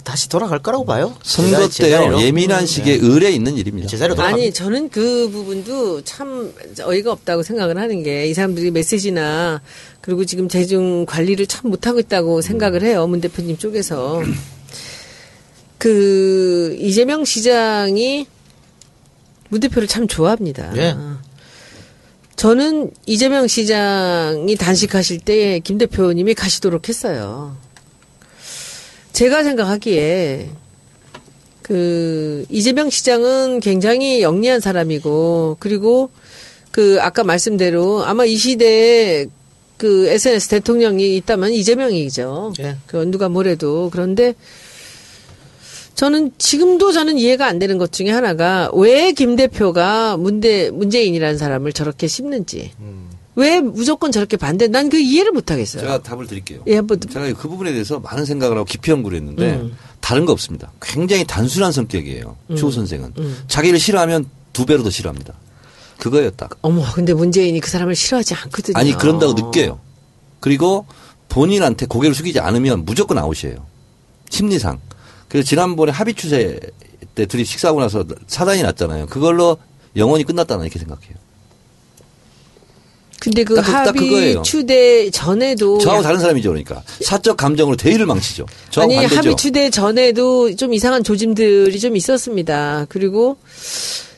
다시 0.03 0.29
돌아갈 0.29 0.59
거라고 0.59 0.85
봐요. 0.85 1.15
선거 1.23 1.67
제자- 1.69 1.83
제자리로. 1.85 2.17
때요 2.17 2.25
예민한 2.27 2.65
시기에 2.65 2.95
의뢰 3.01 3.31
있는 3.31 3.55
일입니다. 3.57 3.87
제자리로 3.87 4.15
돌아갑니다. 4.15 4.43
아니 4.43 4.53
저는 4.53 4.89
그 4.89 5.29
부분도 5.29 6.01
참 6.03 6.53
어이가 6.81 7.11
없다고 7.11 7.43
생각을 7.43 7.77
하는 7.77 8.03
게 8.03 8.29
이 8.29 8.33
사람들이 8.33 8.71
메시지나 8.71 9.61
그리고 10.01 10.25
지금 10.25 10.47
대중 10.47 11.05
관리를 11.05 11.47
참 11.47 11.69
못하고 11.69 11.99
있다고 11.99 12.41
생각을 12.41 12.83
해요 12.83 13.05
문 13.07 13.21
대표님 13.21 13.57
쪽에서 13.57 14.21
그 15.77 16.75
이재명 16.79 17.23
시장이 17.25 18.27
문 19.49 19.59
대표를 19.61 19.87
참 19.87 20.07
좋아합니다. 20.07 20.75
예. 20.77 20.95
저는 22.35 22.91
이재명 23.05 23.47
시장이 23.47 24.55
단식하실 24.55 25.19
때 25.21 25.59
김 25.61 25.77
대표님이 25.77 26.33
가시도록 26.33 26.89
했어요. 26.89 27.57
제가 29.17 29.41
생각하기에 29.43 30.47
그 31.63 32.45
이재명 32.51 32.91
시장은 32.91 33.61
굉장히 33.61 34.21
영리한 34.21 34.59
사람이고 34.59 35.57
그리고 35.59 36.11
그 36.69 36.99
아까 37.01 37.23
말씀대로 37.23 38.05
아마 38.05 38.25
이 38.25 38.35
시대에 38.35 39.25
그 39.77 40.07
SNS 40.07 40.49
대통령이 40.49 41.15
있다면 41.17 41.51
이재명이죠. 41.51 42.53
예. 42.59 42.75
그 42.85 42.97
누가 43.09 43.27
뭐래도 43.27 43.89
그런데 43.91 44.35
저는 45.95 46.33
지금도 46.37 46.91
저는 46.91 47.17
이해가 47.17 47.47
안 47.47 47.57
되는 47.57 47.79
것 47.79 47.91
중에 47.91 48.11
하나가 48.11 48.69
왜 48.75 49.13
김 49.13 49.35
대표가 49.35 50.15
문대 50.17 50.69
문재인이라는 50.69 51.39
사람을 51.39 51.73
저렇게 51.73 52.05
씹는지 52.05 52.71
왜 53.37 53.61
무조건 53.61 54.11
저렇게 54.11 54.35
반대? 54.35 54.67
난 54.67 54.89
그 54.89 54.97
이해를 54.99 55.31
못 55.31 55.51
하겠어요. 55.51 55.81
제가 55.81 56.01
답을 56.01 56.27
드릴게요. 56.27 56.61
예, 56.67 56.75
한번 56.77 56.99
제가 56.99 57.31
그 57.33 57.47
부분에 57.47 57.71
대해서 57.71 57.99
많은 57.99 58.25
생각을 58.25 58.57
하고 58.57 58.65
깊이 58.65 58.91
연구를 58.91 59.17
했는데 59.17 59.55
음. 59.55 59.77
다른 60.01 60.25
거 60.25 60.31
없습니다. 60.31 60.71
굉장히 60.81 61.23
단순한 61.25 61.71
성격이에요. 61.71 62.35
추 62.55 62.71
선생은 62.71 63.13
자기를 63.47 63.79
싫어하면 63.79 64.29
두 64.53 64.65
배로 64.65 64.83
더 64.83 64.89
싫어합니다. 64.89 65.33
딱. 66.35 66.51
어머, 66.61 66.83
근데 66.93 67.13
문재인이 67.13 67.59
그 67.59 67.69
사람을 67.69 67.95
싫어하지 67.95 68.33
않거든요. 68.35 68.77
아니 68.77 68.93
그런다고 68.93 69.33
느껴요. 69.33 69.79
그리고 70.39 70.85
본인한테 71.27 71.85
고개를 71.87 72.15
숙이지 72.15 72.39
않으면 72.39 72.85
무조건 72.85 73.17
아웃이에요. 73.17 73.65
심리상. 74.29 74.79
그래서 75.27 75.47
지난번에 75.47 75.91
합의 75.91 76.13
추세 76.13 76.59
때 77.15 77.25
둘이 77.25 77.43
식사하고 77.43 77.81
나서 77.81 78.05
사단이 78.27 78.63
났잖아요. 78.63 79.07
그걸로 79.07 79.57
영원히 79.95 80.23
끝났다는 80.23 80.63
이렇게 80.65 80.79
생각해요. 80.79 81.15
근데 83.19 83.43
그딱 83.43 83.65
그- 83.65 83.71
딱 83.71 83.87
합의 83.87 84.01
그거예요. 84.09 84.41
추대 84.43 85.09
전에도 85.09 85.79
저하고 85.79 85.99
약- 85.99 86.03
다른 86.03 86.19
사람이죠 86.19 86.49
그러니까 86.49 86.83
사적 87.01 87.35
감정으로 87.37 87.75
대의를 87.75 88.05
망치죠. 88.05 88.45
아니 88.77 88.95
반대죠. 88.95 89.15
합의 89.15 89.35
추대 89.35 89.69
전에도 89.69 90.55
좀 90.55 90.73
이상한 90.73 91.03
조짐들이 91.03 91.79
좀 91.79 91.95
있었습니다. 91.95 92.85
그리고 92.89 93.37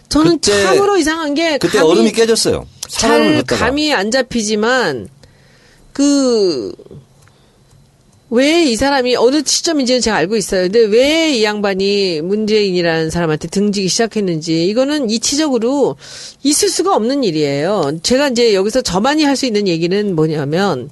저는 0.09 0.39
그때- 0.39 0.63
참으로 0.63 0.97
이상한 0.97 1.33
게 1.33 1.57
그때 1.57 1.79
얼음이 1.79 2.11
깨졌어요. 2.11 2.65
잘. 2.89 3.43
감이 3.45 3.93
안 3.93 4.11
잡히지만 4.11 5.07
그 5.93 6.73
왜 8.32 8.63
이 8.65 8.75
사람이 8.75 9.15
어느 9.15 9.41
시점인지는 9.43 10.01
제가 10.01 10.15
알고 10.17 10.36
있어요. 10.38 10.63
근데 10.63 10.82
왜 10.82 11.32
이 11.34 11.43
양반이 11.43 12.21
문재인이라는 12.21 13.09
사람한테 13.09 13.47
등지기 13.47 13.88
시작했는지 13.88 14.67
이거는 14.67 15.09
이치적으로 15.09 15.95
있을 16.43 16.69
수가 16.69 16.95
없는 16.95 17.23
일이에요. 17.23 17.99
제가 18.03 18.30
이제 18.30 18.53
여기서 18.53 18.82
저만이 18.82 19.23
할 19.23 19.36
수 19.36 19.45
있는 19.45 19.67
얘기는 19.67 20.15
뭐냐면 20.15 20.89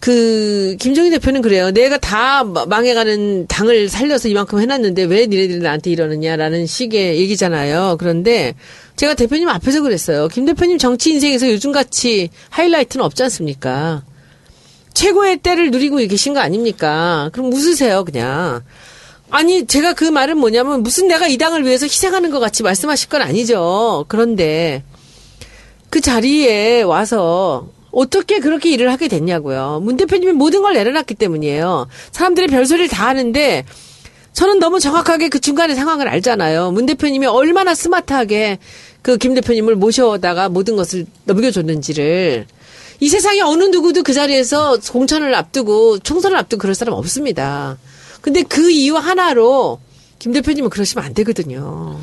그 0.00 0.76
김정희 0.80 1.10
대표는 1.10 1.42
그래요. 1.42 1.70
내가 1.70 1.96
다 1.98 2.42
마- 2.44 2.64
망해가는 2.66 3.46
당을 3.46 3.88
살려서 3.88 4.28
이만큼 4.28 4.60
해놨는데 4.60 5.04
왜 5.04 5.26
니네들이 5.26 5.60
나한테 5.60 5.90
이러느냐라는 5.90 6.66
식의 6.66 7.18
얘기잖아요. 7.18 7.96
그런데 8.00 8.54
제가 8.96 9.14
대표님 9.14 9.48
앞에서 9.48 9.82
그랬어요. 9.82 10.28
김 10.28 10.44
대표님 10.44 10.78
정치 10.78 11.10
인생에서 11.12 11.48
요즘같이 11.50 12.30
하이라이트는 12.50 13.04
없지 13.04 13.22
않습니까? 13.24 14.02
최고의 14.94 15.38
때를 15.38 15.70
누리고 15.70 15.96
계신 15.96 16.34
거 16.34 16.40
아닙니까? 16.40 17.30
그럼 17.32 17.52
웃으세요, 17.52 18.04
그냥. 18.04 18.62
아니, 19.30 19.66
제가 19.66 19.94
그 19.94 20.04
말은 20.04 20.36
뭐냐면 20.38 20.82
무슨 20.82 21.08
내가 21.08 21.26
이 21.26 21.38
당을 21.38 21.64
위해서 21.64 21.86
희생하는 21.86 22.30
것 22.30 22.38
같이 22.40 22.62
말씀하실 22.62 23.08
건 23.08 23.22
아니죠. 23.22 24.04
그런데 24.08 24.82
그 25.88 26.00
자리에 26.00 26.82
와서 26.82 27.68
어떻게 27.90 28.40
그렇게 28.40 28.70
일을 28.70 28.90
하게 28.90 29.08
됐냐고요. 29.08 29.80
문 29.82 29.96
대표님이 29.96 30.32
모든 30.32 30.62
걸 30.62 30.74
내려놨기 30.74 31.14
때문이에요. 31.14 31.88
사람들이 32.10 32.46
별소리를 32.46 32.88
다 32.88 33.06
하는데 33.08 33.64
저는 34.32 34.58
너무 34.58 34.80
정확하게 34.80 35.28
그 35.28 35.40
중간의 35.40 35.76
상황을 35.76 36.08
알잖아요. 36.08 36.70
문 36.72 36.86
대표님이 36.86 37.26
얼마나 37.26 37.74
스마트하게 37.74 38.58
그 39.02 39.18
김 39.18 39.34
대표님을 39.34 39.76
모셔다가 39.76 40.48
모든 40.48 40.76
것을 40.76 41.06
넘겨줬는지를 41.24 42.46
이 43.02 43.08
세상에 43.08 43.40
어느 43.40 43.64
누구도 43.64 44.04
그 44.04 44.12
자리에서 44.14 44.78
공천을 44.92 45.34
앞두고 45.34 45.98
총선을 45.98 46.36
앞두고 46.36 46.60
그럴 46.60 46.76
사람 46.76 46.94
없습니다. 46.94 47.76
근데 48.20 48.44
그 48.44 48.70
이유 48.70 48.96
하나로 48.96 49.80
김 50.20 50.32
대표님은 50.32 50.70
그러시면 50.70 51.04
안 51.04 51.12
되거든요. 51.14 51.98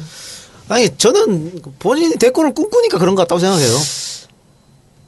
아니 0.68 0.90
저는 0.98 1.62
본인이 1.80 2.16
대권을 2.18 2.54
꿈꾸니까 2.54 2.98
그런 2.98 3.16
것 3.16 3.22
같다고 3.22 3.40
생각해요. 3.40 3.72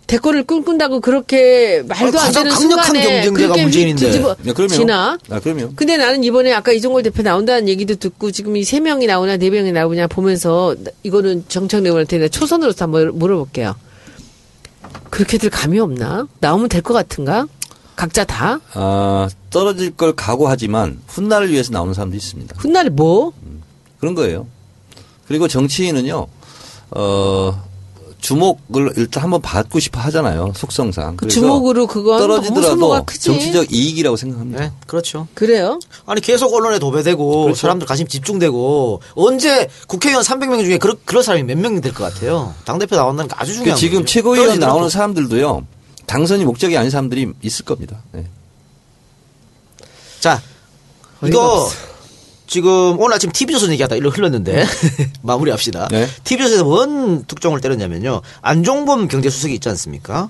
대권을 0.08 0.44
꿈꾼다고 0.46 1.02
그렇게 1.02 1.84
말도 1.86 2.20
안 2.20 2.26
가장 2.28 2.44
되는 2.46 2.56
강력한 2.58 2.86
순간에 2.86 3.04
경쟁자가 3.24 3.34
그렇게 3.48 3.62
문재인인데. 3.64 4.06
뒤집어 4.06 4.36
네, 4.44 4.54
그럼요. 4.54 4.74
지나. 4.74 5.18
아, 5.30 5.40
그럼요. 5.42 5.74
근데 5.76 5.98
나는 5.98 6.24
이번에 6.24 6.54
아까 6.54 6.72
이종걸 6.72 7.04
대표 7.04 7.22
나온다는 7.22 7.68
얘기도 7.68 7.96
듣고 7.96 8.32
지금 8.32 8.56
이 8.56 8.64
세 8.64 8.80
명이 8.80 9.08
나오나 9.08 9.36
네 9.36 9.50
명이 9.50 9.74
나오냐 9.74 10.08
보면서 10.08 10.74
이거는 11.04 11.44
정청래 11.50 11.90
의원한테 11.90 12.30
초선으로서 12.30 12.86
한번 12.86 13.18
물어볼게요. 13.20 13.76
그렇게들 15.12 15.50
감이 15.50 15.80
없나? 15.80 16.28
나오면 16.40 16.70
될 16.70 16.82
것 16.82 16.94
같은가? 16.94 17.46
각자 17.96 18.24
다? 18.24 18.60
아, 18.74 19.30
떨어질 19.50 19.92
걸 19.96 20.14
각오하지만 20.16 21.02
훗날을 21.08 21.52
위해서 21.52 21.72
나오는 21.72 21.94
사람도 21.94 22.16
있습니다. 22.16 22.56
훗날에 22.58 22.90
뭐? 22.90 23.34
그런 24.00 24.16
거예요. 24.16 24.48
그리고 25.28 25.48
정치인은요, 25.48 26.28
어, 26.92 27.64
주목을 28.22 28.94
일단 28.98 29.24
한번 29.24 29.42
받고 29.42 29.80
싶어 29.80 30.00
하잖아요. 30.02 30.54
속성상. 30.56 31.18
그 31.18 31.28
주목으로 31.28 31.88
그건 31.88 32.20
떨어지더라도. 32.20 33.06
정치적 33.06 33.74
이익이라고 33.74 34.16
생각합니다. 34.16 34.62
네, 34.62 34.72
그렇죠. 34.88 35.28
그래요? 35.34 35.80
아니 36.06 36.22
계속 36.22 36.54
언론에 36.54 36.80
도배되고 36.80 37.44
그렇죠. 37.44 37.60
사람들 37.60 37.88
관심 37.88 38.08
집중되고 38.08 39.02
언제 39.16 39.68
국회의원 39.88 40.24
300명 40.24 40.64
중에 40.64 40.78
그런 40.78 40.98
그런 41.04 41.24
사람이 41.24 41.44
몇명될것 41.44 42.14
같아요. 42.14 42.54
당 42.64 42.80
대표 42.80 42.96
나온다는 42.96 43.28
게 43.28 43.36
아주 43.38 43.52
그 43.52 43.58
중요한 43.58 43.78
지금 43.78 44.00
거죠. 44.02 44.14
최고위원 44.14 44.46
떨어지더라도. 44.48 44.74
나오는 44.74 44.90
사람들도요, 44.90 45.66
당선이 46.06 46.46
목적이 46.46 46.78
아닌 46.78 46.92
사람들이 46.92 47.34
있을 47.42 47.66
겁니다. 47.66 48.04
네. 48.12 48.28
자, 50.20 50.40
이거 51.26 51.64
없어. 51.64 51.91
지금 52.52 53.00
오늘 53.00 53.16
아침 53.16 53.32
TV조선 53.32 53.72
얘기하다 53.72 53.96
일로 53.96 54.10
흘렀는데 54.10 54.66
마무리합시다. 55.24 55.88
네. 55.90 56.06
TV조선에서 56.26 56.66
뭔 56.66 57.24
특종을 57.24 57.62
때렸냐면요. 57.62 58.20
안종범 58.42 59.08
경제수석이 59.08 59.54
있지 59.54 59.70
않습니까? 59.70 60.30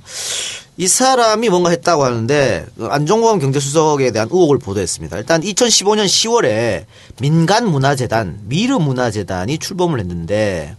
이 0.77 0.87
사람이 0.87 1.49
뭔가 1.49 1.71
했다고 1.71 2.03
하는데 2.03 2.67
그 2.77 2.85
안종범 2.85 3.39
경제수석에 3.39 4.11
대한 4.11 4.27
의혹을 4.31 4.59
보도했습니다. 4.59 5.17
일단 5.17 5.41
2015년 5.41 6.05
10월에 6.05 6.85
민간문화재단 7.19 8.41
미르문화재단이 8.43 9.57
출범을 9.57 9.99
했는데 9.99 10.75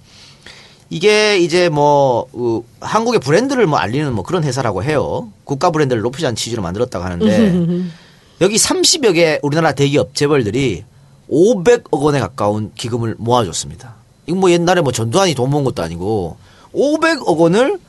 이게 0.91 1.39
이제 1.39 1.69
뭐 1.69 2.27
어, 2.35 2.63
한국의 2.79 3.19
브랜드를 3.19 3.67
뭐 3.67 3.81
알리는 3.81 4.13
뭐 4.13 4.23
그런 4.23 4.45
회사라고 4.45 4.85
해요. 4.85 5.33
국가 5.43 5.73
브랜드를 5.73 6.03
높이자는 6.03 6.37
취지로 6.37 6.63
만들었다고 6.63 7.05
하는데 7.05 7.91
여기 8.41 8.55
30여 8.55 9.15
개 9.15 9.41
우리나라 9.43 9.73
대기업 9.73 10.15
재벌들이 10.15 10.85
500억 11.33 12.03
원에 12.03 12.21
가까운 12.21 12.73
기금을 12.77 13.17
모아줬습니다. 13.19 13.95
이거 14.27 14.37
뭐 14.37 14.51
옛날에 14.51 14.83
뭐 14.83 14.93
전두환이 14.93 15.35
돈 15.35 15.51
모은 15.51 15.65
것도 15.65 15.83
아니고 15.83 16.37
500억 16.75 17.37
원을 17.39 17.81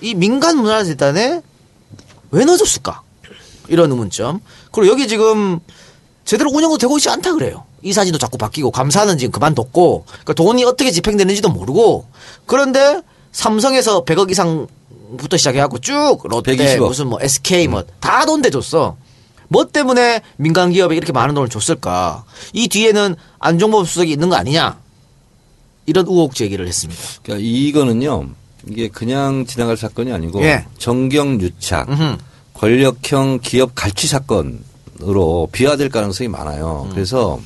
이 0.00 0.14
민간 0.14 0.56
문화재단에 0.58 1.42
왜 2.30 2.44
넣어줬을까? 2.44 3.02
이런 3.68 3.90
의문점. 3.90 4.40
그리고 4.72 4.90
여기 4.90 5.06
지금 5.06 5.60
제대로 6.24 6.50
운영도 6.50 6.78
되고 6.78 6.96
있지 6.96 7.08
않다 7.10 7.34
그래요. 7.34 7.64
이사진도 7.82 8.18
자꾸 8.18 8.38
바뀌고 8.38 8.70
감사는 8.70 9.18
지금 9.18 9.32
그만뒀고 9.32 10.04
그러니까 10.06 10.32
돈이 10.34 10.64
어떻게 10.64 10.90
집행되는지도 10.90 11.50
모르고 11.50 12.06
그런데 12.46 13.02
삼성에서 13.32 14.04
100억 14.04 14.30
이상 14.30 14.66
삼성부터 15.12 15.36
시작해갖고 15.36 15.78
쭉 15.78 16.18
롯데 16.24 16.56
120억. 16.56 16.86
무슨 16.88 17.08
뭐 17.08 17.18
SK 17.20 17.68
뭐 17.68 17.84
다 18.00 18.24
돈 18.24 18.40
대줬어. 18.42 18.96
뭐 19.52 19.66
때문에 19.66 20.22
민간 20.38 20.72
기업에 20.72 20.96
이렇게 20.96 21.12
많은 21.12 21.34
돈을 21.34 21.50
줬을까? 21.50 22.24
이 22.54 22.68
뒤에는 22.68 23.14
안종범 23.38 23.84
수석이 23.84 24.10
있는 24.10 24.30
거 24.30 24.36
아니냐? 24.36 24.78
이런 25.84 26.06
의혹 26.06 26.34
제기를 26.34 26.66
했습니다. 26.66 27.02
그러니까 27.22 27.46
이거는요. 27.46 28.30
이게 28.68 28.88
그냥 28.88 29.44
지나갈 29.44 29.76
사건이 29.76 30.12
아니고 30.12 30.42
예. 30.42 30.64
정경 30.78 31.40
유착, 31.40 31.88
음흠. 31.88 32.16
권력형 32.54 33.40
기업 33.42 33.74
갈취 33.74 34.06
사건으로 34.06 35.48
비화될 35.52 35.90
가능성이 35.90 36.28
많아요. 36.28 36.86
음. 36.86 36.90
그래서 36.94 37.40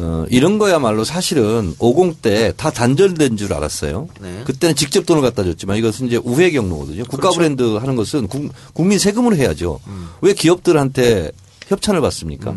어, 0.00 0.26
이런 0.30 0.58
거야말로 0.58 1.04
사실은 1.04 1.74
50 1.78 2.22
때 2.22 2.52
다 2.56 2.70
단절된 2.70 3.36
줄 3.36 3.52
알았어요. 3.52 4.08
네. 4.20 4.42
그때는 4.44 4.74
직접 4.74 5.04
돈을 5.06 5.22
갖다 5.22 5.42
줬지만 5.44 5.76
이것은 5.76 6.06
이제 6.06 6.16
우회 6.16 6.50
경로거든요. 6.50 7.02
국가 7.04 7.30
그렇죠. 7.30 7.36
브랜드 7.38 7.76
하는 7.76 7.96
것은 7.96 8.26
국, 8.28 8.52
국민 8.72 8.98
세금으로 8.98 9.36
해야죠. 9.36 9.80
음. 9.86 10.08
왜 10.20 10.32
기업들한테 10.32 11.32
협찬을 11.68 12.00
받습니까? 12.00 12.54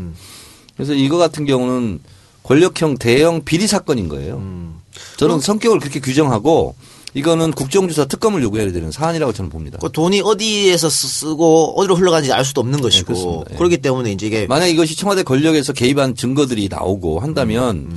그래서 0.76 0.94
이거 0.94 1.18
같은 1.18 1.46
경우는 1.46 2.00
권력형 2.44 2.98
대형 2.98 3.44
비리 3.44 3.68
사건인 3.68 4.08
거예요. 4.08 4.38
음. 4.38 4.76
저는 5.18 5.40
성격을 5.40 5.80
그렇게 5.80 6.00
규정하고 6.00 6.76
이거는 7.14 7.52
국정조사 7.52 8.06
특검을 8.06 8.42
요구해야 8.44 8.72
되는 8.72 8.90
사안이라고 8.92 9.34
저는 9.34 9.50
봅니다. 9.50 9.78
그 9.82 9.92
돈이 9.92 10.22
어디에서 10.22 10.90
쓰- 10.90 11.08
쓰고 11.08 11.74
어디로 11.80 11.96
흘러가는지 11.96 12.32
알 12.32 12.46
수도 12.46 12.62
없는 12.62 12.80
것이고 12.82 13.06
그렇습니다. 13.08 13.52
예. 13.52 13.56
그렇기 13.58 13.78
때문에 13.80 14.12
이제 14.14 14.28
이게 14.28 14.48
만약 14.48 14.68
이것이 14.68 14.96
청와대 14.96 15.24
권력에서 15.24 15.74
개입한 15.74 16.16
증거들이 16.16 16.70
나오고 16.70 17.20
한다면 17.20 17.92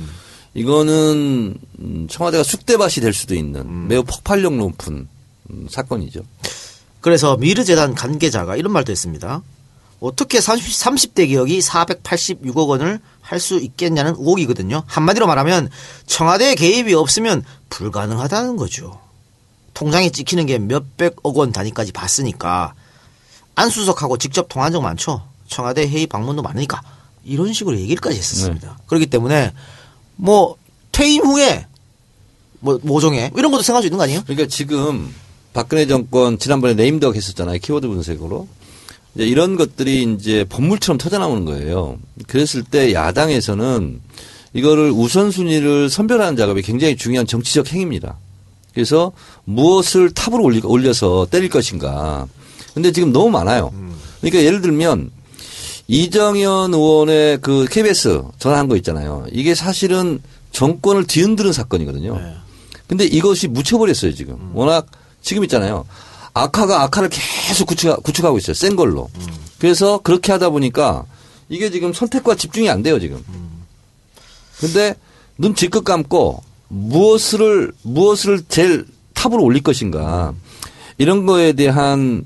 이거는 0.53 1.55
음, 1.79 2.07
청와대가 2.09 2.43
쑥대밭이 2.43 2.95
될 3.01 3.13
수도 3.13 3.35
있는 3.35 3.87
매우 3.87 4.03
폭발력 4.03 4.55
높은 4.55 5.07
음, 5.49 5.67
사건이죠. 5.69 6.21
그래서 7.01 7.37
미르재단 7.37 7.93
관계자가 7.93 8.55
이런 8.55 8.73
말도 8.73 8.91
했습니다. 8.91 9.43
어떻게 9.99 10.41
30, 10.41 11.13
대 11.15 11.25
기업이 11.27 11.59
486억 11.59 12.67
원을 12.67 12.99
할 13.21 13.39
수 13.39 13.57
있겠냐는 13.59 14.13
의혹이거든요. 14.19 14.83
한마디로 14.85 15.25
말하면 15.25 15.69
청와대 16.05 16.53
개입이 16.55 16.93
없으면 16.93 17.43
불가능하다는 17.69 18.55
거죠. 18.55 18.99
통장에 19.75 20.09
찍히는 20.09 20.47
게 20.47 20.57
몇백억 20.57 21.37
원 21.37 21.51
단위까지 21.51 21.91
봤으니까 21.91 22.73
안수석하고 23.53 24.17
직접 24.17 24.49
통화한 24.49 24.73
적 24.73 24.81
많죠. 24.81 25.21
청와대 25.47 25.87
회의 25.87 26.07
방문도 26.07 26.41
많으니까 26.41 26.81
이런 27.23 27.53
식으로 27.53 27.77
얘기까지 27.77 28.17
했었습니다. 28.17 28.79
그렇기 28.87 29.05
때문에 29.05 29.53
뭐 30.15 30.57
퇴임 30.91 31.23
후에 31.23 31.67
뭐 32.59 32.79
모종에 32.81 33.31
이런 33.35 33.51
것도 33.51 33.61
생각할 33.61 33.83
수 33.83 33.87
있는 33.87 33.97
거 33.97 34.03
아니에요? 34.05 34.23
그러니까 34.23 34.47
지금 34.47 35.13
박근혜 35.53 35.85
정권 35.85 36.39
지난번에 36.39 36.73
네임덕 36.73 37.15
했었잖아요. 37.15 37.59
키워드 37.59 37.87
분석으로. 37.87 38.47
이제 39.13 39.25
이런 39.25 39.55
것들이 39.55 40.03
이제 40.03 40.45
법물처럼 40.45 40.97
터져나오는 40.97 41.45
거예요. 41.45 41.97
그랬을 42.27 42.63
때 42.63 42.93
야당에서는 42.93 44.01
이거를 44.53 44.91
우선순위를 44.91 45.89
선별하는 45.89 46.37
작업이 46.37 46.61
굉장히 46.61 46.95
중요한 46.95 47.27
정치적 47.27 47.71
행위입니다. 47.71 48.17
그래서 48.75 49.13
무엇을 49.45 50.11
탑으로 50.11 50.43
올리, 50.43 50.61
올려서 50.63 51.27
때릴 51.31 51.49
것인가. 51.49 52.27
근데 52.75 52.91
지금 52.91 53.11
너무 53.13 53.29
많아요. 53.29 53.73
그러니까 54.19 54.43
예를 54.43 54.61
들면 54.61 55.09
이정현 55.87 56.73
의원의 56.73 57.39
그 57.41 57.65
KBS 57.71 58.23
전화한 58.37 58.67
거 58.67 58.75
있잖아요. 58.77 59.25
이게 59.31 59.55
사실은 59.55 60.21
정권을 60.51 61.07
뒤흔드는 61.07 61.53
사건이거든요. 61.53 62.21
근데 62.87 63.05
이것이 63.05 63.47
묻혀버렸어요, 63.47 64.13
지금. 64.13 64.51
워낙 64.53 64.87
지금 65.21 65.43
있잖아요. 65.45 65.85
악화가 66.33 66.83
악화를 66.83 67.09
계속 67.09 67.65
구축하, 67.67 67.95
구축하고 67.95 68.37
있어요. 68.37 68.53
센 68.53 68.75
걸로. 68.75 69.09
그래서 69.57 69.99
그렇게 69.99 70.33
하다 70.33 70.49
보니까 70.49 71.05
이게 71.47 71.71
지금 71.71 71.93
선택과 71.93 72.35
집중이 72.35 72.69
안 72.69 72.83
돼요, 72.83 72.99
지금. 72.99 73.23
근데 74.59 74.95
눈 75.37 75.55
질끗 75.55 75.85
감고 75.85 76.43
무엇을, 76.67 77.71
무엇을 77.83 78.43
제일 78.49 78.85
탑으로 79.13 79.43
올릴 79.43 79.61
것인가. 79.63 80.33
이런 80.97 81.25
거에 81.25 81.53
대한 81.53 82.25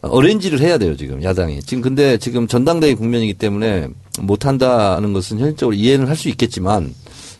어렌지를 0.00 0.60
해야 0.60 0.78
돼요, 0.78 0.96
지금 0.96 1.22
야당이. 1.22 1.62
지금 1.62 1.82
근데 1.82 2.18
지금 2.18 2.46
전당대회 2.46 2.94
국면이기 2.94 3.34
때문에 3.34 3.88
못한다는 4.20 5.12
것은 5.12 5.38
현실적으로 5.38 5.74
이해는 5.74 6.08
할 6.08 6.16
수 6.16 6.28
있겠지만 6.28 6.94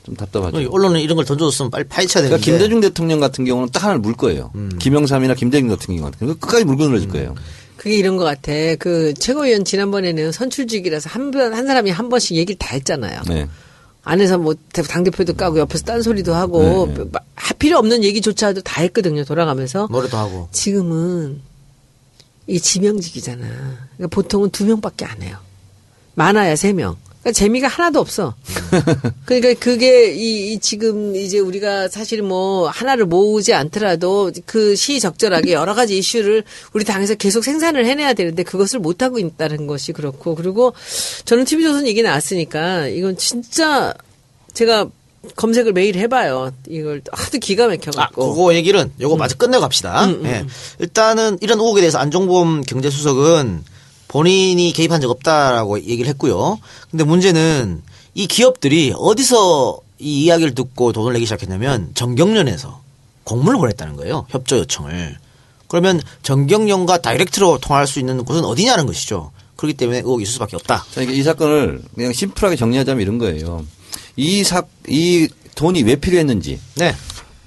좀 0.04 0.14
답답하죠. 0.14 0.58
언론은 0.70 1.00
이런 1.00 1.16
걸 1.16 1.24
던져줬으면 1.24 1.70
빨리 1.70 1.84
파헤쳐야 1.84 2.22
되는데. 2.22 2.40
그러니까 2.40 2.44
김대중 2.44 2.80
대통령 2.80 3.20
같은 3.20 3.44
경우는 3.44 3.70
딱 3.72 3.84
하나를 3.84 4.00
물 4.00 4.14
거예요. 4.14 4.52
김영삼이나 4.78 5.34
김대중 5.34 5.68
같은 5.68 5.96
경우 5.96 6.10
끝까지 6.18 6.64
물고 6.64 6.86
늘어질 6.86 7.08
거예요. 7.08 7.34
그게 7.76 7.96
이런 7.96 8.16
것 8.16 8.24
같아. 8.24 8.52
그 8.78 9.14
최고위원 9.14 9.64
지난번에는 9.64 10.32
선출직이라서 10.32 11.10
한 11.10 11.30
번, 11.30 11.54
한 11.54 11.66
사람이 11.66 11.90
한 11.90 12.08
번씩 12.08 12.36
얘기를 12.36 12.58
다 12.58 12.74
했잖아요. 12.74 13.22
네. 13.28 13.48
안에서 14.08 14.38
뭐 14.38 14.54
당대표도 14.72 15.34
까고 15.34 15.58
옆에서 15.58 15.84
딴소리도 15.84 16.32
하고 16.32 16.86
네, 16.96 17.04
할 17.34 17.56
필요 17.58 17.76
없는 17.78 18.04
얘기조차도 18.04 18.60
다 18.60 18.80
했거든요. 18.82 19.24
돌아가면서. 19.24 19.88
노래도 19.90 20.16
하고. 20.16 20.48
지금은 20.52 21.40
이 22.46 22.60
지명직이잖아. 22.60 23.44
그러니까 23.96 24.06
보통은 24.14 24.50
두 24.50 24.64
명밖에 24.64 25.04
안 25.04 25.22
해요. 25.22 25.38
많아야 26.14 26.54
세 26.54 26.72
명. 26.72 26.96
그러니까 27.26 27.32
재미가 27.32 27.66
하나도 27.66 27.98
없어. 27.98 28.34
그러니까 29.26 29.54
그게 29.58 30.14
이, 30.14 30.52
이 30.52 30.58
지금 30.60 31.16
이제 31.16 31.40
우리가 31.40 31.88
사실 31.88 32.22
뭐 32.22 32.68
하나를 32.68 33.06
모으지 33.06 33.52
않더라도 33.52 34.30
그 34.44 34.76
시적절하게 34.76 35.52
여러 35.52 35.74
가지 35.74 35.98
이슈를 35.98 36.44
우리 36.72 36.84
당에서 36.84 37.16
계속 37.16 37.42
생산을 37.42 37.84
해내야 37.84 38.12
되는데 38.12 38.44
그것을 38.44 38.78
못 38.78 39.02
하고 39.02 39.18
있다는 39.18 39.66
것이 39.66 39.92
그렇고 39.92 40.36
그리고 40.36 40.72
저는 41.24 41.44
TV조선 41.46 41.88
얘기 41.88 42.00
나왔으니까 42.02 42.86
이건 42.86 43.16
진짜 43.16 43.92
제가 44.54 44.88
검색을 45.34 45.72
매일 45.72 45.96
해봐요. 45.96 46.52
이걸 46.68 47.02
하도 47.10 47.38
기가 47.38 47.64
아, 47.64 47.68
막혀갖고. 47.68 48.34
그거 48.34 48.54
얘기는 48.54 48.92
요거 49.00 49.16
마저 49.16 49.34
끝내고 49.34 49.62
갑시다. 49.62 50.04
음, 50.04 50.20
음, 50.20 50.26
예. 50.26 50.46
일단은 50.78 51.38
이런 51.40 51.58
의혹에 51.58 51.80
대해서 51.80 51.98
안종범 51.98 52.62
경제수석은 52.62 53.64
본인이 54.08 54.72
개입한 54.72 55.00
적 55.00 55.10
없다라고 55.10 55.80
얘기를 55.80 56.06
했고요. 56.08 56.58
근데 56.90 57.04
문제는 57.04 57.82
이 58.14 58.26
기업들이 58.26 58.92
어디서 58.96 59.80
이 59.98 60.24
이야기를 60.24 60.54
듣고 60.54 60.92
돈을 60.92 61.12
내기 61.14 61.26
시작했냐면 61.26 61.90
정경련에서 61.94 62.80
공문을 63.24 63.58
보냈다는 63.58 63.96
거예요. 63.96 64.26
협조 64.28 64.58
요청을. 64.58 65.16
그러면 65.68 66.00
정경련과 66.22 66.98
다이렉트로 66.98 67.58
통할 67.58 67.86
수 67.86 67.98
있는 67.98 68.24
곳은 68.24 68.44
어디냐는 68.44 68.86
것이죠. 68.86 69.32
그렇기 69.56 69.74
때문에 69.76 69.98
의혹이 69.98 70.22
있을 70.22 70.34
수밖에 70.34 70.56
없다. 70.56 70.78
자, 70.78 70.84
그러니까 70.94 71.14
이 71.14 71.22
사건을 71.22 71.82
그냥 71.94 72.12
심플하게 72.12 72.56
정리하자면 72.56 73.02
이런 73.02 73.18
거예요. 73.18 73.64
이 74.16 74.44
사, 74.44 74.62
이 74.88 75.28
돈이 75.56 75.82
왜 75.82 75.96
필요했는지, 75.96 76.60
네. 76.76 76.94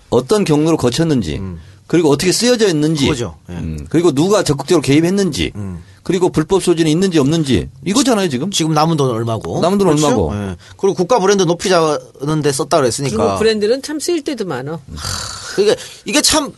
어떤 0.10 0.44
경로를 0.44 0.78
거쳤는지, 0.78 1.40
그리고 1.88 2.10
어떻게 2.10 2.32
쓰여져 2.32 2.68
있는지. 2.68 3.08
예. 3.50 3.54
음, 3.54 3.86
그리고 3.90 4.12
누가 4.12 4.44
적극적으로 4.44 4.82
개입했는지, 4.82 5.52
음. 5.56 5.84
그리고 6.10 6.30
불법 6.30 6.64
소지가 6.64 6.90
있는지 6.90 7.20
없는지, 7.20 7.70
이거잖아요, 7.86 8.30
지금. 8.30 8.50
지금 8.50 8.74
남은 8.74 8.98
돈은 8.98 9.14
얼마고? 9.14 9.62
남은 9.62 9.78
돈은 9.78 9.94
얼마고? 9.94 10.34
예. 10.34 10.56
그리고 10.76 10.96
국가 10.96 11.20
브랜드 11.20 11.44
높이자는데 11.44 12.52
썼다 12.52 12.78
그랬으니까. 12.78 13.16
중국 13.16 13.38
브랜드는 13.38 13.84
참 13.84 14.00
쓰일 14.00 14.24
때도 14.24 14.46
많아. 14.46 14.80
그러니까 15.56 15.80
이게 16.06 16.20
참 16.24 16.52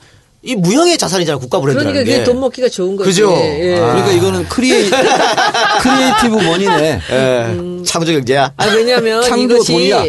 이 0.43 0.56
무형의 0.56 0.97
자산이잖아요. 0.97 1.39
국가 1.39 1.60
브랜드라는 1.60 1.91
그러니까 1.93 2.10
그게 2.12 2.18
게. 2.20 2.24
돈 2.24 2.39
먹기가 2.39 2.68
좋은 2.68 2.95
거지. 2.95 3.10
그죠? 3.12 3.32
예. 3.32 3.78
아. 3.78 3.93
그러니까 3.93 4.12
이거는 4.12 4.49
crea-, 4.50 4.89
creative 5.82 6.36
money네. 6.36 7.02
예. 7.12 7.84
창조 7.86 8.12
경제야. 8.12 8.52
아, 8.58 8.66
왜냐면 8.70 9.22
창조 9.22 9.56
이것이 9.58 9.72
돈이야. 9.74 10.04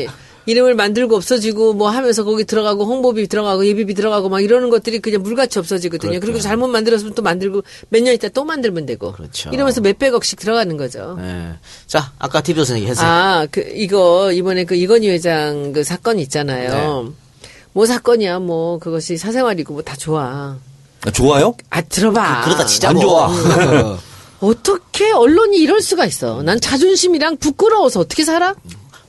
이름을 0.47 0.75
만들고 0.75 1.15
없어지고 1.17 1.75
뭐 1.75 1.89
하면서 1.91 2.25
거기 2.25 2.45
들어가고 2.45 2.85
홍보비 2.85 3.29
들어가고 3.29 3.65
예비비 3.67 3.95
들어가고 3.95 4.29
막 4.29 4.41
이러는 4.41 4.71
것들이 4.71 4.99
그냥 4.99 5.23
물같이 5.23 5.59
없어지거든요. 5.59 6.19
그리고 6.21 6.41
잘못 6.41 6.69
만들었으면 6.69 7.15
또 7.15 7.23
만들고 7.23 7.63
몇 7.91 8.03
년 8.03 8.15
있다 8.15 8.29
또 8.31 8.45
만들면 8.45 8.87
되고. 8.87 9.13
그렇죠. 9.13 9.51
이러면서 9.51 9.81
몇백억씩 9.81 10.39
들어가는 10.41 10.77
거죠. 10.77 11.17
예. 11.21 11.53
자, 11.87 12.13
아까 12.19 12.41
TV조선 12.41 12.79
얘기 12.79 12.87
했어요. 12.89 13.07
아, 13.07 13.47
그 13.51 13.61
이거 13.75 14.33
이번에 14.33 14.65
그 14.65 14.75
이건희 14.75 15.09
회장 15.11 15.73
그 15.73 15.85
사건 15.85 16.19
있잖아요. 16.19 17.05
네. 17.05 17.49
뭐 17.75 17.87
사건이야 17.87 18.41
뭐 18.41 18.79
그것이 18.79 19.17
사생활이고 19.17 19.73
뭐 19.75 19.83
다 19.83 19.97
좋아. 19.97 20.57
아, 21.05 21.11
좋아요? 21.11 21.55
아 21.71 21.81
들어봐. 21.83 22.43
그 22.45 22.51
러다 22.51 22.67
치자고. 22.67 22.99
안 22.99 23.01
좋아. 23.01 23.27
어. 23.29 23.99
어떻게 24.41 25.13
언론이 25.13 25.57
이럴 25.59 25.81
수가 25.81 26.05
있어? 26.07 26.43
난 26.43 26.61
자존심이랑 26.61 27.37
부끄러워서 27.37 28.01
어떻게 28.01 28.25
살아? 28.25 28.55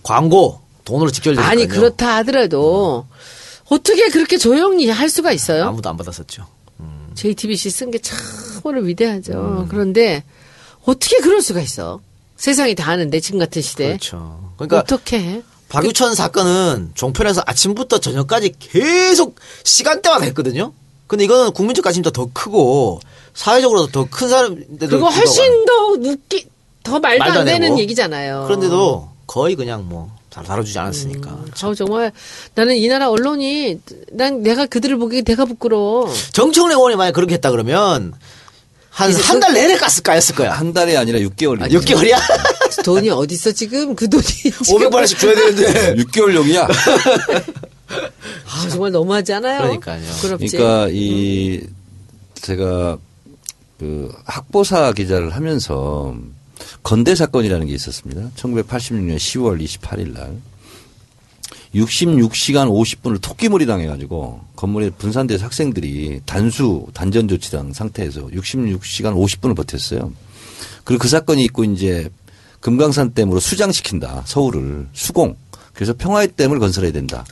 광고 0.03 0.59
돈으로 0.85 1.11
직결되니까요. 1.11 1.51
아니 1.51 1.67
그렇다 1.67 2.17
하더라도 2.17 3.05
어떻게 3.69 4.09
그렇게 4.09 4.37
조용히 4.37 4.89
할 4.89 5.09
수가 5.09 5.31
있어요? 5.31 5.65
아무도 5.65 5.89
안 5.89 5.97
받았었죠. 5.97 6.45
JTBC 7.15 7.69
쓴 7.69 7.91
게 7.91 7.99
참으로 7.99 8.81
위대하죠. 8.81 9.67
그런데 9.69 10.23
어떻게 10.85 11.19
그럴 11.19 11.41
수가 11.41 11.61
있어? 11.61 12.01
세상이 12.35 12.75
다 12.75 12.89
아는데 12.91 13.19
지금 13.19 13.39
같은 13.39 13.61
시대. 13.61 13.87
그렇죠. 13.87 14.51
그러니까 14.57 14.79
어떻게 14.79 15.19
해? 15.19 15.43
박유천 15.69 16.13
사건은 16.15 16.91
종편에서 16.93 17.41
아침부터 17.45 17.99
저녁까지 17.99 18.55
계속 18.59 19.35
시간대마다 19.63 20.25
했거든요. 20.25 20.73
근데 21.07 21.23
이거는 21.23 21.51
국민적 21.51 21.83
관심도 21.83 22.11
더 22.11 22.29
크고 22.33 22.99
사회적으로도 23.33 23.91
더큰 23.91 24.29
사람인데도 24.29 24.89
불구하고 24.89 25.15
훨씬 25.15 25.65
더 25.65 25.73
웃기 25.87 26.47
더 26.83 26.99
말도, 26.99 27.19
말도 27.19 27.39
안안 27.39 27.45
되는. 27.45 27.79
얘기잖아요. 27.79 28.43
그런데도 28.45 29.09
거의 29.25 29.55
그냥 29.55 29.87
뭐 29.87 30.12
잘 30.33 30.43
다뤄주지 30.43 30.79
않았으니까. 30.79 31.37
아우 31.61 31.75
정말 31.75 32.11
나는 32.55 32.75
이 32.75 32.87
나라 32.87 33.07
언론이 33.11 33.79
난 34.13 34.41
내가 34.41 34.65
그들을 34.65 34.97
보기에 34.97 35.21
내가 35.21 35.45
부끄러워. 35.45 36.11
정청래 36.31 36.73
의원이 36.73 36.95
만약 36.95 37.11
그렇게 37.11 37.35
했다 37.35 37.51
그러면 37.51 38.13
한 38.89 39.11
이제 39.11 39.21
한달 39.21 39.53
내내 39.53 39.77
가스 39.77 40.01
까였을 40.01 40.33
거야. 40.33 40.53
한 40.53 40.73
달이 40.73 40.97
아니라 40.97 41.19
6개월. 41.19 41.61
아, 41.61 41.67
6개월이야? 41.67 42.17
돈이 42.83 43.11
어디 43.11 43.35
있어 43.35 43.51
지금 43.51 43.95
그 43.95 44.09
돈이 44.09 44.23
지금 44.63 44.75
500만 44.79 44.95
원씩 44.95 45.19
줘야 45.19 45.35
되는데. 45.35 45.95
6개월용이야. 46.03 46.67
아, 48.47 48.69
정말 48.71 48.91
너무하지 48.91 49.33
않아요? 49.33 49.61
그러니까요. 49.61 50.01
부끄럽지. 50.15 50.57
그러니까 50.57 50.87
이 50.91 51.61
제가 52.41 52.97
그 53.79 54.11
학보사 54.25 54.93
기자를 54.93 55.35
하면서 55.35 56.15
건대 56.83 57.15
사건이라는 57.15 57.67
게 57.67 57.73
있었습니다. 57.73 58.29
1986년 58.35 59.17
10월 59.17 59.63
28일 59.63 60.13
날 60.13 60.37
66시간 61.75 62.69
50분을 62.69 63.19
토끼몰이 63.21 63.65
당해가지고 63.65 64.41
건물에 64.55 64.91
분산돼서 64.91 65.45
학생들이 65.45 66.21
단수 66.25 66.87
단전 66.93 67.27
조치당 67.27 67.73
상태에서 67.73 68.27
66시간 68.27 69.15
50분을 69.15 69.55
버텼어요. 69.55 70.13
그리고 70.83 71.01
그 71.01 71.07
사건이 71.07 71.43
있고 71.45 71.63
이제 71.63 72.09
금강산 72.59 73.13
댐으로 73.13 73.39
수장시킨다 73.39 74.23
서울을 74.25 74.87
수공. 74.93 75.35
그래서 75.73 75.93
평화의 75.93 76.29
댐을 76.35 76.59
건설해야 76.59 76.91
된다. 76.91 77.25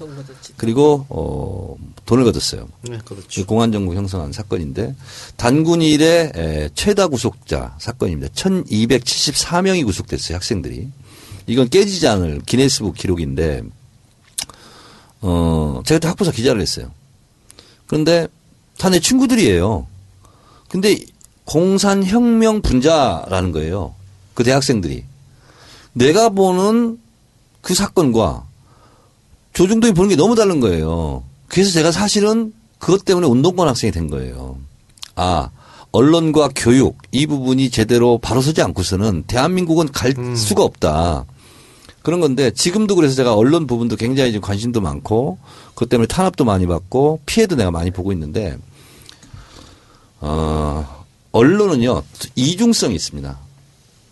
그리고 0.57 1.05
어 1.09 1.75
돈을 2.05 2.23
걷었어요. 2.23 2.67
네, 2.89 2.97
그렇죠. 3.05 3.41
이 3.41 3.43
공안 3.43 3.71
정부 3.71 3.93
형성한 3.93 4.31
사건인데 4.31 4.95
단군 5.37 5.81
일의 5.81 6.31
에, 6.35 6.69
최다 6.73 7.07
구속자 7.07 7.75
사건입니다. 7.79 8.33
1274명이 8.33 9.85
구속됐어요. 9.85 10.35
학생들이. 10.35 10.87
이건 11.47 11.69
깨지지 11.69 12.07
않을 12.07 12.41
기네스북 12.45 12.95
기록인데 12.95 13.61
어 15.21 15.81
제가 15.85 15.99
또 15.99 16.07
학부사 16.07 16.31
기자를 16.31 16.61
했어요. 16.61 16.91
그런데 17.87 18.27
다 18.77 18.89
내 18.89 18.99
친구들이에요. 18.99 19.85
근데 20.67 20.97
공산혁명 21.45 22.61
분자라는 22.63 23.51
거예요. 23.51 23.93
그 24.33 24.43
대학생들이. 24.43 25.03
내가 25.93 26.29
보는 26.29 26.97
그 27.61 27.73
사건과 27.73 28.45
조중동이 29.53 29.93
보는 29.93 30.09
게 30.09 30.15
너무 30.15 30.35
다른 30.35 30.59
거예요. 30.59 31.23
그래서 31.47 31.71
제가 31.71 31.91
사실은 31.91 32.53
그것 32.79 33.05
때문에 33.05 33.27
운동권 33.27 33.67
학생이 33.67 33.91
된 33.91 34.09
거예요. 34.09 34.57
아, 35.15 35.49
언론과 35.91 36.51
교육 36.55 36.97
이 37.11 37.27
부분이 37.27 37.69
제대로 37.69 38.17
바로 38.17 38.41
서지 38.41 38.61
않고서는 38.61 39.23
대한민국은 39.27 39.91
갈 39.91 40.13
수가 40.35 40.63
없다. 40.63 41.25
그런 42.01 42.19
건데 42.19 42.51
지금도 42.51 42.95
그래서 42.95 43.13
제가 43.13 43.35
언론 43.35 43.67
부분도 43.67 43.95
굉장히 43.95 44.31
좀 44.31 44.41
관심도 44.41 44.81
많고 44.81 45.37
그것 45.69 45.89
때문에 45.89 46.07
탄압도 46.07 46.45
많이 46.45 46.65
받고 46.65 47.19
피해도 47.25 47.55
내가 47.55 47.69
많이 47.69 47.91
보고 47.91 48.11
있는데 48.11 48.57
어, 50.19 51.05
언론은요 51.31 52.01
이중성이 52.35 52.95
있습니다. 52.95 53.37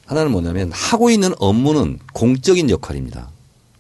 하나는 0.05 0.31
뭐냐면 0.31 0.71
하고 0.71 1.09
있는 1.09 1.33
업무는 1.39 1.99
공적인 2.13 2.69
역할입니다. 2.69 3.29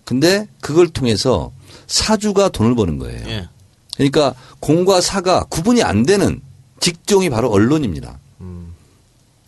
근데 0.09 0.47
그걸 0.59 0.87
통해서 0.89 1.51
사주가 1.85 2.49
돈을 2.49 2.73
버는 2.73 2.97
거예요. 2.97 3.29
예. 3.29 3.47
그러니까 3.95 4.33
공과 4.59 5.01
사가 5.01 5.43
구분이 5.49 5.83
안 5.83 6.01
되는 6.01 6.41
직종이 6.79 7.29
바로 7.29 7.51
언론입니다. 7.51 8.17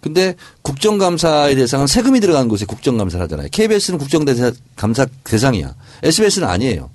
근데 0.01 0.35
국정감사의 0.61 1.55
대상은 1.55 1.87
세금이 1.87 2.19
들어가는 2.19 2.47
곳에 2.47 2.65
국정감사를 2.65 3.23
하잖아요. 3.23 3.47
KBS는 3.51 3.97
국정감사 3.97 5.07
대상이야. 5.23 5.75
SBS는 6.03 6.47
아니에요. 6.47 6.91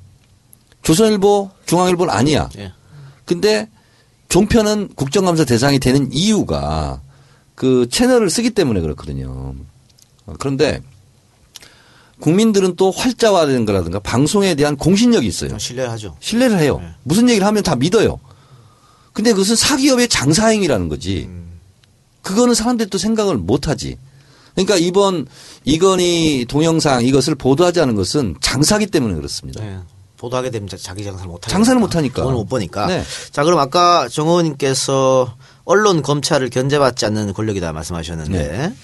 조선일보, 0.82 1.50
중앙일보는 1.66 2.14
아니야. 2.14 2.48
예. 2.58 2.72
근데 3.24 3.68
종편은 4.28 4.90
국정감사 4.94 5.44
대상이 5.44 5.80
되는 5.80 6.08
이유가 6.12 7.00
그 7.56 7.88
채널을 7.90 8.30
쓰기 8.30 8.50
때문에 8.50 8.80
그렇거든요. 8.80 9.56
어, 10.26 10.34
그런데 10.38 10.82
국민들은 12.20 12.76
또 12.76 12.90
활자화된 12.90 13.66
거라든가 13.66 13.98
방송에 13.98 14.54
대한 14.54 14.76
공신력이 14.76 15.26
있어요. 15.26 15.58
신뢰하죠. 15.58 16.16
신뢰를 16.20 16.58
해요. 16.58 16.78
네. 16.80 16.88
무슨 17.02 17.28
얘기를 17.28 17.46
하면 17.46 17.62
다 17.62 17.76
믿어요. 17.76 18.18
근데 19.12 19.32
그것은 19.32 19.56
사기업의 19.56 20.08
장사행위라는 20.08 20.88
거지. 20.88 21.28
그거는 22.22 22.54
사람들이 22.54 22.90
또 22.90 22.98
생각을 22.98 23.36
못 23.36 23.68
하지. 23.68 23.96
그러니까 24.54 24.76
이번 24.76 25.26
이건희 25.64 26.46
동영상 26.48 27.04
이것을 27.04 27.34
보도하지 27.34 27.80
않은 27.80 27.94
것은 27.94 28.36
장사기 28.40 28.86
때문에 28.86 29.14
그렇습니다. 29.14 29.62
네. 29.62 29.78
보도하게 30.16 30.50
되면 30.50 30.66
자- 30.66 30.78
자기 30.78 31.04
장사를 31.04 31.26
못 31.28 31.34
하니까. 31.34 31.50
장사를 31.50 31.78
못 31.78 31.94
하니까. 31.94 32.22
돈을 32.22 32.34
못 32.36 32.46
버니까. 32.48 32.86
네. 32.86 33.02
자, 33.32 33.44
그럼 33.44 33.58
아까 33.58 34.08
정 34.08 34.28
의원님께서 34.28 35.36
언론 35.64 36.00
검찰을 36.00 36.48
견제받지 36.48 37.04
않는 37.04 37.34
권력이다 37.34 37.72
말씀하셨는데 37.74 38.48
네. 38.48 38.74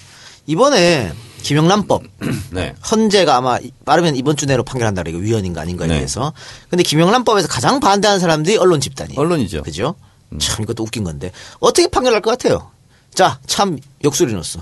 이번에 0.46 1.12
김영란법 1.42 2.02
네. 2.50 2.74
헌재가 2.90 3.36
아마 3.36 3.58
이- 3.58 3.72
빠르면 3.84 4.16
이번 4.16 4.36
주 4.36 4.46
내로 4.46 4.62
판결한다 4.64 5.02
그래요. 5.02 5.18
위헌인가 5.18 5.60
아닌가에 5.62 5.88
네. 5.88 5.94
대해서. 5.94 6.32
근데 6.70 6.82
김영란법에서 6.82 7.48
가장 7.48 7.80
반대하는 7.80 8.20
사람들이 8.20 8.56
언론 8.56 8.80
집단이에요. 8.80 9.20
언론이죠. 9.20 9.58
음. 9.58 9.62
그죠? 9.62 9.94
참 10.38 10.62
이것도 10.62 10.82
웃긴 10.82 11.04
건데 11.04 11.30
어떻게 11.60 11.88
판결할 11.88 12.20
것 12.22 12.30
같아요? 12.30 12.70
자, 13.14 13.38
참 13.46 13.78
역술이 14.02 14.32
넣었어. 14.32 14.60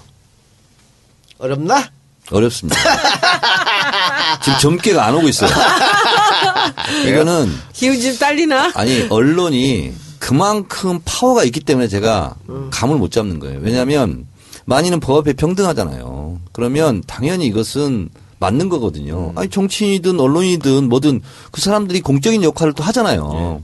어렵나? 1.39 1.91
어렵습니다. 2.33 2.79
지금 4.43 4.59
점괘가 4.59 5.05
안 5.05 5.15
오고 5.15 5.29
있어요. 5.29 5.51
이거는 7.09 7.53
기운 7.73 8.01
좀 8.01 8.17
딸리나? 8.19 8.73
아니 8.75 9.07
언론이 9.11 9.93
그만큼 10.19 11.01
파워가 11.05 11.45
있기 11.45 11.61
때문에 11.61 11.89
제가 11.89 12.35
감을 12.71 12.97
못 12.97 13.11
잡는 13.11 13.39
거예요. 13.41 13.59
왜냐하면 13.63 14.27
만인은 14.71 15.01
법 15.01 15.19
앞에 15.19 15.33
평등하잖아요. 15.33 16.41
그러면 16.53 17.03
당연히 17.09 17.47
이것은 17.47 18.09
맞는 18.39 18.69
거거든요. 18.69 19.33
아니 19.35 19.51
정치인이든 19.51 20.19
언론이든 20.21 20.89
뭐든 20.89 21.21
그 21.51 21.61
사람들이 21.61 22.01
공적인 22.01 22.45
역할을 22.45 22.73
또 22.75 22.85
하잖아요. 22.85 23.63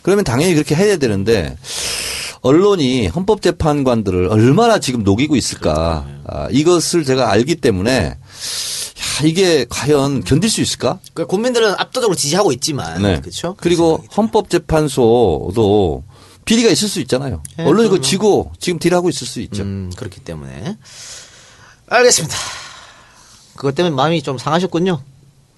그러면 0.00 0.24
당연히 0.24 0.54
그렇게 0.54 0.74
해야 0.74 0.96
되는데 0.96 1.58
언론이 2.40 3.08
헌법재판관들을 3.08 4.28
얼마나 4.28 4.78
지금 4.78 5.02
녹이고 5.04 5.36
있을까 5.36 6.06
아, 6.26 6.48
이것을 6.50 7.04
제가 7.04 7.30
알기 7.30 7.56
때문에 7.56 7.94
야, 8.06 8.16
이게 9.24 9.66
과연 9.68 10.24
견딜 10.24 10.48
수 10.48 10.62
있을까? 10.62 11.00
그 11.12 11.26
국민들은 11.26 11.74
압도적으로 11.76 12.16
지지하고 12.16 12.52
있지만 12.52 13.02
네. 13.02 13.20
그렇죠? 13.20 13.56
그리고 13.58 14.02
헌법재판소도 14.16 16.04
비리가 16.46 16.70
있을 16.70 16.88
수 16.88 17.00
있잖아요. 17.00 17.42
예, 17.58 17.64
언론이 17.64 17.90
그거. 17.90 18.00
지고 18.00 18.52
지금 18.58 18.78
딜하고 18.78 19.10
있을 19.10 19.26
수 19.26 19.40
있죠. 19.42 19.62
음, 19.64 19.92
그렇기 19.96 20.20
때문에 20.20 20.78
알겠습니다. 21.88 22.34
그것 23.56 23.74
때문에 23.74 23.94
마음이 23.94 24.22
좀 24.22 24.38
상하셨군요. 24.38 25.00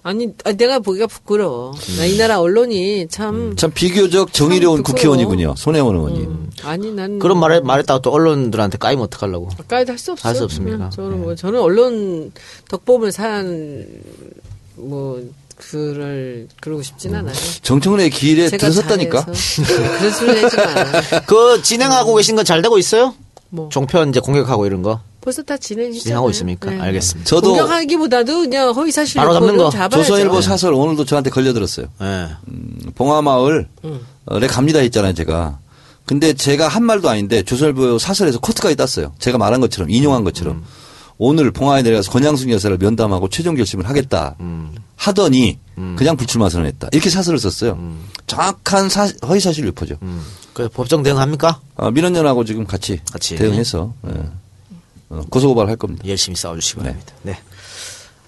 아니, 0.04 0.28
아, 0.44 0.52
내가 0.52 0.78
보기가 0.78 1.06
부끄러워. 1.08 1.74
나 1.98 2.06
이 2.06 2.16
나라 2.16 2.40
언론이 2.40 3.08
참. 3.08 3.54
참 3.56 3.70
비교적 3.72 4.32
정의로운. 4.32 4.82
국회의원이군요. 4.82 5.54
손혜원 5.58 5.96
의원님. 5.96 6.22
음, 6.22 6.50
아니, 6.62 6.90
난. 6.92 7.18
그런 7.18 7.38
말을 7.38 7.62
말했다가 7.62 8.00
또 8.00 8.10
언론들한테 8.12 8.78
까이면 8.78 9.04
어떡하려고. 9.04 9.48
가까이도 9.48 9.92
할 9.92 9.98
수 9.98 10.12
없어. 10.12 10.28
할수 10.28 10.44
없습니까? 10.44 10.86
음, 10.86 10.90
저는 10.90 11.10
네. 11.10 11.16
뭐, 11.16 11.34
저는 11.34 11.60
언론 11.60 12.32
덕보면 12.70 13.10
산, 13.10 13.86
뭐, 14.76 15.20
그를, 15.58 16.48
그러고 16.60 16.82
싶진 16.82 17.14
않아요. 17.14 17.34
정청래 17.62 18.08
길에 18.08 18.48
들어섰다니까. 18.48 19.24
그런 19.26 20.12
소리 20.12 20.40
마. 20.42 21.20
그 21.26 21.62
진행하고 21.62 22.14
계신 22.14 22.36
건 22.36 22.44
잘 22.44 22.62
되고 22.62 22.78
있어요? 22.78 23.14
뭐. 23.50 23.68
종편 23.70 24.10
이제 24.10 24.20
공격하고 24.20 24.66
이런 24.66 24.82
거 24.82 25.00
벌써 25.20 25.42
다 25.42 25.56
진행했잖아요. 25.56 26.00
진행하고 26.02 26.30
있습니까? 26.30 26.70
네. 26.70 26.80
알겠습니다. 26.80 27.28
저도 27.28 27.48
공격하기보다도 27.50 28.40
그냥 28.40 28.70
허위 28.74 28.90
사실 28.92 29.16
바로 29.16 29.34
잡는 29.34 29.56
거. 29.56 29.68
잡아야죠. 29.70 29.96
조선일보 29.96 30.40
사설 30.40 30.72
오늘도 30.72 31.04
저한테 31.04 31.30
걸려들었어요. 31.30 31.86
예. 32.00 32.28
봉화마을에 32.94 33.66
음. 33.84 34.00
갑니다 34.48 34.78
했잖아요, 34.78 35.12
제가. 35.14 35.58
근데 36.06 36.32
제가 36.32 36.68
한 36.68 36.84
말도 36.84 37.08
아닌데 37.10 37.42
조선일보 37.42 37.98
사설에서 37.98 38.38
코트까지 38.38 38.76
땄어요. 38.76 39.12
제가 39.18 39.36
말한 39.38 39.60
것처럼 39.60 39.90
인용한 39.90 40.24
것처럼 40.24 40.64
오늘 41.18 41.50
봉화에 41.50 41.82
내려가서 41.82 42.10
권양숙 42.12 42.50
여사를 42.50 42.76
면담하고 42.78 43.28
최종 43.28 43.54
결심을 43.56 43.88
하겠다 43.88 44.36
하더니 44.96 45.58
그냥 45.96 46.16
불출마 46.16 46.48
선언했다. 46.48 46.88
이렇게 46.92 47.10
사설을 47.10 47.38
썼어요. 47.38 47.78
정확한 48.26 48.88
사- 48.88 49.10
허위 49.26 49.40
사실 49.40 49.64
유포죠. 49.66 49.96
음. 50.02 50.24
그 50.52 50.68
법정 50.68 51.02
대응합니까? 51.02 51.60
아, 51.76 51.90
민원연하고 51.90 52.44
지금 52.44 52.66
같이, 52.66 53.00
같이. 53.12 53.36
대응해서 53.36 53.92
예. 54.08 54.12
어, 55.10 55.22
고소고발할 55.30 55.76
겁니다. 55.76 56.06
열심히 56.08 56.36
싸워주시기 56.36 56.78
네. 56.80 56.84
바랍니다. 56.84 57.12
네. 57.22 57.38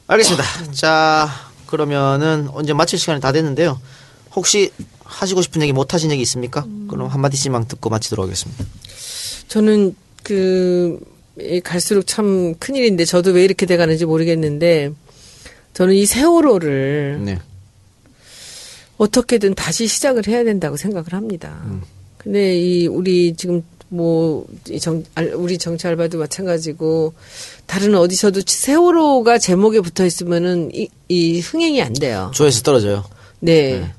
알겠습니다. 0.06 0.44
자, 0.72 1.28
그러면은 1.66 2.48
언제 2.52 2.72
마칠 2.72 2.98
시간이 2.98 3.20
다 3.20 3.32
됐는데요. 3.32 3.80
혹시 4.34 4.70
하시고 5.04 5.42
싶은 5.42 5.60
얘기 5.62 5.72
못 5.72 5.92
하신 5.92 6.10
얘기 6.12 6.22
있습니까? 6.22 6.64
그럼 6.88 7.08
한마디씩만 7.08 7.66
듣고 7.66 7.90
마치도록 7.90 8.24
하겠습니다. 8.24 8.64
저는 9.48 9.94
그이 10.22 10.96
갈수록 11.64 12.06
참 12.06 12.54
큰일인데 12.58 13.04
저도 13.04 13.30
왜 13.32 13.44
이렇게 13.44 13.66
돼가는지 13.66 14.04
모르겠는데 14.06 14.92
저는 15.74 15.94
이 15.94 16.06
세월호를 16.06 17.20
네. 17.24 17.38
어떻게든 18.96 19.54
다시 19.54 19.86
시작을 19.86 20.26
해야 20.28 20.44
된다고 20.44 20.76
생각을 20.76 21.12
합니다. 21.12 21.64
근데 22.18 22.58
이 22.60 22.86
우리 22.86 23.34
지금 23.34 23.62
뭐이 23.88 24.78
정, 24.80 25.02
알- 25.14 25.32
우리 25.34 25.56
정치 25.58 25.86
알바도 25.88 26.18
마찬가지고 26.18 27.14
다른 27.66 27.94
어디서도 27.94 28.42
세월호가 28.46 29.38
제목에 29.38 29.80
붙어 29.80 30.04
있으면은 30.04 30.70
이, 30.74 30.88
이 31.08 31.40
흥행이 31.40 31.80
안 31.82 31.92
돼요. 31.94 32.30
조회수 32.34 32.62
떨어져요. 32.62 33.04
네. 33.40 33.90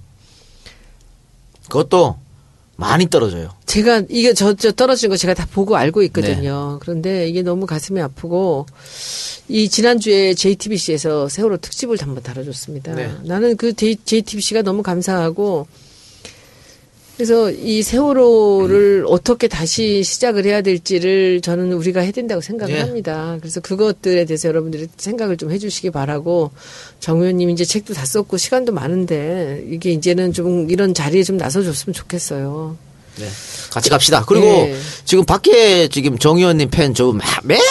그것도 1.64 2.18
많이 2.82 3.08
떨어져요. 3.08 3.52
제가 3.68 4.04
이게 4.10 4.34
저, 4.34 4.54
저 4.56 4.72
떨어진 4.72 5.10
거 5.10 5.16
제가 5.16 5.36
다 5.36 5.48
보고 5.52 5.78
알고 5.78 6.02
있거든요. 6.04 6.80
그런데 6.82 7.30
이게 7.30 7.44
너무 7.44 7.68
가슴이 7.68 8.02
아프고 8.02 8.66
이 9.48 9.70
지난주에 9.70 10.34
JTBC에서 10.34 11.30
세월호 11.30 11.58
특집을 11.58 11.98
한번 12.02 12.24
다뤄줬습니다. 12.24 12.96
네. 12.96 13.12
나는 13.24 13.56
그 13.56 13.74
JTBC가 13.74 14.64
너무 14.64 14.82
감사하고 14.82 15.68
그래서 17.22 17.52
이 17.52 17.84
세월호를 17.84 19.06
어떻게 19.08 19.48
다시 19.48 20.02
시작을 20.02 20.44
해야 20.46 20.64
될지를 20.64 21.42
저는 21.42 21.72
우리가 21.72 22.02
해야 22.02 22.12
된다고 22.12 22.42
생각을 22.42 22.74
예. 22.74 22.80
합니다. 22.80 23.38
그래서 23.40 23.62
그것들에 23.62 24.26
대해서 24.26 24.48
여러분들이 24.50 24.88
생각을 24.98 25.38
좀 25.38 25.52
해주시기 25.52 25.92
바라고 25.92 26.50
정 27.00 27.20
의원님 27.20 27.52
이제 27.52 27.64
책도 27.64 27.94
다 27.94 28.08
썼고 28.08 28.38
시간도 28.38 28.74
많은데 28.74 29.64
이게 29.70 29.92
이제는 29.92 30.34
좀 30.34 30.72
이런 30.72 30.96
자리에 30.96 31.22
좀 31.22 31.38
나서줬으면 31.38 31.94
좋겠어요. 31.94 32.76
네. 33.18 33.28
같이 33.72 33.90
갑시다. 33.90 34.24
그리고 34.26 34.46
네. 34.46 34.76
지금 35.06 35.26
밖에 35.26 35.88
지금 35.88 36.18
정 36.18 36.38
의원님 36.38 36.70
팬저 36.70 37.14
매주 37.44 37.62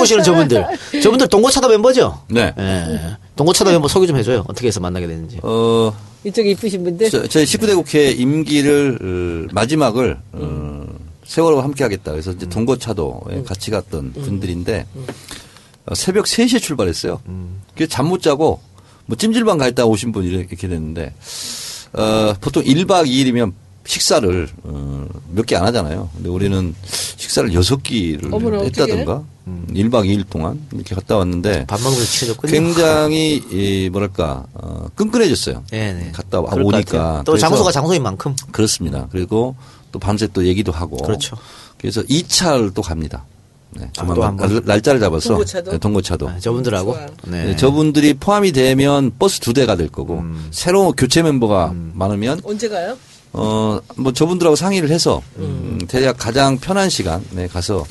오시는 0.00 0.22
저분들. 0.22 0.64
저분들 1.02 1.28
동고차도 1.28 1.68
멤버죠? 1.68 2.22
네. 2.28 2.52
예. 2.58 3.16
동고차도 3.36 3.70
멤버 3.72 3.88
소개 3.88 4.06
좀 4.06 4.16
해줘요. 4.16 4.44
어떻게 4.48 4.68
해서 4.68 4.80
만나게 4.80 5.06
되는지. 5.06 5.38
어, 5.42 5.92
이쪽에 6.24 6.50
이쁘신 6.52 6.84
분들. 6.84 7.10
저, 7.10 7.26
저희 7.26 7.44
19대 7.44 7.74
국회 7.74 8.10
임기를 8.10 9.46
어, 9.48 9.52
마지막을 9.54 10.18
어, 10.32 10.84
세월호와 11.26 11.64
함께 11.64 11.82
하겠다. 11.84 12.12
그래서 12.12 12.32
이제 12.32 12.46
동거차도에 12.48 13.42
같이 13.46 13.70
갔던 13.70 14.12
분들인데 14.12 14.86
어, 15.86 15.94
새벽 15.94 16.26
3시에 16.26 16.60
출발했어요. 16.62 17.20
그래서 17.74 17.90
잠 17.90 18.06
못 18.06 18.22
자고 18.22 18.60
뭐 19.06 19.16
찜질방 19.16 19.58
가 19.58 19.66
있다 19.68 19.84
오신 19.84 20.12
분이 20.12 20.28
이렇게 20.28 20.56
됐는데 20.56 21.12
어, 21.94 22.34
보통 22.40 22.62
1박 22.64 23.06
2일이면 23.06 23.52
식사를 23.86 24.48
어, 24.64 25.06
몇 25.34 25.44
개 25.46 25.56
안 25.56 25.64
하잖아요. 25.66 26.08
근데 26.14 26.28
우리는 26.28 26.74
식사를 26.84 27.50
6끼를 27.50 28.32
어머나, 28.32 28.62
했다던가 28.62 29.22
음, 29.46 29.66
1박 29.70 30.06
2일 30.08 30.24
동안 30.30 30.58
이렇게 30.72 30.94
갔다 30.94 31.18
왔는데. 31.18 31.66
굉장히 32.48 33.36
이 33.50 33.90
뭐랄까 33.90 34.44
어, 34.54 34.86
끈끈해졌어요. 34.94 35.64
네, 35.70 35.92
네. 35.92 36.10
갔다 36.12 36.40
와 36.40 36.50
오니까. 36.54 37.22
또 37.26 37.36
장소가 37.36 37.70
장소인 37.72 38.02
만큼. 38.02 38.34
그렇습니다. 38.52 39.06
그리고 39.12 39.54
또 39.92 39.98
밤새 39.98 40.26
또 40.32 40.46
얘기도 40.46 40.72
하고 40.72 40.96
그렇죠. 40.96 41.36
그래서 41.78 42.02
2차를 42.02 42.72
또 42.74 42.80
갑니다. 42.80 43.24
네, 43.76 43.84
아, 43.98 44.04
조만간. 44.06 44.36
날- 44.36 44.62
날짜를 44.64 45.00
잡아서 45.00 45.30
동고차도? 45.30 45.70
네, 45.72 45.78
동고차도. 45.78 46.28
아, 46.28 46.38
저분들하고. 46.38 46.96
네. 47.26 47.44
네, 47.46 47.56
저분들이 47.56 48.14
포함이 48.14 48.52
되면 48.52 49.12
버스 49.18 49.40
두 49.40 49.52
대가 49.52 49.74
될 49.76 49.88
거고 49.88 50.18
음. 50.20 50.46
새로 50.52 50.92
교체 50.92 51.22
멤버가 51.22 51.74
많으면 51.92 52.40
언제 52.44 52.68
가요? 52.68 52.96
어 53.34 53.80
뭐 53.96 54.12
저분들하고 54.12 54.56
상의를 54.56 54.90
해서 54.90 55.20
음, 55.38 55.78
대략 55.88 56.16
가장 56.18 56.58
편한 56.58 56.88
시간 56.90 57.22
네 57.30 57.46
가서 57.46 57.84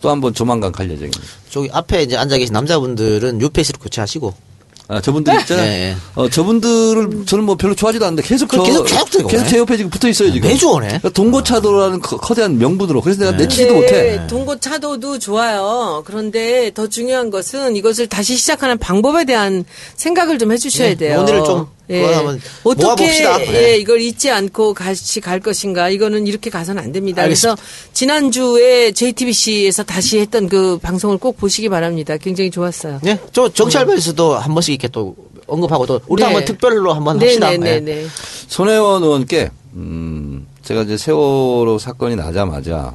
또 0.00 0.10
한번 0.10 0.32
조만간 0.34 0.70
갈 0.72 0.86
예정입니다. 0.90 1.20
저기 1.48 1.68
앞에 1.72 2.02
이제 2.02 2.16
앉아 2.16 2.38
계신 2.38 2.52
남자분들은 2.52 3.40
유페이스로 3.40 3.78
교체하시고. 3.80 4.50
아, 4.92 5.00
저분들 5.00 5.32
있잖아요. 5.42 5.64
네, 5.64 5.78
네. 5.94 5.96
어, 6.16 6.28
저분들을 6.28 7.24
저는 7.24 7.44
뭐 7.44 7.56
별로 7.56 7.76
좋아하지도 7.76 8.04
않는데 8.04 8.22
계속 8.26 8.48
그 8.48 8.56
저, 8.56 8.62
계속 8.64 8.84
계속 8.84 9.26
계속. 9.28 9.46
제 9.48 9.58
옆에 9.58 9.76
지금 9.76 9.88
붙어 9.88 10.08
있어요, 10.08 10.32
지금. 10.32 10.48
매주 10.48 10.68
오네. 10.68 10.86
그러니까 10.88 11.10
동고차도라는 11.10 12.00
커- 12.00 12.16
커다란 12.16 12.58
명분으로. 12.58 13.00
그래서 13.00 13.20
내가 13.20 13.36
내치지도 13.36 13.72
네, 13.74 13.80
못해. 13.80 14.26
동고차도도 14.26 15.20
좋아요. 15.20 16.02
그런데 16.04 16.72
더 16.74 16.88
중요한 16.88 17.30
것은 17.30 17.76
이것을 17.76 18.08
다시 18.08 18.36
시작하는 18.36 18.78
방법에 18.78 19.24
대한 19.24 19.64
생각을 19.94 20.38
좀 20.40 20.50
해주셔야 20.50 20.88
네, 20.88 20.94
돼요. 20.96 21.18
논의를 21.18 21.44
좀 21.44 21.68
한번 21.98 22.40
어떻게 22.64 22.84
모아봅시다. 22.84 23.38
네. 23.38 23.54
예, 23.54 23.76
이걸 23.76 24.00
잊지 24.00 24.30
않고 24.30 24.74
같이 24.74 25.20
갈 25.20 25.40
것인가? 25.40 25.90
이거는 25.90 26.26
이렇게 26.26 26.50
가서는 26.50 26.82
안 26.82 26.92
됩니다. 26.92 27.22
알겠습니다. 27.22 27.56
그래서 27.56 27.90
지난주에 27.92 28.92
JTBC에서 28.92 29.82
다시 29.82 30.18
했던 30.18 30.48
그 30.48 30.78
방송을 30.78 31.18
꼭 31.18 31.36
보시기 31.36 31.68
바랍니다. 31.68 32.16
굉장히 32.16 32.50
좋았어요. 32.50 33.00
네. 33.02 33.18
저 33.32 33.48
정치 33.52 33.78
알바에서도 33.78 34.34
한 34.36 34.54
번씩 34.54 34.74
이렇게 34.74 34.88
또 34.88 35.16
언급하고 35.46 35.86
또 35.86 36.00
우리도 36.06 36.16
네. 36.16 36.24
한번 36.24 36.44
특별로 36.44 36.92
한번 36.92 37.18
네, 37.18 37.26
합시다. 37.26 37.50
네, 37.50 37.58
네, 37.58 37.80
네. 37.80 37.94
네. 38.02 38.06
손혜원 38.48 39.02
의원께, 39.02 39.50
음, 39.74 40.46
제가 40.62 40.82
이제 40.82 40.96
세월호 40.96 41.78
사건이 41.78 42.16
나자마자 42.16 42.94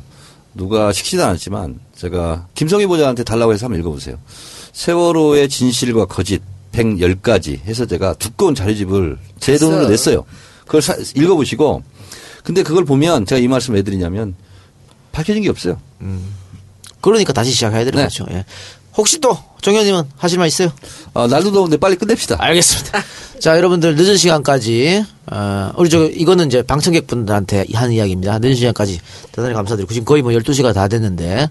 누가 0.53 0.91
시키지도 0.91 1.23
않았지만 1.23 1.79
제가 1.95 2.47
김성희 2.55 2.85
보좌한테 2.87 3.23
달라고 3.23 3.53
해서 3.53 3.65
한번 3.65 3.79
읽어보세요. 3.81 4.17
세월호의 4.73 5.49
진실과 5.49 6.05
거짓 6.05 6.41
110가지 6.75 7.63
해서 7.65 7.85
제가 7.85 8.13
두꺼운 8.15 8.53
자료집을 8.55 9.17
제 9.39 9.57
돈으로. 9.57 9.87
냈어요. 9.87 10.25
그걸 10.65 10.81
사- 10.81 10.95
읽어보시고 11.15 11.83
근데 12.43 12.63
그걸 12.63 12.85
보면 12.85 13.25
제가 13.25 13.39
이 13.39 13.47
말씀 13.47 13.73
왜 13.73 13.81
드리냐면 13.81 14.35
밝혀진 15.11 15.41
게 15.43 15.49
없어요. 15.49 15.79
그러니까 17.01 17.33
다시 17.33 17.51
시작해야 17.51 17.83
되는 17.85 17.97
네. 17.97 18.03
거죠. 18.03 18.25
예. 18.31 18.45
혹시 18.97 19.19
또 19.19 19.37
정현님은 19.61 20.03
하실 20.15 20.37
말 20.39 20.47
있어요? 20.47 20.71
아, 21.13 21.27
날도 21.27 21.51
더운데 21.51 21.75
빨리 21.77 21.95
끝냅시다. 21.95 22.37
알겠습니다. 22.39 23.03
자, 23.39 23.57
여러분들 23.57 23.95
늦은 23.95 24.15
시간까지 24.17 25.03
어, 25.31 25.71
우리 25.77 25.89
저 25.89 26.05
이거는 26.07 26.47
이제 26.47 26.61
방청객분들한테 26.63 27.65
한 27.73 27.91
이야기입니다. 27.91 28.39
늦은 28.39 28.55
시간까지 28.55 28.99
대단히 29.33 29.53
감사드리고 29.53 29.91
지금 29.93 30.05
거의 30.05 30.21
뭐 30.21 30.31
12시가 30.31 30.73
다 30.73 30.87
됐는데 30.87 31.49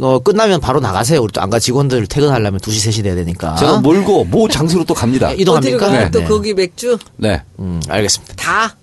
어, 0.00 0.18
끝나면 0.20 0.60
바로 0.60 0.80
나가세요. 0.80 1.20
우리 1.22 1.32
또 1.32 1.40
안가 1.40 1.58
직원들 1.58 2.06
퇴근하려면 2.06 2.60
2시 2.60 2.88
3시 2.90 3.02
돼야 3.02 3.14
되니까. 3.14 3.56
제가 3.56 3.78
몰고 3.80 4.24
모 4.24 4.48
장소로 4.48 4.84
또 4.84 4.94
갑니다. 4.94 5.28
아. 5.28 5.30
네, 5.30 5.36
이동합니까? 5.38 5.76
어디로 5.76 5.92
가요? 5.92 6.10
또 6.12 6.20
네. 6.20 6.24
거기 6.26 6.54
맥주 6.54 6.98
네. 7.16 7.42
음, 7.58 7.80
알겠습니다. 7.88 8.34
다. 8.36 8.76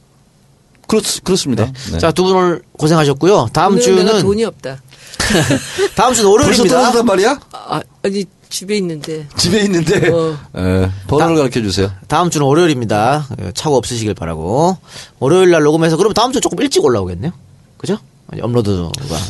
그렇, 0.87 1.01
그렇습니다. 1.23 1.71
네. 1.91 1.97
자, 1.99 2.11
두 2.11 2.23
분 2.23 2.35
오늘 2.35 2.61
고생하셨고요. 2.77 3.49
다음 3.53 3.73
오늘은 3.73 3.95
내가 3.97 4.09
주는 4.09 4.21
돈이 4.21 4.43
없다. 4.45 4.81
다음 5.95 6.13
주는 6.13 6.29
벌써 6.29 6.43
월요일입니다. 6.43 6.75
떠난단 6.77 7.05
말이야? 7.05 7.39
아, 7.51 7.81
아니 8.03 8.25
집에 8.49 8.77
있는데. 8.77 9.27
집에 9.37 9.59
있는데 9.63 10.09
어. 10.09 10.37
에, 10.55 10.89
번호를 11.07 11.35
가르쳐 11.37 11.61
주세요. 11.61 11.91
다음 12.07 12.29
주는 12.29 12.45
월요일입니다. 12.47 13.27
예, 13.41 13.51
착오 13.53 13.75
없으시길 13.75 14.13
바라고. 14.13 14.77
월요일 15.19 15.51
날 15.51 15.63
녹음해서 15.63 15.97
그러면 15.97 16.13
다음 16.13 16.31
주 16.31 16.39
조금 16.39 16.61
일찍 16.61 16.83
올라오겠네요. 16.85 17.31
그죠? 17.77 17.97
업로드가. 18.41 18.89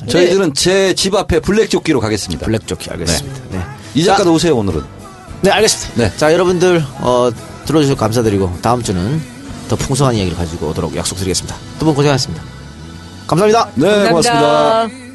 저희들은 0.10 0.54
제 0.54 0.94
집 0.96 1.14
앞에 1.16 1.40
블랙 1.40 1.70
조끼로 1.70 2.00
가겠습니다. 2.00 2.46
블랙 2.46 2.66
조끼 2.68 2.90
알겠습니다. 2.90 3.40
네. 3.52 3.62
이 3.96 4.04
작가도 4.04 4.34
오세요 4.34 4.56
오늘은. 4.58 4.82
네, 5.42 5.52
알겠습니다. 5.52 6.02
네. 6.04 6.18
자, 6.18 6.34
여러분들, 6.34 6.84
어, 7.02 7.30
들어주셔서 7.66 7.96
감사드리고, 8.00 8.58
다음 8.62 8.82
주는 8.82 9.22
더 9.68 9.76
풍성한 9.76 10.16
이야기를 10.16 10.38
가지고 10.38 10.70
오도록 10.70 10.96
약속드리겠습니다. 10.96 11.56
두 11.78 11.86
분 11.86 11.94
고생하셨습니다. 11.94 12.44
감사합니다. 13.28 13.70
네, 13.76 14.10
감사합니다. 14.10 14.10
고맙습니다. 14.10 15.08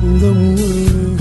moon 0.00 1.17